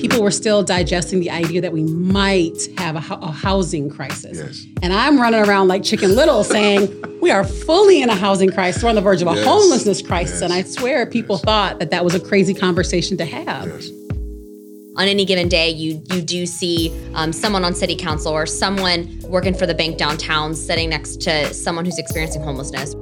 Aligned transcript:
people 0.00 0.22
were 0.22 0.30
still 0.30 0.62
digesting 0.62 1.20
the 1.20 1.30
idea 1.30 1.60
that 1.60 1.72
we 1.72 1.82
might 1.84 2.56
have 2.78 2.96
a, 2.96 3.14
a 3.14 3.30
housing 3.30 3.90
crisis. 3.90 4.38
Yes. 4.38 4.66
And 4.82 4.92
I'm 4.92 5.20
running 5.20 5.40
around 5.40 5.68
like 5.68 5.82
Chicken 5.82 6.14
Little 6.16 6.42
saying, 6.42 6.88
we 7.20 7.30
are 7.30 7.44
fully 7.44 8.00
in 8.02 8.08
a 8.08 8.14
housing 8.16 8.50
crisis. 8.50 8.82
We're 8.82 8.88
on 8.88 8.94
the 8.94 9.00
verge 9.02 9.20
of 9.22 9.28
a 9.28 9.34
Yes. 9.34 9.44
homelessness 9.46 10.02
crisis. 10.02 10.40
Yes. 10.40 10.42
And 10.42 10.52
I 10.52 10.62
swear 10.62 11.06
people 11.06 11.36
thought 11.36 11.78
that 11.78 11.90
that 11.90 12.04
was 12.04 12.14
a 12.14 12.20
crazy 12.20 12.54
conversation 12.54 13.16
to 13.18 13.24
have. 13.26 13.66
Yes. 13.66 13.90
on 14.96 15.06
any 15.06 15.24
given 15.24 15.48
day 15.48 15.70
you 15.70 16.02
you 16.12 16.20
do 16.20 16.44
see 16.44 16.90
um, 17.14 17.32
someone 17.32 17.64
on 17.64 17.74
city 17.74 17.94
council 17.94 18.32
or 18.32 18.44
someone 18.44 19.08
working 19.28 19.54
for 19.54 19.64
the 19.64 19.74
bank 19.74 19.96
downtown 19.96 20.52
sitting 20.54 20.90
next 20.90 21.20
to 21.22 21.54
someone 21.54 21.84
who's 21.84 21.98
experiencing 21.98 22.42
homelessness 22.42 22.94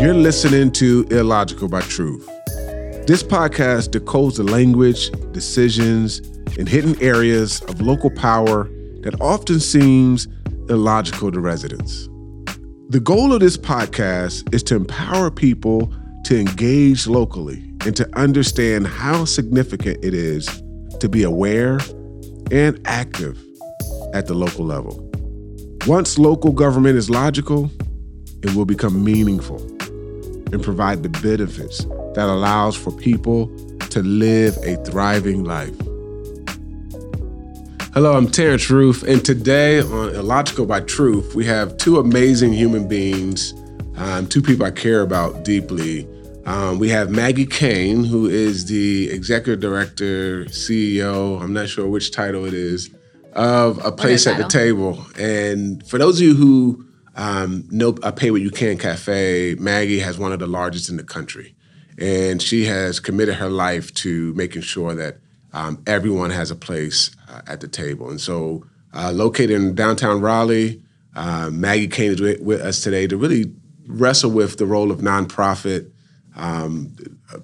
You're 0.00 0.14
listening 0.14 0.72
to 0.72 1.06
Illogical 1.10 1.68
by 1.68 1.82
Truth. 1.82 2.26
This 3.06 3.22
podcast 3.22 3.90
decodes 3.90 4.38
the 4.38 4.44
language, 4.44 5.10
decisions, 5.32 6.20
and 6.58 6.66
hidden 6.66 6.98
areas 7.02 7.60
of 7.64 7.82
local 7.82 8.08
power 8.08 8.64
that 9.02 9.14
often 9.20 9.60
seems 9.60 10.26
illogical 10.70 11.30
to 11.30 11.38
residents. 11.38 12.08
The 12.88 12.98
goal 12.98 13.34
of 13.34 13.40
this 13.40 13.58
podcast 13.58 14.54
is 14.54 14.62
to 14.64 14.76
empower 14.76 15.30
people 15.30 15.92
to 16.24 16.40
engage 16.40 17.06
locally 17.06 17.62
and 17.84 17.94
to 17.96 18.08
understand 18.18 18.86
how 18.86 19.26
significant 19.26 20.02
it 20.02 20.14
is 20.14 20.46
to 21.00 21.10
be 21.10 21.24
aware 21.24 21.78
and 22.50 22.80
active 22.86 23.38
at 24.14 24.28
the 24.28 24.34
local 24.34 24.64
level. 24.64 25.10
Once 25.86 26.18
local 26.18 26.52
government 26.52 26.96
is 26.96 27.10
logical, 27.10 27.70
it 28.42 28.54
will 28.54 28.64
become 28.64 29.04
meaningful 29.04 29.69
and 30.52 30.62
provide 30.62 31.02
the 31.02 31.08
benefits 31.08 31.84
that 32.14 32.28
allows 32.28 32.76
for 32.76 32.90
people 32.92 33.46
to 33.90 34.02
live 34.02 34.56
a 34.64 34.76
thriving 34.84 35.44
life. 35.44 35.76
Hello, 37.92 38.16
I'm 38.16 38.28
Terrance 38.28 38.70
Ruth, 38.70 39.02
and 39.02 39.24
today 39.24 39.80
on 39.80 40.14
Illogical 40.14 40.64
by 40.64 40.80
Truth, 40.80 41.34
we 41.34 41.44
have 41.46 41.76
two 41.76 41.98
amazing 41.98 42.52
human 42.52 42.86
beings, 42.86 43.52
um, 43.96 44.28
two 44.28 44.42
people 44.42 44.64
I 44.64 44.70
care 44.70 45.02
about 45.02 45.44
deeply. 45.44 46.08
Um, 46.46 46.78
we 46.78 46.88
have 46.90 47.10
Maggie 47.10 47.46
Kane, 47.46 48.04
who 48.04 48.26
is 48.26 48.66
the 48.66 49.10
executive 49.10 49.60
director, 49.60 50.44
CEO, 50.46 51.40
I'm 51.42 51.52
not 51.52 51.68
sure 51.68 51.88
which 51.88 52.12
title 52.12 52.44
it 52.44 52.54
is, 52.54 52.90
of 53.32 53.84
A 53.84 53.90
Place 53.90 54.26
at 54.26 54.36
the 54.36 54.44
Table. 54.44 55.04
And 55.18 55.84
for 55.86 55.98
those 55.98 56.20
of 56.20 56.26
you 56.26 56.34
who 56.34 56.86
um, 57.16 57.66
know 57.70 57.96
a 58.02 58.12
Pay 58.12 58.30
What 58.30 58.40
You 58.40 58.50
Can 58.50 58.78
Cafe, 58.78 59.56
Maggie 59.58 60.00
has 60.00 60.18
one 60.18 60.32
of 60.32 60.38
the 60.38 60.46
largest 60.46 60.88
in 60.88 60.96
the 60.96 61.04
country. 61.04 61.54
And 61.98 62.40
she 62.40 62.64
has 62.64 62.98
committed 63.00 63.34
her 63.36 63.50
life 63.50 63.92
to 63.94 64.32
making 64.34 64.62
sure 64.62 64.94
that 64.94 65.18
um, 65.52 65.82
everyone 65.86 66.30
has 66.30 66.50
a 66.50 66.56
place 66.56 67.10
uh, 67.28 67.42
at 67.46 67.60
the 67.60 67.68
table. 67.68 68.08
And 68.10 68.20
so, 68.20 68.64
uh, 68.94 69.12
located 69.12 69.50
in 69.50 69.74
downtown 69.74 70.20
Raleigh, 70.20 70.82
uh, 71.14 71.50
Maggie 71.52 72.04
is 72.04 72.20
with, 72.20 72.40
with 72.40 72.60
us 72.60 72.82
today 72.82 73.06
to 73.06 73.16
really 73.16 73.52
wrestle 73.86 74.30
with 74.30 74.58
the 74.58 74.66
role 74.66 74.90
of 74.90 74.98
nonprofit, 75.00 75.90
um, 76.36 76.94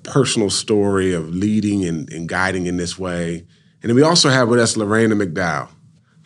personal 0.05 0.51
story 0.51 1.13
of 1.13 1.29
leading 1.35 1.85
and, 1.85 2.11
and 2.13 2.29
guiding 2.29 2.67
in 2.67 2.77
this 2.77 2.99
way. 2.99 3.45
And 3.83 3.91
then 3.91 3.97
we 3.97 4.03
also 4.03 4.31
have 4.31 4.49
with 4.49 4.59
us 4.59 4.77
Lorena 4.77 5.15
McDowell. 5.15 5.69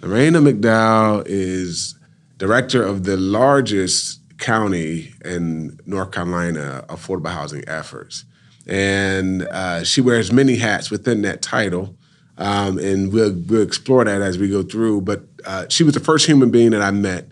Lorena 0.01 0.41
McDowell 0.41 1.25
is 1.27 1.99
director 2.41 2.83
of 2.83 3.05
the 3.05 3.19
largest 3.19 4.19
county 4.39 5.13
in 5.27 5.79
North 5.85 6.11
Carolina 6.11 6.83
affordable 6.89 7.31
housing 7.31 7.63
efforts. 7.69 8.25
And 8.67 9.43
uh, 9.43 9.85
she 9.85 10.01
wears 10.01 10.33
many 10.33 10.57
hats 10.57 10.91
within 10.91 11.21
that 11.23 11.43
title. 11.43 11.97
Um, 12.39 12.79
and 12.79 13.13
we'll, 13.13 13.35
we'll 13.47 13.61
explore 13.63 14.07
that 14.07 14.23
as 14.23 14.39
we 14.39 14.49
go 14.49 14.63
through. 14.63 15.03
But 15.03 15.25
uh, 15.45 15.67
she 15.69 15.85
was 15.85 15.93
the 15.93 16.01
first 16.01 16.25
human 16.25 16.51
being 16.51 16.71
that 16.71 16.81
I 16.81 16.91
met 16.91 17.29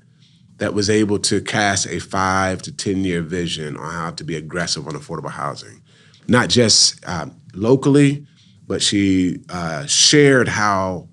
that 0.58 0.74
was 0.74 0.90
able 0.90 1.18
to 1.20 1.40
cast 1.40 1.86
a 1.86 2.00
five 2.00 2.60
to 2.62 2.72
10 2.72 3.02
year 3.04 3.22
vision 3.22 3.78
on 3.78 3.90
how 3.90 4.10
to 4.10 4.24
be 4.24 4.36
aggressive 4.36 4.86
on 4.86 4.92
affordable 4.92 5.30
housing. 5.30 5.80
Not 6.26 6.50
just 6.50 7.02
um, 7.08 7.34
locally, 7.54 8.26
but 8.66 8.82
she 8.82 9.38
uh, 9.48 9.86
shared 9.86 10.48
how 10.48 11.08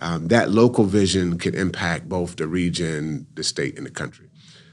um, 0.00 0.28
that 0.28 0.50
local 0.50 0.84
vision 0.84 1.38
could 1.38 1.54
impact 1.54 2.08
both 2.08 2.36
the 2.36 2.46
region, 2.46 3.26
the 3.34 3.44
state, 3.44 3.76
and 3.76 3.86
the 3.86 3.90
country. 3.90 4.28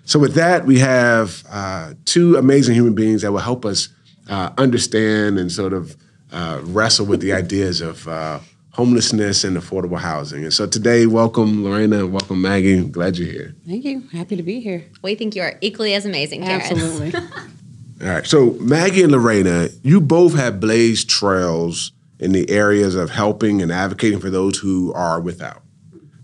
So, 0.06 0.20
with 0.20 0.36
that, 0.36 0.66
we 0.66 0.80
have 0.80 1.44
uh, 1.50 1.94
two 2.06 2.38
amazing 2.38 2.76
human 2.76 2.96
beings 2.96 3.22
that 3.24 3.32
will 3.32 3.40
help 3.40 3.66
us 3.66 3.90
uh, 4.30 4.52
understand 4.58 5.38
and 5.38 5.52
sort 5.52 5.74
of 5.74 5.98
uh, 6.32 6.62
wrestle 6.64 7.06
with 7.06 7.20
the 7.20 7.34
ideas 7.34 7.82
of 7.82 8.08
uh, 8.08 8.40
homelessness 8.72 9.44
and 9.44 9.58
affordable 9.58 10.00
housing. 10.00 10.44
And 10.44 10.54
so, 10.54 10.66
today, 10.66 11.08
welcome 11.08 11.64
Lorena 11.66 12.00
and 12.00 12.14
welcome 12.14 12.42
Maggie. 12.42 12.86
Glad 12.86 13.18
you're 13.18 13.32
here. 13.32 13.54
Thank 13.68 13.84
you. 13.84 14.08
Happy 14.14 14.38
to 14.38 14.44
be 14.44 14.62
here. 14.62 14.86
we 15.02 15.16
think 15.16 15.36
you 15.36 15.42
are 15.42 15.58
equally 15.60 15.94
as 15.94 16.06
amazing 16.06 16.44
Terrance. 16.44 16.72
Absolutely. 16.72 17.20
All 18.02 18.08
right. 18.08 18.26
So 18.26 18.52
Maggie 18.62 19.04
and 19.04 19.12
Lorena, 19.12 19.70
you 19.84 20.00
both 20.00 20.36
have 20.36 20.60
blazed 20.60 21.10
trails 21.10 21.92
in 22.20 22.32
the 22.32 22.50
areas 22.50 22.96
of 22.96 23.12
helping 23.12 23.62
and 23.62 23.72
advocating 23.72 24.20
for 24.20 24.30
those 24.30 24.58
who 24.58 24.94
are 24.94 25.20
without. 25.22 25.62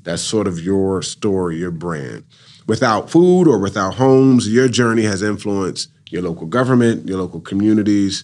That's 0.04 0.22
sort 0.22 0.48
of 0.48 0.60
your 0.60 1.02
story, 1.02 1.58
your 1.58 1.72
brand. 1.72 2.26
Without 2.68 3.10
food 3.10 3.48
or 3.48 3.60
without 3.60 3.96
homes, 3.96 4.48
your 4.48 4.68
journey 4.68 5.04
has 5.04 5.22
influenced 5.22 5.90
your 6.10 6.22
local 6.22 6.48
government, 6.48 7.08
your 7.08 7.18
local 7.20 7.42
communities. 7.42 8.24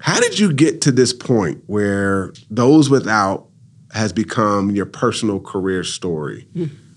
How 0.00 0.20
did 0.20 0.38
you 0.38 0.52
get 0.52 0.80
to 0.82 0.92
this 0.92 1.12
point 1.12 1.62
where 1.66 2.32
those 2.50 2.90
without 2.90 3.46
has 3.92 4.12
become 4.12 4.70
your 4.70 4.86
personal 4.86 5.40
career 5.40 5.84
story? 5.84 6.46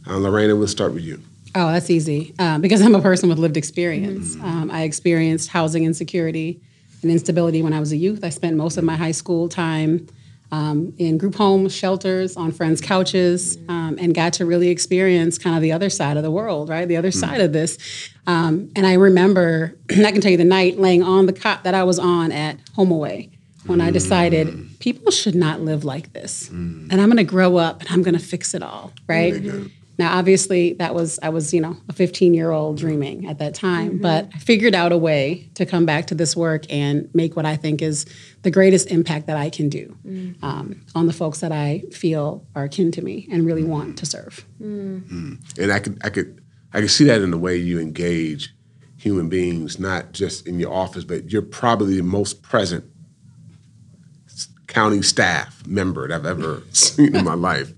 Uh, 0.07 0.17
Lorena, 0.17 0.55
we'll 0.55 0.67
start 0.67 0.93
with 0.93 1.03
you. 1.03 1.21
Oh, 1.55 1.71
that's 1.71 1.89
easy. 1.89 2.33
Uh, 2.37 2.59
because 2.59 2.81
I'm 2.81 2.95
a 2.95 3.01
person 3.01 3.29
with 3.29 3.39
lived 3.39 3.57
experience. 3.57 4.35
Um, 4.35 4.69
I 4.71 4.83
experienced 4.83 5.49
housing 5.49 5.83
insecurity 5.83 6.61
and 7.01 7.11
instability 7.11 7.61
when 7.61 7.73
I 7.73 7.79
was 7.79 7.91
a 7.91 7.97
youth. 7.97 8.23
I 8.23 8.29
spent 8.29 8.55
most 8.55 8.77
of 8.77 8.83
my 8.83 8.95
high 8.95 9.11
school 9.11 9.49
time 9.49 10.07
um, 10.51 10.93
in 10.97 11.17
group 11.17 11.35
homes, 11.35 11.75
shelters, 11.75 12.35
on 12.35 12.51
friends' 12.51 12.81
couches, 12.81 13.57
um, 13.67 13.97
and 13.99 14.15
got 14.15 14.33
to 14.33 14.45
really 14.45 14.69
experience 14.69 15.37
kind 15.37 15.55
of 15.55 15.61
the 15.61 15.71
other 15.71 15.89
side 15.89 16.17
of 16.17 16.23
the 16.23 16.31
world, 16.31 16.69
right? 16.69 16.87
The 16.87 16.97
other 16.97 17.11
side 17.11 17.41
of 17.41 17.53
this. 17.53 17.77
Um, 18.25 18.71
and 18.75 18.87
I 18.87 18.93
remember, 18.93 19.75
and 19.89 20.05
I 20.05 20.11
can 20.11 20.21
tell 20.21 20.31
you 20.31 20.37
the 20.37 20.43
night 20.43 20.79
laying 20.79 21.03
on 21.03 21.27
the 21.27 21.33
cot 21.33 21.63
that 21.65 21.75
I 21.75 21.83
was 21.83 21.99
on 21.99 22.31
at 22.31 22.57
Home 22.75 22.91
Away 22.91 23.29
when 23.65 23.81
I 23.81 23.91
decided 23.91 24.47
people 24.79 25.11
should 25.11 25.35
not 25.35 25.61
live 25.61 25.83
like 25.83 26.13
this. 26.13 26.49
And 26.89 26.93
I'm 26.93 27.05
going 27.09 27.17
to 27.17 27.23
grow 27.23 27.57
up 27.57 27.81
and 27.81 27.89
I'm 27.91 28.01
going 28.01 28.17
to 28.17 28.23
fix 28.23 28.55
it 28.55 28.63
all, 28.63 28.93
right? 29.07 29.33
Now, 29.99 30.17
obviously, 30.17 30.75
that 30.75 30.95
was 30.95 31.19
I 31.21 31.27
was 31.27 31.53
you 31.53 31.59
know 31.59 31.75
a 31.89 31.93
15 31.93 32.33
year 32.33 32.51
old 32.51 32.77
dreaming 32.77 33.27
at 33.27 33.37
that 33.39 33.53
time, 33.53 33.89
mm-hmm. 33.89 34.01
but 34.01 34.29
I 34.33 34.37
figured 34.39 34.73
out 34.73 34.93
a 34.93 34.97
way 34.97 35.49
to 35.55 35.65
come 35.65 35.85
back 35.85 36.07
to 36.07 36.15
this 36.15 36.37
work 36.37 36.63
and 36.69 37.09
make 37.13 37.35
what 37.35 37.45
I 37.45 37.57
think 37.57 37.81
is 37.81 38.05
the 38.41 38.49
greatest 38.49 38.89
impact 38.89 39.27
that 39.27 39.35
I 39.35 39.49
can 39.49 39.67
do 39.67 39.97
mm. 40.05 40.41
um, 40.41 40.85
on 40.95 41.05
the 41.05 41.11
folks 41.11 41.41
that 41.41 41.51
I 41.51 41.83
feel 41.91 42.47
are 42.55 42.63
akin 42.63 42.93
to 42.93 43.01
me 43.01 43.27
and 43.29 43.45
really 43.45 43.65
want 43.65 43.97
to 43.97 44.05
serve. 44.05 44.45
Mm. 44.61 45.01
Mm. 45.01 45.59
and 45.59 45.71
I 45.73 45.79
could 45.79 45.99
I 46.01 46.09
could 46.09 46.41
I 46.73 46.79
could 46.79 46.91
see 46.91 47.03
that 47.03 47.21
in 47.21 47.31
the 47.31 47.37
way 47.37 47.57
you 47.57 47.77
engage 47.77 48.55
human 48.95 49.27
beings, 49.27 49.79
not 49.79 50.13
just 50.13 50.47
in 50.47 50.61
your 50.61 50.73
office, 50.73 51.03
but 51.03 51.29
you're 51.29 51.41
probably 51.41 51.97
the 51.97 52.03
most 52.03 52.41
present 52.41 52.85
county 54.67 55.01
staff 55.01 55.67
member 55.67 56.07
that 56.07 56.15
I've 56.15 56.25
ever 56.25 56.63
seen 56.71 57.17
in 57.17 57.25
my 57.25 57.33
life. 57.33 57.73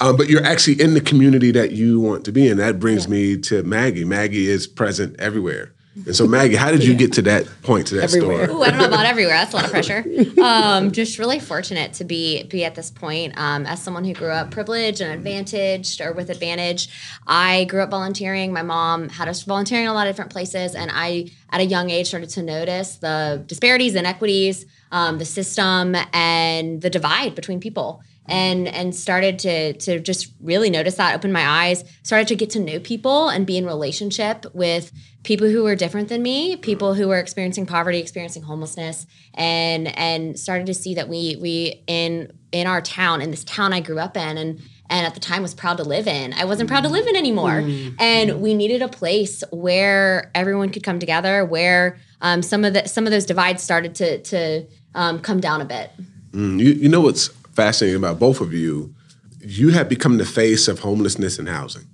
Um, 0.00 0.16
but 0.16 0.28
you're 0.28 0.44
actually 0.44 0.80
in 0.80 0.94
the 0.94 1.00
community 1.00 1.50
that 1.52 1.72
you 1.72 2.00
want 2.00 2.24
to 2.26 2.32
be 2.32 2.48
in. 2.48 2.58
That 2.58 2.78
brings 2.78 3.08
me 3.08 3.38
to 3.38 3.62
Maggie. 3.62 4.04
Maggie 4.04 4.48
is 4.48 4.66
present 4.66 5.18
everywhere. 5.18 5.72
And 6.04 6.14
so, 6.14 6.26
Maggie, 6.26 6.56
how 6.56 6.70
did 6.70 6.84
you 6.84 6.94
get 6.94 7.14
to 7.14 7.22
that 7.22 7.48
point, 7.62 7.86
to 7.86 7.94
that 7.94 8.04
Everywhere. 8.14 8.44
story? 8.44 8.58
Ooh, 8.58 8.62
I 8.62 8.68
don't 8.68 8.78
know 8.80 8.86
about 8.88 9.06
everywhere. 9.06 9.32
That's 9.36 9.54
a 9.54 9.56
lot 9.56 9.64
of 9.64 9.70
pressure. 9.70 10.04
Um, 10.38 10.92
just 10.92 11.18
really 11.18 11.40
fortunate 11.40 11.94
to 11.94 12.04
be 12.04 12.42
be 12.44 12.64
at 12.64 12.74
this 12.74 12.90
point. 12.90 13.36
Um, 13.38 13.64
as 13.64 13.82
someone 13.82 14.04
who 14.04 14.12
grew 14.12 14.30
up 14.30 14.50
privileged 14.50 15.00
and 15.00 15.10
advantaged, 15.12 16.00
or 16.02 16.12
with 16.12 16.28
advantage, 16.28 16.88
I 17.26 17.64
grew 17.64 17.80
up 17.82 17.90
volunteering. 17.90 18.52
My 18.52 18.62
mom 18.62 19.08
had 19.08 19.28
us 19.28 19.42
volunteering 19.42 19.86
in 19.86 19.90
a 19.90 19.94
lot 19.94 20.06
of 20.06 20.12
different 20.12 20.30
places, 20.30 20.74
and 20.74 20.90
I, 20.92 21.30
at 21.50 21.60
a 21.62 21.64
young 21.64 21.88
age, 21.90 22.08
started 22.08 22.28
to 22.30 22.42
notice 22.42 22.96
the 22.96 23.42
disparities, 23.46 23.94
and 23.94 24.00
inequities, 24.06 24.66
um, 24.92 25.18
the 25.18 25.24
system, 25.24 25.96
and 26.12 26.82
the 26.82 26.90
divide 26.90 27.34
between 27.34 27.60
people 27.60 28.02
and 28.28 28.68
and 28.68 28.94
started 28.94 29.38
to 29.38 29.72
to 29.74 30.00
just 30.00 30.32
really 30.40 30.70
notice 30.70 30.96
that 30.96 31.14
open 31.14 31.32
my 31.32 31.46
eyes 31.46 31.84
started 32.02 32.28
to 32.28 32.34
get 32.34 32.50
to 32.50 32.60
know 32.60 32.78
people 32.80 33.28
and 33.28 33.46
be 33.46 33.56
in 33.56 33.64
relationship 33.64 34.46
with 34.52 34.92
people 35.22 35.48
who 35.48 35.62
were 35.62 35.76
different 35.76 36.08
than 36.08 36.22
me 36.22 36.56
people 36.56 36.94
who 36.94 37.08
were 37.08 37.18
experiencing 37.18 37.66
poverty 37.66 37.98
experiencing 37.98 38.42
homelessness 38.42 39.06
and 39.34 39.96
and 39.96 40.38
started 40.38 40.66
to 40.66 40.74
see 40.74 40.94
that 40.94 41.08
we 41.08 41.36
we 41.40 41.82
in 41.86 42.32
in 42.52 42.66
our 42.66 42.80
town 42.80 43.22
in 43.22 43.30
this 43.30 43.44
town 43.44 43.72
I 43.72 43.80
grew 43.80 43.98
up 43.98 44.16
in 44.16 44.38
and 44.38 44.60
and 44.88 45.06
at 45.06 45.14
the 45.14 45.20
time 45.20 45.42
was 45.42 45.52
proud 45.52 45.78
to 45.78 45.82
live 45.82 46.06
in. 46.06 46.32
I 46.32 46.44
wasn't 46.44 46.68
proud 46.68 46.82
to 46.82 46.88
live 46.88 47.08
in 47.08 47.16
anymore. 47.16 47.58
And 47.98 48.40
we 48.40 48.54
needed 48.54 48.82
a 48.82 48.88
place 48.88 49.42
where 49.50 50.30
everyone 50.32 50.70
could 50.70 50.84
come 50.84 51.00
together, 51.00 51.44
where 51.44 51.98
um, 52.20 52.42
some 52.42 52.64
of 52.64 52.74
the 52.74 52.88
some 52.88 53.06
of 53.06 53.12
those 53.12 53.26
divides 53.26 53.62
started 53.62 53.94
to 53.96 54.22
to 54.22 54.66
um, 54.94 55.20
come 55.20 55.40
down 55.40 55.60
a 55.60 55.64
bit. 55.64 55.90
You, 56.32 56.50
you 56.56 56.88
know 56.88 57.00
what's 57.00 57.28
fascinating 57.54 57.96
about 57.96 58.18
both 58.18 58.40
of 58.40 58.52
you? 58.52 58.94
You 59.40 59.70
have 59.70 59.88
become 59.88 60.18
the 60.18 60.24
face 60.24 60.68
of 60.68 60.80
homelessness 60.80 61.38
and 61.38 61.48
housing. 61.48 61.84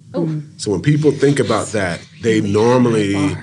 So 0.57 0.71
when 0.71 0.83
people 0.83 1.11
think 1.11 1.39
about 1.39 1.69
that, 1.69 2.05
they 2.23 2.41
normally 2.41 3.37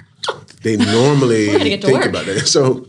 they 0.61 0.77
normally 0.77 1.47
gonna 1.47 1.63
get 1.63 1.81
to 1.81 1.87
think 1.87 1.99
work. 1.99 2.09
about 2.09 2.25
that. 2.25 2.47
So 2.47 2.87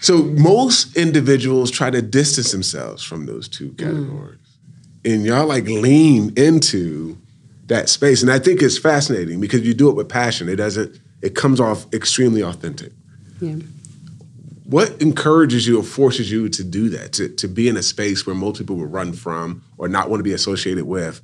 so 0.00 0.22
most 0.22 0.96
individuals 0.96 1.70
try 1.70 1.90
to 1.90 2.00
distance 2.00 2.52
themselves 2.52 3.02
from 3.02 3.26
those 3.26 3.48
two 3.48 3.72
categories. 3.72 4.38
And 5.04 5.24
y'all 5.24 5.46
like 5.46 5.64
lean 5.64 6.32
into 6.36 7.18
that 7.66 7.88
space. 7.88 8.22
And 8.22 8.30
I 8.30 8.38
think 8.38 8.62
it's 8.62 8.78
fascinating 8.78 9.40
because 9.40 9.62
you 9.62 9.74
do 9.74 9.88
it 9.90 9.96
with 9.96 10.08
passion. 10.08 10.48
It 10.48 10.56
doesn't 10.56 11.00
it 11.22 11.34
comes 11.34 11.60
off 11.60 11.92
extremely 11.92 12.42
authentic. 12.42 12.92
Yeah. 13.40 13.56
What 14.64 15.00
encourages 15.00 15.66
you 15.66 15.80
or 15.80 15.82
forces 15.82 16.30
you 16.30 16.48
to 16.50 16.62
do 16.62 16.90
that, 16.90 17.14
to, 17.14 17.28
to 17.30 17.48
be 17.48 17.68
in 17.68 17.76
a 17.76 17.82
space 17.82 18.26
where 18.26 18.36
most 18.36 18.58
people 18.58 18.76
would 18.76 18.92
run 18.92 19.14
from 19.14 19.62
or 19.78 19.88
not 19.88 20.10
want 20.10 20.20
to 20.20 20.24
be 20.24 20.34
associated 20.34 20.84
with? 20.84 21.22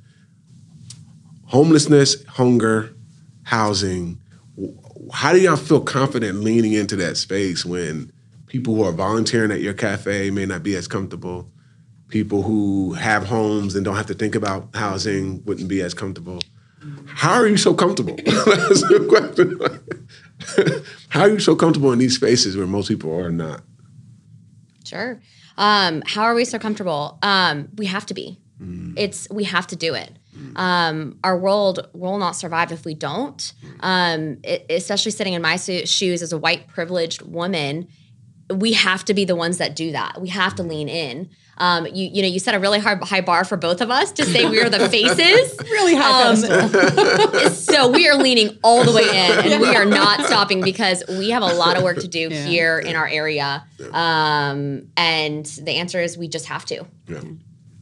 Homelessness, 1.45 2.23
hunger, 2.25 2.95
housing. 3.43 4.19
How 5.13 5.31
do 5.31 5.39
y'all 5.39 5.57
feel 5.57 5.81
confident 5.81 6.39
leaning 6.39 6.73
into 6.73 6.95
that 6.95 7.17
space 7.17 7.63
when 7.63 8.11
people 8.47 8.75
who 8.75 8.83
are 8.83 8.91
volunteering 8.91 9.51
at 9.51 9.61
your 9.61 9.75
cafe 9.75 10.31
may 10.31 10.47
not 10.47 10.63
be 10.63 10.75
as 10.75 10.87
comfortable? 10.87 11.51
People 12.07 12.41
who 12.41 12.93
have 12.93 13.27
homes 13.27 13.75
and 13.75 13.85
don't 13.85 13.95
have 13.95 14.07
to 14.07 14.13
think 14.15 14.33
about 14.33 14.69
housing 14.75 15.43
wouldn't 15.45 15.67
be 15.69 15.81
as 15.81 15.93
comfortable. 15.93 16.39
How 17.07 17.33
are 17.33 17.47
you 17.47 17.57
so 17.57 17.73
comfortable? 17.73 18.15
That's 18.25 18.81
the 18.81 19.05
question. 19.09 20.83
How 21.09 21.21
are 21.21 21.29
you 21.29 21.39
so 21.39 21.55
comfortable 21.55 21.91
in 21.93 21.99
these 21.99 22.15
spaces 22.15 22.55
where 22.57 22.67
most 22.67 22.87
people 22.89 23.13
are 23.17 23.31
not? 23.31 23.63
Sure. 24.85 25.19
Um, 25.57 26.03
how 26.05 26.23
are 26.23 26.35
we 26.35 26.45
so 26.45 26.59
comfortable? 26.59 27.17
Um, 27.23 27.69
we 27.77 27.85
have 27.87 28.05
to 28.07 28.13
be. 28.13 28.39
It's 28.97 29.27
we 29.29 29.43
have 29.45 29.67
to 29.67 29.75
do 29.75 29.93
it. 29.95 30.11
Um, 30.55 31.17
our 31.23 31.37
world 31.37 31.87
will 31.93 32.17
not 32.17 32.35
survive 32.35 32.71
if 32.71 32.85
we 32.85 32.93
don't. 32.93 33.53
Um, 33.79 34.37
it- 34.43 34.65
especially 34.69 35.11
sitting 35.11 35.33
in 35.33 35.41
my 35.41 35.55
so- 35.55 35.85
shoes 35.85 36.21
as 36.21 36.31
a 36.33 36.37
white 36.37 36.67
privileged 36.67 37.21
woman, 37.21 37.87
we 38.49 38.73
have 38.73 39.03
to 39.05 39.13
be 39.13 39.25
the 39.25 39.35
ones 39.35 39.57
that 39.57 39.75
do 39.75 39.91
that. 39.93 40.21
We 40.21 40.29
have 40.29 40.55
to 40.55 40.63
lean 40.63 40.87
in. 40.89 41.29
Um, 41.57 41.85
you 41.87 42.09
you 42.13 42.21
know 42.21 42.27
you 42.27 42.39
set 42.39 42.53
a 42.55 42.59
really 42.59 42.79
hard 42.79 43.01
high 43.03 43.21
bar 43.21 43.45
for 43.45 43.55
both 43.57 43.79
of 43.81 43.89
us 43.89 44.11
to 44.13 44.25
say 44.25 44.49
we 44.49 44.61
are 44.61 44.69
the 44.69 44.89
faces. 44.89 45.57
Really 45.63 45.95
high 45.95 46.29
Um, 46.29 47.49
so 47.53 47.89
we 47.89 48.07
are 48.09 48.17
leaning 48.17 48.57
all 48.63 48.83
the 48.83 48.91
way 48.91 49.03
in 49.03 49.51
and 49.53 49.61
we 49.61 49.75
are 49.75 49.85
not 49.85 50.25
stopping 50.25 50.61
because 50.61 51.03
we 51.07 51.29
have 51.29 51.43
a 51.43 51.53
lot 51.53 51.77
of 51.77 51.83
work 51.83 51.99
to 51.99 52.07
do 52.07 52.27
Yeah. 52.31 52.45
here 52.45 52.79
in 52.79 52.95
our 52.95 53.07
area 53.07 53.63
um, 53.93 54.87
and 54.97 55.45
the 55.45 55.71
answer 55.77 55.99
is 56.01 56.17
we 56.17 56.27
just 56.27 56.45
have 56.47 56.65
to 56.65 56.85
Yeah. 57.07 57.21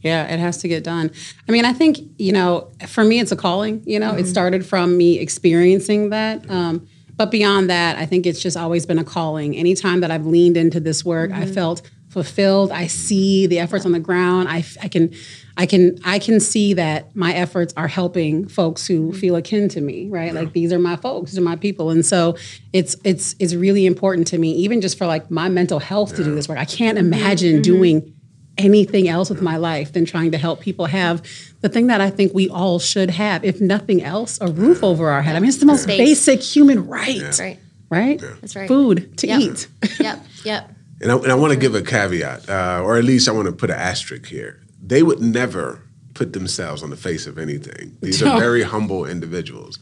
Yeah, 0.02 0.26
it 0.34 0.38
has 0.40 0.58
to 0.58 0.68
get 0.68 0.84
done. 0.84 1.12
I 1.48 1.54
mean, 1.54 1.64
I 1.64 1.72
think, 1.72 1.98
you 2.18 2.34
know, 2.34 2.70
for 2.90 3.06
me, 3.06 3.22
it's 3.22 3.32
a 3.32 3.38
calling. 3.38 3.82
You 3.86 4.00
know, 4.02 4.14
it 4.16 4.26
started 4.28 4.66
from 4.66 4.98
me 4.98 5.18
experiencing 5.18 6.10
that. 6.10 6.44
Um, 6.52 6.88
but 7.16 7.32
beyond 7.32 7.70
that, 7.70 7.96
I 7.98 8.06
think 8.06 8.26
it's 8.26 8.42
just 8.42 8.58
always 8.58 8.86
been 8.86 9.00
a 9.00 9.06
calling. 9.06 9.56
Anytime 9.56 10.02
that 10.02 10.12
I've 10.12 10.26
leaned 10.26 10.58
into 10.58 10.82
this 10.82 11.06
work, 11.06 11.32
I 11.32 11.46
felt 11.46 11.84
fulfilled. 12.14 12.72
I 12.72 12.88
see 12.88 13.48
the 13.48 13.60
efforts 13.60 13.86
on 13.86 13.92
the 13.92 14.00
ground. 14.00 14.48
I, 14.48 14.60
f- 14.60 14.78
I 14.82 14.88
can, 14.88 15.14
I 15.58 15.66
can, 15.66 15.98
I 16.06 16.20
can 16.20 16.40
see 16.40 16.74
that 16.76 17.16
my 17.16 17.34
efforts 17.34 17.74
are 17.76 17.88
helping 17.88 18.48
folks 18.48 18.88
who 18.88 19.10
mm-hmm. 19.10 19.20
feel 19.20 19.36
akin 19.36 19.68
to 19.70 19.82
me. 19.82 20.08
Right, 20.10 20.34
like 20.34 20.54
these 20.54 20.72
are 20.72 20.80
my 20.80 20.96
folks, 20.96 21.32
these 21.32 21.40
are 21.40 21.44
my 21.44 21.56
people, 21.56 21.90
and 21.90 22.06
so 22.06 22.38
it's 22.72 22.96
it's 23.04 23.36
it's 23.40 23.56
really 23.56 23.86
important 23.86 24.28
to 24.28 24.38
me, 24.38 24.52
even 24.52 24.80
just 24.80 24.98
for 24.98 25.08
like 25.08 25.30
my 25.30 25.50
mental 25.50 25.80
health 25.80 26.16
to 26.16 26.24
do 26.24 26.34
this 26.36 26.48
work. 26.48 26.58
I 26.58 26.66
can't 26.66 26.98
mm-hmm. 26.98 27.14
imagine 27.14 27.54
mm-hmm. 27.56 27.62
doing 27.62 28.14
anything 28.58 29.08
else 29.08 29.30
with 29.30 29.42
my 29.42 29.58
life 29.58 29.94
than 29.94 30.06
trying 30.06 30.32
to 30.32 30.38
help 30.38 30.62
people 30.62 30.86
have 30.86 31.28
the 31.62 31.70
thing 31.70 31.88
that 31.88 32.02
I 32.02 32.12
think 32.12 32.34
we 32.36 32.48
all 32.50 32.78
should 32.78 33.10
have, 33.10 33.44
if 33.44 33.60
nothing 33.60 34.04
else, 34.04 34.38
a 34.40 34.48
roof 34.48 34.84
over 34.84 35.10
our 35.10 35.24
head. 35.24 35.36
I 35.36 35.40
mean, 35.40 35.50
it's 35.50 35.58
the 35.58 35.66
most 35.66 35.84
Space. 35.84 35.98
basic 35.98 36.44
human 36.44 36.88
right, 36.88 37.20
That's 37.20 37.40
right 37.40 37.60
right? 37.94 38.20
That's 38.42 38.56
right. 38.56 38.68
Food 38.68 39.18
to 39.20 39.28
Yep. 39.28 39.40
eat. 39.40 39.68
yep 40.00 40.20
yep 40.44 40.73
And 41.04 41.12
I, 41.12 41.16
and 41.18 41.32
I 41.34 41.36
want 41.36 41.52
to 41.52 41.60
give 41.60 41.76
a 41.76 41.82
caveat, 41.82 42.50
uh, 42.50 42.82
or 42.82 42.98
at 42.98 43.04
least 43.04 43.28
I 43.28 43.34
want 43.34 43.48
to 43.48 43.52
put 43.52 43.70
an 43.70 43.76
asterisk 43.76 44.26
here. 44.26 44.62
They 44.82 45.04
would 45.04 45.20
never 45.20 45.84
put 46.14 46.32
themselves 46.32 46.82
on 46.82 46.92
the 46.92 46.96
face 46.96 47.28
of 47.28 47.38
anything. 47.38 47.98
These 48.02 48.24
are 48.24 48.40
very 48.40 48.64
humble 48.64 49.06
individuals. 49.06 49.80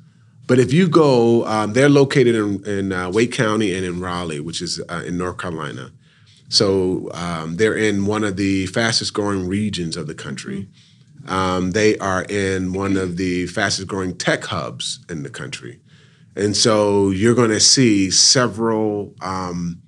But 0.48 0.58
if 0.58 0.74
you 0.74 0.88
go, 0.90 1.46
um, 1.46 1.74
they're 1.74 1.90
located 1.90 2.34
in, 2.34 2.66
in 2.66 2.92
uh, 2.92 3.12
Wake 3.12 3.34
County 3.34 3.74
and 3.76 3.86
in 3.86 4.02
Raleigh, 4.02 4.40
which 4.40 4.64
is 4.64 4.82
uh, 4.90 5.04
in 5.06 5.20
North 5.20 5.38
Carolina. 5.38 5.92
So 6.50 7.12
um, 7.14 7.58
they're 7.58 7.78
in 7.78 8.08
one 8.08 8.24
of 8.24 8.36
the 8.36 8.66
fastest 8.66 9.14
growing 9.14 9.48
regions 9.48 9.96
of 9.96 10.08
the 10.08 10.16
country. 10.16 10.70
Um, 11.28 11.72
they 11.72 12.00
are 12.00 12.24
in 12.24 12.74
one 12.74 12.98
of 12.98 13.18
the 13.18 13.46
fastest 13.46 13.88
growing 13.88 14.18
tech 14.18 14.44
hubs 14.46 15.06
in 15.08 15.22
the 15.22 15.30
country. 15.30 15.80
And 16.36 16.58
so 16.58 17.12
you're 17.12 17.36
going 17.36 17.52
to 17.52 17.60
see 17.60 18.10
several 18.10 19.14
um, 19.22 19.82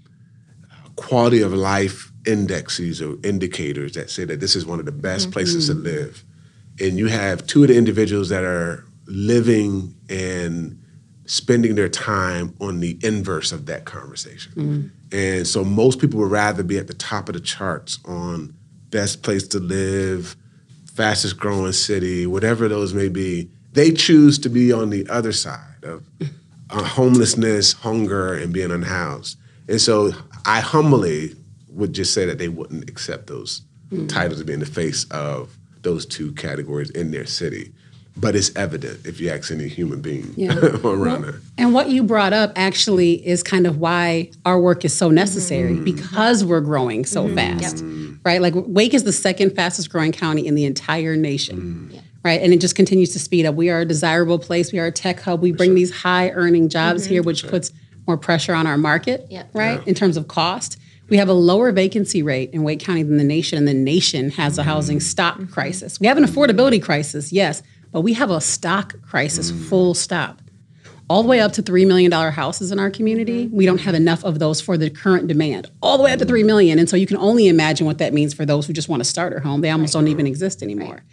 quality 0.95 1.41
of 1.41 1.53
life 1.53 2.11
indexes 2.25 3.01
or 3.01 3.17
indicators 3.23 3.93
that 3.93 4.09
say 4.09 4.25
that 4.25 4.39
this 4.39 4.55
is 4.55 4.65
one 4.65 4.79
of 4.79 4.85
the 4.85 4.91
best 4.91 5.31
places 5.31 5.67
to 5.67 5.73
live. 5.73 6.23
And 6.79 6.97
you 6.97 7.07
have 7.07 7.45
two 7.45 7.63
of 7.63 7.69
the 7.69 7.77
individuals 7.77 8.29
that 8.29 8.43
are 8.43 8.85
living 9.07 9.95
and 10.09 10.79
spending 11.25 11.75
their 11.75 11.89
time 11.89 12.53
on 12.59 12.79
the 12.79 12.97
inverse 13.03 13.51
of 13.51 13.65
that 13.67 13.85
conversation. 13.85 14.91
And 15.11 15.47
so 15.47 15.63
most 15.63 15.99
people 15.99 16.19
would 16.19 16.31
rather 16.31 16.63
be 16.63 16.77
at 16.77 16.87
the 16.87 16.93
top 16.93 17.29
of 17.29 17.33
the 17.33 17.39
charts 17.41 17.99
on 18.05 18.53
best 18.89 19.23
place 19.23 19.47
to 19.49 19.59
live, 19.59 20.35
fastest 20.93 21.37
growing 21.37 21.71
city, 21.73 22.27
whatever 22.27 22.67
those 22.67 22.93
may 22.93 23.09
be. 23.09 23.49
They 23.71 23.91
choose 23.91 24.37
to 24.39 24.49
be 24.49 24.71
on 24.71 24.89
the 24.89 25.07
other 25.09 25.31
side 25.31 25.83
of 25.83 26.03
uh, 26.69 26.83
homelessness, 26.83 27.73
hunger, 27.73 28.33
and 28.33 28.53
being 28.53 28.71
unhoused. 28.71 29.37
And 29.67 29.81
so 29.81 30.11
I 30.45 30.59
humbly 30.59 31.35
would 31.69 31.93
just 31.93 32.13
say 32.13 32.25
that 32.25 32.37
they 32.37 32.49
wouldn't 32.49 32.89
accept 32.89 33.27
those 33.27 33.61
hmm. 33.89 34.07
titles 34.07 34.39
of 34.39 34.45
being 34.45 34.59
the 34.59 34.65
face 34.65 35.05
of 35.11 35.57
those 35.81 36.05
two 36.05 36.31
categories 36.33 36.89
in 36.91 37.11
their 37.11 37.25
city. 37.25 37.73
But 38.15 38.35
it's 38.35 38.55
evident 38.55 39.07
if 39.07 39.19
you 39.19 39.29
ask 39.29 39.51
any 39.51 39.67
human 39.67 39.99
being 39.99 40.33
Yeah. 40.35 40.55
around 40.83 41.23
there. 41.23 41.41
And 41.57 41.73
what 41.73 41.89
you 41.89 42.03
brought 42.03 42.31
up 42.31 42.51
actually 42.55 43.25
is 43.25 43.41
kind 43.41 43.65
of 43.65 43.79
why 43.79 44.29
our 44.45 44.59
work 44.59 44.85
is 44.85 44.93
so 44.95 45.09
necessary 45.09 45.73
mm-hmm. 45.73 45.83
because 45.83 46.45
we're 46.45 46.61
growing 46.61 47.05
so 47.05 47.25
mm-hmm. 47.25 47.35
fast, 47.35 47.83
right? 48.23 48.39
Like 48.39 48.53
Wake 48.55 48.93
is 48.93 49.03
the 49.03 49.11
second 49.11 49.55
fastest 49.55 49.89
growing 49.89 50.11
county 50.11 50.45
in 50.45 50.53
the 50.53 50.65
entire 50.65 51.15
nation, 51.15 51.57
mm-hmm. 51.57 51.97
right? 52.23 52.39
And 52.39 52.53
it 52.53 52.61
just 52.61 52.75
continues 52.75 53.13
to 53.13 53.19
speed 53.19 53.47
up. 53.47 53.55
We 53.55 53.71
are 53.71 53.79
a 53.79 53.85
desirable 53.85 54.37
place. 54.37 54.71
We 54.71 54.77
are 54.77 54.85
a 54.85 54.91
tech 54.91 55.19
hub. 55.19 55.41
We 55.41 55.51
bring 55.51 55.73
these 55.73 55.91
high 55.91 56.29
earning 56.29 56.69
jobs 56.69 57.05
here, 57.05 57.23
which 57.23 57.47
puts 57.47 57.71
more 58.07 58.17
pressure 58.17 58.53
on 58.53 58.67
our 58.67 58.77
market, 58.77 59.25
Yep. 59.29 59.49
right? 59.53 59.87
In 59.87 59.95
terms 59.95 60.17
of 60.17 60.27
cost. 60.27 60.77
We 61.09 61.17
have 61.17 61.29
a 61.29 61.33
lower 61.33 61.71
vacancy 61.71 62.23
rate 62.23 62.51
in 62.53 62.63
Wake 62.63 62.79
County 62.79 63.03
than 63.03 63.17
the 63.17 63.23
nation, 63.23 63.57
and 63.57 63.67
the 63.67 63.73
nation 63.73 64.31
has 64.31 64.57
a 64.57 64.61
mm-hmm. 64.61 64.69
housing 64.69 64.99
stock 64.99 65.35
mm-hmm. 65.35 65.51
crisis. 65.51 65.99
We 65.99 66.07
have 66.07 66.17
an 66.17 66.23
affordability 66.23 66.81
crisis, 66.81 67.31
yes, 67.31 67.61
but 67.91 68.01
we 68.01 68.13
have 68.13 68.31
a 68.31 68.41
stock 68.41 68.95
crisis, 69.01 69.51
mm. 69.51 69.65
full 69.65 69.93
stop 69.93 70.41
all 71.09 71.21
the 71.21 71.29
way 71.29 71.39
up 71.39 71.53
to 71.53 71.61
$3 71.61 71.85
million 71.85 72.11
houses 72.11 72.71
in 72.71 72.79
our 72.79 72.89
community. 72.89 73.45
Mm-hmm. 73.45 73.55
We 73.55 73.65
don't 73.65 73.81
have 73.81 73.95
enough 73.95 74.23
of 74.23 74.39
those 74.39 74.61
for 74.61 74.77
the 74.77 74.89
current 74.89 75.27
demand, 75.27 75.69
all 75.81 75.97
the 75.97 76.03
way 76.03 76.11
up 76.11 76.19
to 76.19 76.25
3 76.25 76.43
million. 76.43 76.79
And 76.79 76.89
so 76.89 76.95
you 76.95 77.05
can 77.05 77.17
only 77.17 77.47
imagine 77.47 77.85
what 77.85 77.97
that 77.97 78.13
means 78.13 78.33
for 78.33 78.45
those 78.45 78.65
who 78.65 78.73
just 78.73 78.89
want 78.89 79.01
to 79.01 79.05
start 79.05 79.33
a 79.33 79.39
home. 79.39 79.61
They 79.61 79.69
almost 79.69 79.93
don't 79.93 80.07
even 80.07 80.25
exist 80.25 80.63
anymore. 80.63 81.03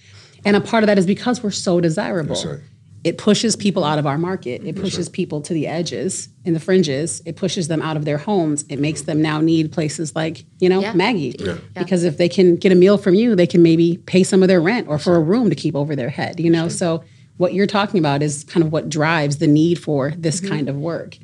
And 0.44 0.56
a 0.56 0.60
part 0.60 0.82
of 0.82 0.86
that 0.86 0.98
is 0.98 1.06
because 1.06 1.42
we're 1.42 1.50
so 1.50 1.80
desirable. 1.80 2.34
That's 2.34 2.46
right. 2.46 2.60
It 3.02 3.16
pushes 3.16 3.56
people 3.56 3.82
out 3.82 3.98
of 3.98 4.06
our 4.06 4.18
market. 4.18 4.62
It 4.64 4.76
pushes 4.76 5.08
people 5.08 5.40
to 5.42 5.54
the 5.54 5.66
edges 5.66 6.28
and 6.44 6.54
the 6.54 6.60
fringes. 6.60 7.22
It 7.24 7.36
pushes 7.36 7.68
them 7.68 7.80
out 7.80 7.96
of 7.96 8.04
their 8.04 8.18
homes. 8.18 8.64
It 8.68 8.78
makes 8.78 9.02
them 9.02 9.22
now 9.22 9.40
need 9.40 9.72
places 9.72 10.14
like, 10.14 10.44
you 10.58 10.68
know, 10.68 10.80
Yeah. 10.80 10.92
Maggie. 10.92 11.34
Yeah. 11.38 11.56
Because 11.74 12.04
if 12.04 12.18
they 12.18 12.28
can 12.28 12.56
get 12.56 12.72
a 12.72 12.74
meal 12.74 12.98
from 12.98 13.14
you, 13.14 13.34
they 13.34 13.46
can 13.46 13.62
maybe 13.62 13.96
pay 14.04 14.22
some 14.22 14.42
of 14.42 14.48
their 14.48 14.60
rent 14.60 14.86
or 14.86 14.98
for 14.98 15.14
a 15.14 15.20
room 15.20 15.48
to 15.48 15.56
keep 15.56 15.74
over 15.74 15.96
their 15.96 16.10
head, 16.10 16.38
you 16.38 16.50
know? 16.50 16.68
So 16.68 17.02
what 17.38 17.54
you're 17.54 17.66
talking 17.66 17.98
about 17.98 18.22
is 18.22 18.44
kind 18.44 18.64
of 18.64 18.70
what 18.70 18.90
drives 18.90 19.38
the 19.38 19.46
need 19.46 19.78
for 19.78 20.12
this 20.18 20.40
mm-hmm. 20.40 20.50
kind 20.50 20.68
of 20.68 20.76
work. 20.76 21.16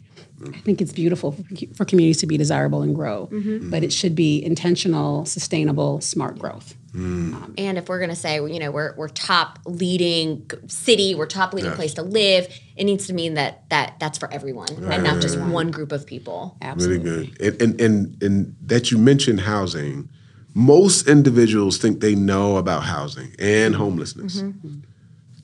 I 0.44 0.58
think 0.58 0.80
it's 0.80 0.92
beautiful 0.92 1.32
for, 1.32 1.42
for 1.74 1.84
communities 1.84 2.18
to 2.18 2.26
be 2.26 2.36
desirable 2.36 2.82
and 2.82 2.94
grow, 2.94 3.28
mm-hmm. 3.32 3.70
but 3.70 3.82
it 3.82 3.92
should 3.92 4.14
be 4.14 4.44
intentional, 4.44 5.24
sustainable, 5.24 6.00
smart 6.00 6.38
growth. 6.38 6.74
Mm. 6.94 7.34
Um, 7.34 7.54
and 7.58 7.78
if 7.78 7.88
we're 7.88 7.98
going 7.98 8.10
to 8.10 8.16
say 8.16 8.36
you 8.36 8.58
know 8.58 8.70
we're, 8.70 8.94
we're 8.96 9.08
top 9.08 9.58
leading 9.66 10.50
city 10.66 11.14
we're 11.14 11.26
top 11.26 11.52
leading 11.52 11.72
Yeah. 11.72 11.76
place 11.76 11.92
to 11.94 12.02
live 12.02 12.48
it 12.74 12.84
needs 12.84 13.06
to 13.08 13.12
mean 13.12 13.34
that 13.34 13.68
that 13.68 13.96
that's 14.00 14.16
for 14.16 14.32
everyone 14.32 14.72
and 14.90 15.04
not 15.04 15.20
just 15.20 15.38
one 15.38 15.70
group 15.70 15.92
of 15.92 16.06
people 16.06 16.56
Absolutely. 16.62 17.10
Really 17.10 17.26
good. 17.26 17.60
And, 17.60 17.60
and 17.60 17.80
and 17.82 18.22
and 18.22 18.56
that 18.62 18.90
you 18.90 18.96
mentioned 18.96 19.40
housing 19.40 20.08
most 20.56 21.06
individuals 21.06 21.76
think 21.76 22.00
they 22.00 22.14
know 22.14 22.56
about 22.56 22.84
housing 22.84 23.34
and 23.38 23.74
homelessness, 23.74 24.40
mm-hmm. 24.40 24.66
Mm-hmm. 24.66 24.78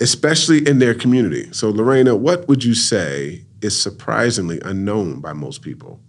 especially 0.00 0.66
in 0.66 0.78
their 0.78 0.94
community. 0.94 1.52
So, 1.52 1.68
Lorena, 1.68 2.16
what 2.16 2.48
would 2.48 2.64
you 2.64 2.74
say 2.74 3.44
is 3.62 3.80
surprisingly 3.80 4.60
unknown 4.64 5.20
by 5.20 5.32
most 5.32 5.62
people 5.62 6.00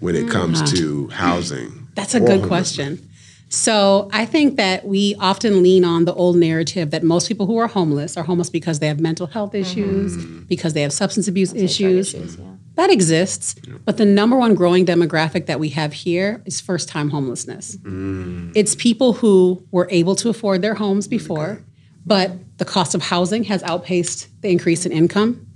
when 0.00 0.14
it 0.14 0.28
comes 0.30 0.62
mm-hmm. 0.62 0.76
to 0.76 1.08
housing? 1.08 1.88
That's 1.94 2.14
a 2.14 2.20
good 2.20 2.44
question. 2.44 3.08
So 3.50 4.10
I 4.12 4.26
think 4.26 4.56
that 4.56 4.84
we 4.84 5.14
often 5.18 5.62
lean 5.62 5.84
on 5.84 6.04
the 6.04 6.12
old 6.12 6.36
narrative 6.36 6.90
that 6.90 7.02
most 7.02 7.28
people 7.28 7.46
who 7.46 7.56
are 7.56 7.66
homeless 7.66 8.16
are 8.16 8.22
homeless 8.22 8.50
because 8.50 8.78
they 8.78 8.86
have 8.88 9.00
mental 9.00 9.26
health 9.26 9.52
mm-hmm. 9.52 9.62
issues, 9.62 10.16
because 10.44 10.74
they 10.74 10.82
have 10.82 10.92
substance 10.92 11.28
abuse 11.28 11.54
issues. 11.54 12.14
That 12.74 12.90
exists, 12.90 13.56
but 13.84 13.96
the 13.96 14.04
number 14.04 14.36
one 14.36 14.54
growing 14.54 14.86
demographic 14.86 15.46
that 15.46 15.58
we 15.58 15.70
have 15.70 15.92
here 15.92 16.42
is 16.44 16.60
first 16.60 16.88
time 16.88 17.10
homelessness. 17.10 17.76
Mm. 17.78 18.52
It's 18.54 18.76
people 18.76 19.14
who 19.14 19.66
were 19.72 19.88
able 19.90 20.14
to 20.14 20.28
afford 20.28 20.62
their 20.62 20.74
homes 20.74 21.08
before, 21.08 21.64
but 22.06 22.30
the 22.58 22.64
cost 22.64 22.94
of 22.94 23.02
housing 23.02 23.42
has 23.44 23.64
outpaced 23.64 24.28
the 24.42 24.50
increase 24.50 24.86
in 24.86 24.92
income. 24.92 25.47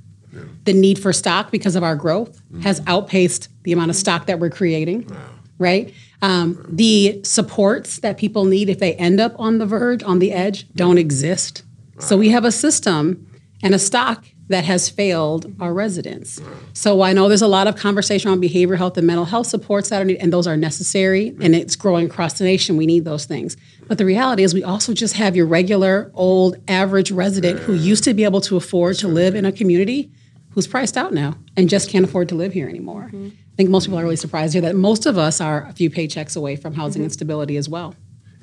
The 0.64 0.72
need 0.72 0.98
for 0.98 1.12
stock 1.12 1.50
because 1.50 1.76
of 1.76 1.82
our 1.82 1.96
growth 1.96 2.40
has 2.62 2.80
outpaced 2.86 3.48
the 3.64 3.72
amount 3.72 3.90
of 3.90 3.96
stock 3.96 4.26
that 4.26 4.38
we're 4.38 4.50
creating, 4.50 5.10
right? 5.58 5.92
Um, 6.22 6.64
the 6.68 7.20
supports 7.24 7.98
that 7.98 8.16
people 8.16 8.44
need 8.44 8.68
if 8.68 8.78
they 8.78 8.94
end 8.94 9.20
up 9.20 9.34
on 9.38 9.58
the 9.58 9.66
verge, 9.66 10.02
on 10.02 10.20
the 10.20 10.32
edge, 10.32 10.72
don't 10.74 10.98
exist. 10.98 11.64
So 11.98 12.16
we 12.16 12.30
have 12.30 12.44
a 12.44 12.52
system 12.52 13.26
and 13.62 13.74
a 13.74 13.78
stock 13.78 14.24
that 14.48 14.64
has 14.64 14.88
failed 14.88 15.52
our 15.60 15.72
residents. 15.72 16.40
So 16.72 17.02
I 17.02 17.12
know 17.12 17.28
there's 17.28 17.42
a 17.42 17.48
lot 17.48 17.66
of 17.66 17.76
conversation 17.76 18.30
on 18.30 18.40
behavioral 18.40 18.76
health 18.76 18.98
and 18.98 19.06
mental 19.06 19.24
health 19.24 19.46
supports 19.46 19.88
that 19.88 20.02
are 20.02 20.04
needed, 20.04 20.22
and 20.22 20.32
those 20.32 20.46
are 20.46 20.56
necessary, 20.56 21.28
and 21.40 21.54
it's 21.54 21.74
growing 21.74 22.06
across 22.06 22.38
the 22.38 22.44
nation. 22.44 22.76
We 22.76 22.86
need 22.86 23.04
those 23.04 23.24
things. 23.24 23.56
But 23.88 23.98
the 23.98 24.04
reality 24.04 24.42
is, 24.42 24.52
we 24.52 24.62
also 24.62 24.94
just 24.94 25.14
have 25.14 25.36
your 25.36 25.46
regular, 25.46 26.10
old, 26.14 26.56
average 26.68 27.10
resident 27.10 27.60
who 27.60 27.72
used 27.74 28.04
to 28.04 28.14
be 28.14 28.24
able 28.24 28.40
to 28.42 28.56
afford 28.56 28.96
to 28.98 29.08
live 29.08 29.34
in 29.34 29.44
a 29.44 29.52
community 29.52 30.10
who's 30.52 30.66
priced 30.66 30.97
out 30.97 31.12
now 31.12 31.37
and 31.56 31.68
just 31.68 31.88
can't 31.90 32.04
afford 32.04 32.28
to 32.30 32.35
live 32.35 32.52
here 32.52 32.68
anymore. 32.68 33.11
I 33.12 33.30
think 33.56 33.71
most 33.71 33.87
people 33.87 33.99
are 33.99 34.02
really 34.02 34.16
surprised 34.16 34.52
here 34.54 34.62
that 34.62 34.76
most 34.76 35.06
of 35.06 35.18
us 35.18 35.40
are 35.40 35.66
a 35.68 35.73
few 35.73 35.90
paychecks 35.90 36.37
away 36.37 36.56
from 36.56 36.75
housing 36.75 37.02
instability 37.02 37.56
as 37.56 37.68
well. 37.68 37.94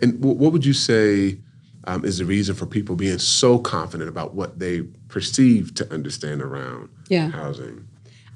And 0.01 0.13
wh- 0.19 0.37
what 0.39 0.51
would 0.53 0.65
you 0.65 0.73
say 0.73 1.39
um, 1.85 2.05
is 2.05 2.17
the 2.19 2.25
reason 2.25 2.55
for 2.55 2.65
people 2.65 2.95
being 2.95 3.17
so 3.19 3.57
confident 3.57 4.09
about 4.09 4.33
what 4.35 4.59
they 4.59 4.81
perceive 5.07 5.73
to 5.75 5.91
understand 5.93 6.41
around 6.41 6.89
Yeah. 7.09 7.29
housing? 7.29 7.87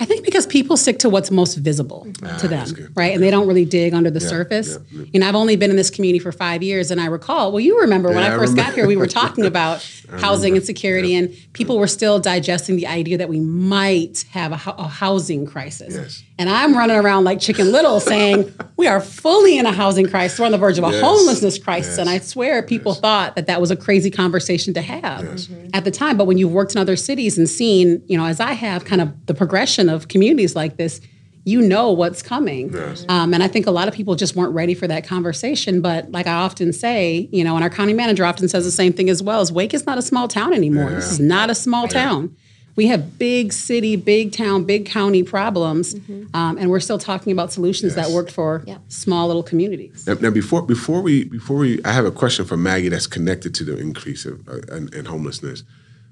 I 0.03 0.05
think 0.05 0.25
because 0.25 0.45
people 0.45 0.75
stick 0.75 0.99
to 0.99 1.09
what's 1.09 1.31
most 1.31 1.55
visible 1.55 2.05
to 2.19 2.25
Ah, 2.29 2.47
them, 2.47 2.91
right? 2.93 3.13
And 3.13 3.23
they 3.23 3.31
don't 3.31 3.47
really 3.47 3.63
dig 3.63 3.93
under 3.93 4.11
the 4.11 4.19
surface. 4.19 4.77
yeah, 4.91 4.99
yeah. 4.99 5.05
You 5.13 5.19
know, 5.21 5.27
I've 5.29 5.35
only 5.43 5.55
been 5.55 5.69
in 5.69 5.77
this 5.77 5.89
community 5.89 6.19
for 6.19 6.33
five 6.33 6.61
years, 6.61 6.91
and 6.91 6.99
I 6.99 7.05
recall, 7.05 7.51
well, 7.53 7.61
you 7.61 7.79
remember 7.79 8.09
when 8.09 8.17
Yeah, 8.17 8.31
I 8.31 8.35
I 8.35 8.37
first 8.37 8.55
got 8.57 8.73
here, 8.73 8.85
we 8.85 8.97
were 8.97 9.07
talking 9.21 9.45
about 9.45 9.75
housing 10.19 10.57
insecurity, 10.57 11.15
and 11.15 11.33
people 11.53 11.79
were 11.79 11.87
still 11.87 12.19
digesting 12.19 12.75
the 12.75 12.85
idea 12.87 13.17
that 13.17 13.29
we 13.29 13.39
might 13.39 14.25
have 14.31 14.51
a, 14.51 14.71
a 14.77 14.87
housing 14.89 15.45
crisis. 15.45 15.95
Yes. 15.95 16.23
And 16.39 16.49
I'm 16.49 16.75
running 16.75 16.95
around 16.97 17.25
like 17.25 17.39
Chicken 17.39 17.71
Little 17.71 17.99
saying, 17.99 18.51
we 18.77 18.87
are 18.87 18.99
fully 18.99 19.57
in 19.57 19.65
a 19.67 19.71
housing 19.71 20.07
crisis. 20.09 20.39
We're 20.39 20.47
on 20.47 20.51
the 20.51 20.57
verge 20.57 20.77
of 20.79 20.83
a 20.83 20.89
Yes. 20.91 21.01
homelessness 21.01 21.57
crisis. 21.59 21.91
Yes. 21.91 21.97
And 21.99 22.09
I 22.09 22.17
swear 22.19 22.63
people 22.63 22.95
thought 22.95 23.35
that 23.35 23.45
that 23.47 23.61
was 23.61 23.69
a 23.69 23.75
crazy 23.75 24.09
conversation 24.09 24.73
to 24.73 24.81
have 24.81 25.39
at 25.73 25.83
the 25.85 25.91
time. 25.91 26.17
But 26.17 26.25
when 26.25 26.37
you've 26.39 26.51
worked 26.51 26.73
in 26.73 26.81
other 26.81 26.95
cities 26.95 27.37
and 27.37 27.47
seen, 27.47 28.01
you 28.07 28.17
know, 28.17 28.25
as 28.25 28.39
I 28.39 28.53
have, 28.53 28.83
kind 28.83 29.01
of 29.01 29.25
the 29.27 29.35
progression 29.35 29.89
of 29.89 30.07
communities 30.07 30.55
like 30.55 30.77
this, 30.77 31.01
you 31.45 31.61
know 31.61 31.91
what's 31.91 32.21
coming. 32.23 32.73
Um, 33.09 33.33
and 33.33 33.43
I 33.43 33.49
think 33.49 33.67
a 33.67 33.71
lot 33.71 33.87
of 33.89 33.93
people 33.93 34.15
just 34.15 34.33
weren't 34.35 34.53
ready 34.53 34.73
for 34.73 34.87
that 34.87 35.05
conversation. 35.05 35.81
But 35.81 36.09
like 36.11 36.25
I 36.25 36.33
often 36.33 36.71
say, 36.73 37.27
you 37.33 37.43
know, 37.43 37.55
and 37.55 37.63
our 37.63 37.69
county 37.69 37.93
manager 37.93 38.25
often 38.25 38.47
says 38.47 38.63
the 38.63 38.71
same 38.71 38.93
thing 38.93 39.09
as 39.09 39.21
well, 39.21 39.41
is 39.41 39.51
Wake 39.51 39.73
is 39.73 39.85
not 39.85 39.97
a 39.97 40.01
small 40.01 40.27
town 40.29 40.53
anymore. 40.53 40.89
This 40.89 41.11
is 41.11 41.19
not 41.19 41.49
a 41.49 41.55
small 41.55 41.87
town. 41.87 42.35
We 42.75 42.87
have 42.87 43.19
big 43.19 43.53
city, 43.53 43.95
big 43.95 44.31
town, 44.31 44.63
big 44.63 44.85
county 44.87 45.21
problems, 45.23 45.93
um, 46.33 46.57
and 46.57 46.69
we're 46.71 46.79
still 46.79 46.97
talking 46.97 47.31
about 47.31 47.51
solutions 47.53 47.93
that 47.95 48.05
Yes. 48.07 48.13
worked 48.13 48.31
for 48.31 48.63
Yeah. 48.65 48.77
small 48.87 49.27
little 49.27 49.43
communities. 49.43 50.05
Now, 50.07 50.15
now 50.19 50.29
before 50.31 50.63
before 50.63 51.01
we 51.01 51.25
before 51.25 51.57
we, 51.57 51.79
I 51.85 51.91
have 51.91 52.05
a 52.05 52.11
question 52.11 52.45
for 52.45 52.57
Maggie 52.57 52.89
that's 52.89 53.05
connected 53.07 53.53
to 53.55 53.63
the 53.63 53.77
increase 53.77 54.25
of 54.25 54.39
uh, 54.47 54.75
in, 54.75 54.89
in 54.93 55.05
homelessness. 55.05 55.63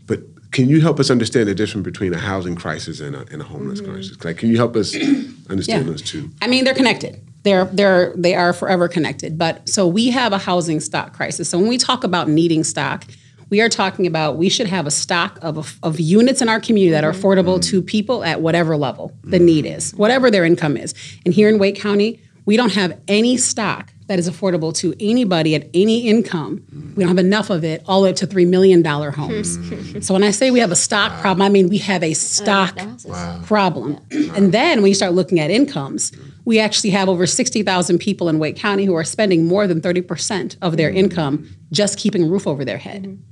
But 0.06 0.20
can 0.52 0.68
you 0.70 0.82
help 0.82 1.00
us 1.00 1.10
understand 1.10 1.48
the 1.48 1.56
difference 1.56 1.86
between 1.86 2.14
a 2.14 2.18
housing 2.20 2.56
crisis 2.56 3.00
and 3.00 3.16
a, 3.16 3.26
and 3.32 3.42
a 3.42 3.46
homeless 3.46 3.82
crisis? 3.82 4.24
Like, 4.24 4.38
can 4.38 4.50
you 4.50 4.58
help 4.58 4.76
us 4.76 4.94
understand 5.50 5.86
Yeah. 5.86 5.92
those 5.92 6.02
two? 6.02 6.30
I 6.42 6.48
mean, 6.48 6.64
they're 6.66 6.74
connected. 6.76 7.18
They're 7.44 7.66
they're 7.74 8.14
they 8.16 8.36
are 8.36 8.54
forever 8.54 8.88
connected. 8.88 9.36
But 9.38 9.68
so 9.68 9.88
we 9.88 10.12
have 10.12 10.32
a 10.32 10.38
housing 10.38 10.80
stock 10.80 11.14
crisis. 11.14 11.50
So 11.50 11.58
when 11.58 11.68
we 11.70 11.78
talk 11.80 12.04
about 12.04 12.30
needing 12.30 12.64
stock, 12.64 13.06
we 13.52 13.62
are 13.62 13.70
talking 13.70 14.08
about 14.08 14.38
we 14.38 14.50
should 14.50 14.66
have 14.66 14.88
a 14.88 14.92
stock 14.92 15.38
of 15.44 15.78
of 15.84 16.00
units 16.00 16.42
in 16.42 16.50
our 16.50 16.60
community 16.60 16.92
that 16.92 17.04
are 17.04 17.12
mm-hmm. 17.12 17.24
affordable 17.24 17.62
to 17.62 17.80
mm-hmm. 17.80 17.86
people 17.86 18.24
at 18.24 18.42
whatever 18.42 18.76
level 18.76 19.12
the 19.24 19.38
need 19.38 19.68
is, 19.68 19.92
whatever 19.92 20.32
their 20.32 20.44
income 20.44 20.76
is. 20.78 20.96
And 21.26 21.34
here 21.34 21.50
in 21.50 21.60
Wake 21.60 21.76
County, 21.76 22.20
we 22.46 22.58
don't 22.58 22.74
have 22.74 23.00
any 23.08 23.38
stock 23.38 23.92
that 24.08 24.20
is 24.20 24.30
affordable 24.30 24.76
to 24.76 24.94
anybody 25.00 25.56
at 25.56 25.70
any 25.74 26.08
income. 26.08 26.64
Mm. 26.74 26.96
We 26.96 27.04
don't 27.04 27.10
have 27.10 27.24
enough 27.24 27.50
of 27.50 27.64
it 27.64 27.82
all 27.88 28.02
the 28.02 28.06
way 28.06 28.10
up 28.10 28.16
to 28.18 28.26
three 28.26 28.46
million 28.46 28.82
dollar 28.82 29.12
homes. 29.12 29.58
so 30.06 30.14
when 30.14 30.24
I 30.24 30.32
say 30.32 30.50
we 30.50 30.60
have 30.60 30.72
a 30.72 30.76
stock 30.76 31.22
problem, 31.22 31.42
I 31.42 31.50
mean 31.50 31.68
we 31.68 31.78
have 31.80 32.04
a 32.04 32.14
stock 32.14 32.78
problem. 33.46 34.00
And 34.36 34.54
then 34.54 34.82
when 34.82 34.90
you 34.90 34.96
start 34.96 35.14
looking 35.14 35.40
at 35.40 35.52
incomes, 35.52 36.14
we 36.46 36.60
actually 36.60 36.90
have 36.90 37.08
over 37.08 37.28
60,000 37.28 38.00
people 38.00 38.28
in 38.28 38.40
Wake 38.40 38.56
County 38.56 38.86
who 38.86 38.96
are 38.96 39.04
spending 39.04 39.46
more 39.46 39.68
than 39.68 39.80
30% 39.80 40.58
of 40.62 40.78
their 40.78 40.92
mm. 40.92 40.96
income 40.96 41.50
just 41.72 42.00
keeping 42.00 42.24
a 42.24 42.28
roof 42.28 42.48
over 42.48 42.66
their 42.66 42.78
head. 42.78 43.04
Mm-hmm. 43.04 43.31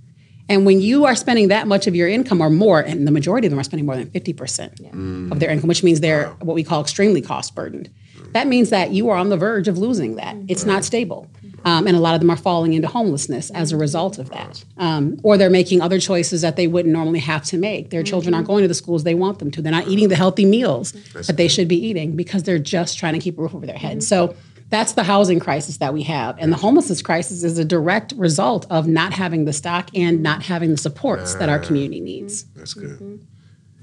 And 0.49 0.65
when 0.65 0.81
you 0.81 1.05
are 1.05 1.15
spending 1.15 1.47
that 1.49 1.67
much 1.67 1.85
of 1.87 1.95
your 1.95 2.09
income 2.09 2.41
or 2.41 2.49
more, 2.49 2.79
and 2.79 3.07
the 3.07 3.11
majority 3.11 3.47
of 3.47 3.51
them 3.51 3.59
are 3.59 3.63
spending 3.63 3.85
more 3.85 3.95
than 3.95 4.09
50% 4.09 5.31
of 5.31 5.39
their 5.39 5.49
income, 5.51 5.67
which 5.67 5.83
means 5.83 5.99
they're 6.01 6.29
what 6.41 6.55
we 6.55 6.63
call 6.63 6.81
extremely 6.81 7.21
cost 7.21 7.55
burdened. 7.55 7.89
That 8.33 8.47
means 8.47 8.69
that 8.69 8.91
you 8.91 9.09
are 9.09 9.17
on 9.17 9.29
the 9.29 9.37
verge 9.37 9.67
of 9.67 9.77
losing 9.77 10.15
that. 10.15 10.35
It's 10.47 10.65
not 10.65 10.83
stable. 10.83 11.27
Um, 11.65 11.87
and 11.87 11.97
a 11.97 11.99
lot 11.99 12.13
of 12.13 12.21
them 12.21 12.29
are 12.29 12.37
falling 12.37 12.73
into 12.73 12.87
homelessness 12.87 13.49
as 13.51 13.71
a 13.71 13.77
result 13.77 14.17
of 14.17 14.29
that. 14.29 14.63
Um, 14.77 15.19
or 15.23 15.37
they're 15.37 15.49
making 15.49 15.81
other 15.81 15.99
choices 15.99 16.41
that 16.41 16.55
they 16.55 16.67
wouldn't 16.67 16.93
normally 16.93 17.19
have 17.19 17.43
to 17.45 17.57
make. 17.57 17.89
Their 17.89 18.03
children 18.03 18.33
aren't 18.33 18.47
going 18.47 18.61
to 18.61 18.67
the 18.67 18.73
schools 18.73 19.03
they 19.03 19.15
want 19.15 19.39
them 19.39 19.51
to. 19.51 19.61
They're 19.61 19.71
not 19.71 19.87
eating 19.87 20.07
the 20.07 20.15
healthy 20.15 20.45
meals 20.45 20.93
that 21.13 21.35
they 21.37 21.47
should 21.47 21.67
be 21.67 21.75
eating 21.75 22.15
because 22.15 22.43
they're 22.43 22.59
just 22.59 22.97
trying 22.97 23.13
to 23.13 23.19
keep 23.19 23.37
a 23.37 23.41
roof 23.41 23.53
over 23.53 23.65
their 23.65 23.77
head. 23.77 24.03
So 24.03 24.35
that's 24.69 24.93
the 24.93 25.03
housing 25.03 25.39
crisis 25.39 25.77
that 25.77 25.93
we 25.93 26.03
have. 26.03 26.37
And 26.37 26.51
the 26.51 26.57
homelessness 26.57 27.01
crisis 27.01 27.43
is 27.43 27.57
a 27.57 27.65
direct 27.65 28.13
result 28.13 28.67
of 28.69 28.87
not 28.87 29.13
having 29.13 29.45
the 29.45 29.53
stock 29.53 29.89
and 29.95 30.21
not 30.21 30.43
having 30.43 30.71
the 30.71 30.77
supports 30.77 31.33
that 31.35 31.49
our 31.49 31.59
community 31.59 31.99
needs. 31.99 32.43
That's 32.55 32.73
good. 32.73 33.25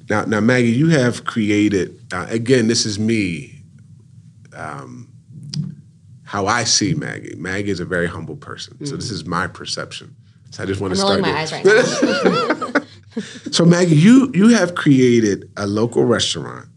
Now, 0.09 0.25
now, 0.25 0.41
Maggie, 0.41 0.71
you 0.71 0.89
have 0.91 1.25
created. 1.25 2.01
Uh, 2.13 2.27
again, 2.31 2.69
this 2.69 2.87
is 2.87 2.99
me. 2.99 3.63
Um, 4.55 5.13
how 6.23 6.47
I 6.47 6.65
see 6.65 6.95
Maggie. 6.95 7.35
Maggie 7.37 7.71
is 7.71 7.81
a 7.81 7.85
very 7.85 8.07
humble 8.07 8.37
person. 8.37 8.85
So 8.85 8.97
this 8.97 9.11
is 9.11 9.25
my 9.25 9.47
perception. 9.47 10.15
So 10.51 10.63
I 10.63 10.67
just 10.67 10.81
want 10.81 10.93
I'm 10.93 10.99
to 10.99 11.03
rolling 11.03 11.25
start. 11.25 11.35
my 11.35 11.41
eyes 11.41 11.53
right 11.53 12.75
now. 13.15 13.23
So 13.51 13.65
Maggie, 13.65 13.97
you 13.97 14.31
you 14.35 14.49
have 14.49 14.75
created 14.75 15.51
a 15.57 15.67
local 15.67 16.05
restaurant 16.05 16.69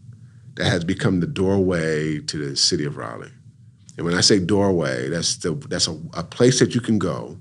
that 0.54 0.66
has 0.66 0.84
become 0.84 1.20
the 1.20 1.26
doorway 1.26 2.20
to 2.20 2.48
the 2.48 2.56
city 2.56 2.84
of 2.84 2.96
Raleigh. 2.96 3.30
And 4.00 4.06
when 4.06 4.16
I 4.16 4.22
say 4.22 4.38
doorway, 4.38 5.10
that's 5.10 5.36
the 5.36 5.52
that's 5.52 5.86
a, 5.86 5.92
a 6.14 6.24
place 6.24 6.58
that 6.60 6.74
you 6.74 6.80
can 6.80 6.98
go 6.98 7.36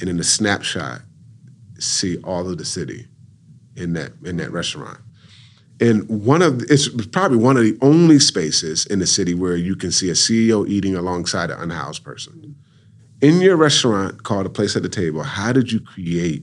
and 0.00 0.08
in 0.08 0.18
a 0.18 0.24
snapshot 0.24 1.02
see 1.78 2.16
all 2.24 2.48
of 2.48 2.56
the 2.56 2.64
city 2.64 3.08
in 3.76 3.92
that 3.92 4.12
in 4.24 4.38
that 4.38 4.52
restaurant. 4.52 4.96
And 5.78 6.08
one 6.08 6.40
of 6.40 6.62
it's 6.70 6.88
probably 7.08 7.36
one 7.36 7.58
of 7.58 7.64
the 7.64 7.76
only 7.82 8.18
spaces 8.18 8.86
in 8.86 9.00
the 9.00 9.06
city 9.06 9.34
where 9.34 9.54
you 9.54 9.76
can 9.76 9.92
see 9.92 10.08
a 10.08 10.14
CEO 10.14 10.66
eating 10.66 10.96
alongside 10.96 11.50
an 11.50 11.60
unhoused 11.60 12.02
person. 12.02 12.56
In 13.20 13.42
your 13.42 13.58
restaurant 13.58 14.22
called 14.22 14.46
A 14.46 14.48
Place 14.48 14.76
at 14.76 14.82
the 14.82 14.88
Table, 14.88 15.24
how 15.24 15.52
did 15.52 15.70
you 15.70 15.80
create 15.80 16.42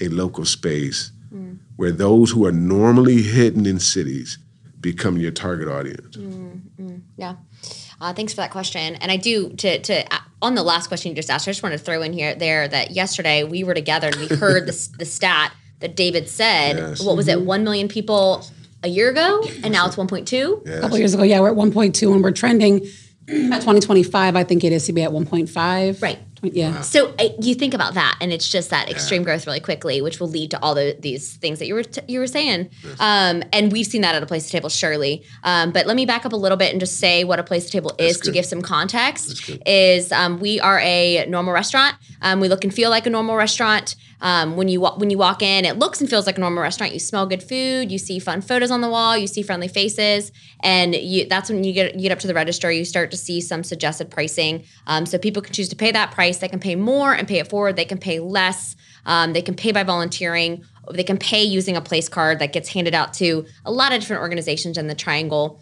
a 0.00 0.06
local 0.06 0.44
space 0.44 1.10
mm. 1.34 1.58
where 1.74 1.90
those 1.90 2.30
who 2.30 2.46
are 2.46 2.52
normally 2.52 3.22
hidden 3.22 3.66
in 3.66 3.80
cities 3.80 4.38
become 4.80 5.16
your 5.16 5.32
target 5.32 5.66
audience? 5.66 6.16
Mm, 6.16 6.60
mm, 6.80 7.00
yeah. 7.16 7.34
Uh, 8.00 8.12
thanks 8.12 8.32
for 8.32 8.38
that 8.38 8.50
question. 8.50 8.94
And 8.96 9.10
I 9.10 9.16
do 9.16 9.50
to 9.50 9.78
to 9.80 10.14
uh, 10.14 10.18
on 10.40 10.54
the 10.54 10.62
last 10.62 10.88
question 10.88 11.10
you 11.10 11.16
just 11.16 11.30
asked, 11.30 11.48
I 11.48 11.50
just 11.50 11.62
wanted 11.62 11.78
to 11.78 11.84
throw 11.84 12.02
in 12.02 12.12
here 12.12 12.34
there 12.34 12.68
that 12.68 12.92
yesterday 12.92 13.44
we 13.44 13.64
were 13.64 13.74
together 13.74 14.08
and 14.08 14.16
we 14.16 14.36
heard 14.36 14.66
the 14.66 14.88
the 14.98 15.04
stat 15.04 15.52
that 15.80 15.96
David 15.96 16.28
said. 16.28 16.76
Yes. 16.76 17.02
What 17.02 17.16
was 17.16 17.28
it? 17.28 17.40
One 17.40 17.64
million 17.64 17.88
people 17.88 18.44
a 18.82 18.88
year 18.88 19.10
ago, 19.10 19.44
and 19.64 19.72
now 19.72 19.86
it's 19.86 19.96
one 19.96 20.06
point 20.06 20.28
two. 20.28 20.62
A 20.66 20.80
couple 20.80 20.98
years 20.98 21.14
ago, 21.14 21.24
yeah, 21.24 21.40
we're 21.40 21.50
at 21.50 21.56
1.2 21.56 22.12
and 22.12 22.22
we're 22.22 22.30
trending 22.30 22.86
By 23.28 23.56
2025, 23.58 24.36
I 24.36 24.44
think 24.44 24.64
it 24.64 24.72
is 24.72 24.86
to 24.86 24.92
be 24.94 25.02
at 25.02 25.10
1.5. 25.10 26.02
Right. 26.02 26.18
Yeah. 26.42 26.82
So 26.82 27.12
uh, 27.18 27.30
you 27.40 27.54
think 27.54 27.74
about 27.74 27.94
that, 27.94 28.16
and 28.20 28.32
it's 28.32 28.48
just 28.48 28.70
that 28.70 28.88
extreme 28.88 29.22
growth 29.24 29.46
really 29.46 29.60
quickly, 29.60 30.00
which 30.00 30.20
will 30.20 30.28
lead 30.28 30.52
to 30.52 30.62
all 30.62 30.74
the, 30.74 30.96
these 31.00 31.34
things 31.34 31.58
that 31.58 31.66
you 31.66 31.74
were 31.74 31.82
t- 31.82 32.00
you 32.06 32.20
were 32.20 32.28
saying. 32.28 32.70
Um, 33.00 33.42
and 33.52 33.72
we've 33.72 33.86
seen 33.86 34.02
that 34.02 34.14
at 34.14 34.22
a 34.22 34.26
place 34.26 34.46
to 34.46 34.52
table, 34.52 34.68
surely. 34.68 35.24
Um, 35.42 35.72
but 35.72 35.86
let 35.86 35.96
me 35.96 36.06
back 36.06 36.24
up 36.24 36.32
a 36.32 36.36
little 36.36 36.56
bit 36.56 36.70
and 36.70 36.80
just 36.80 36.98
say 36.98 37.24
what 37.24 37.40
a 37.40 37.42
place 37.42 37.66
to 37.66 37.72
table 37.72 37.92
is 37.98 38.20
to 38.20 38.30
give 38.30 38.46
some 38.46 38.62
context. 38.62 39.50
Is 39.66 40.12
um, 40.12 40.38
we 40.38 40.60
are 40.60 40.78
a 40.78 41.26
normal 41.26 41.52
restaurant. 41.52 41.96
Um, 42.22 42.38
we 42.40 42.48
look 42.48 42.62
and 42.62 42.72
feel 42.72 42.88
like 42.88 43.06
a 43.06 43.10
normal 43.10 43.34
restaurant. 43.34 43.96
Um, 44.20 44.56
when 44.56 44.68
you 44.68 44.80
when 44.80 45.10
you 45.10 45.18
walk 45.18 45.42
in, 45.42 45.64
it 45.64 45.78
looks 45.78 46.00
and 46.00 46.10
feels 46.10 46.26
like 46.26 46.36
a 46.36 46.40
normal 46.40 46.62
restaurant. 46.62 46.92
You 46.92 46.98
smell 46.98 47.26
good 47.26 47.42
food. 47.42 47.92
You 47.92 47.98
see 47.98 48.18
fun 48.18 48.40
photos 48.40 48.70
on 48.70 48.80
the 48.80 48.88
wall. 48.88 49.16
You 49.16 49.26
see 49.26 49.42
friendly 49.42 49.68
faces, 49.68 50.32
and 50.60 50.94
you, 50.94 51.26
that's 51.26 51.48
when 51.48 51.64
you 51.64 51.72
get 51.72 51.94
you 51.94 52.02
get 52.02 52.12
up 52.12 52.18
to 52.20 52.26
the 52.26 52.34
register. 52.34 52.70
You 52.70 52.84
start 52.84 53.10
to 53.12 53.16
see 53.16 53.40
some 53.40 53.62
suggested 53.62 54.10
pricing, 54.10 54.64
um, 54.86 55.06
so 55.06 55.18
people 55.18 55.42
can 55.42 55.52
choose 55.52 55.68
to 55.68 55.76
pay 55.76 55.92
that 55.92 56.10
price. 56.10 56.38
They 56.38 56.48
can 56.48 56.60
pay 56.60 56.74
more 56.74 57.12
and 57.12 57.28
pay 57.28 57.38
it 57.38 57.48
forward. 57.48 57.76
They 57.76 57.84
can 57.84 57.98
pay 57.98 58.18
less. 58.18 58.76
Um, 59.06 59.32
they 59.32 59.42
can 59.42 59.54
pay 59.54 59.72
by 59.72 59.84
volunteering. 59.84 60.64
They 60.92 61.04
can 61.04 61.18
pay 61.18 61.44
using 61.44 61.76
a 61.76 61.80
place 61.80 62.08
card 62.08 62.38
that 62.38 62.52
gets 62.52 62.70
handed 62.70 62.94
out 62.94 63.12
to 63.14 63.46
a 63.64 63.70
lot 63.70 63.92
of 63.92 64.00
different 64.00 64.22
organizations 64.22 64.78
in 64.78 64.86
the 64.86 64.94
Triangle 64.94 65.60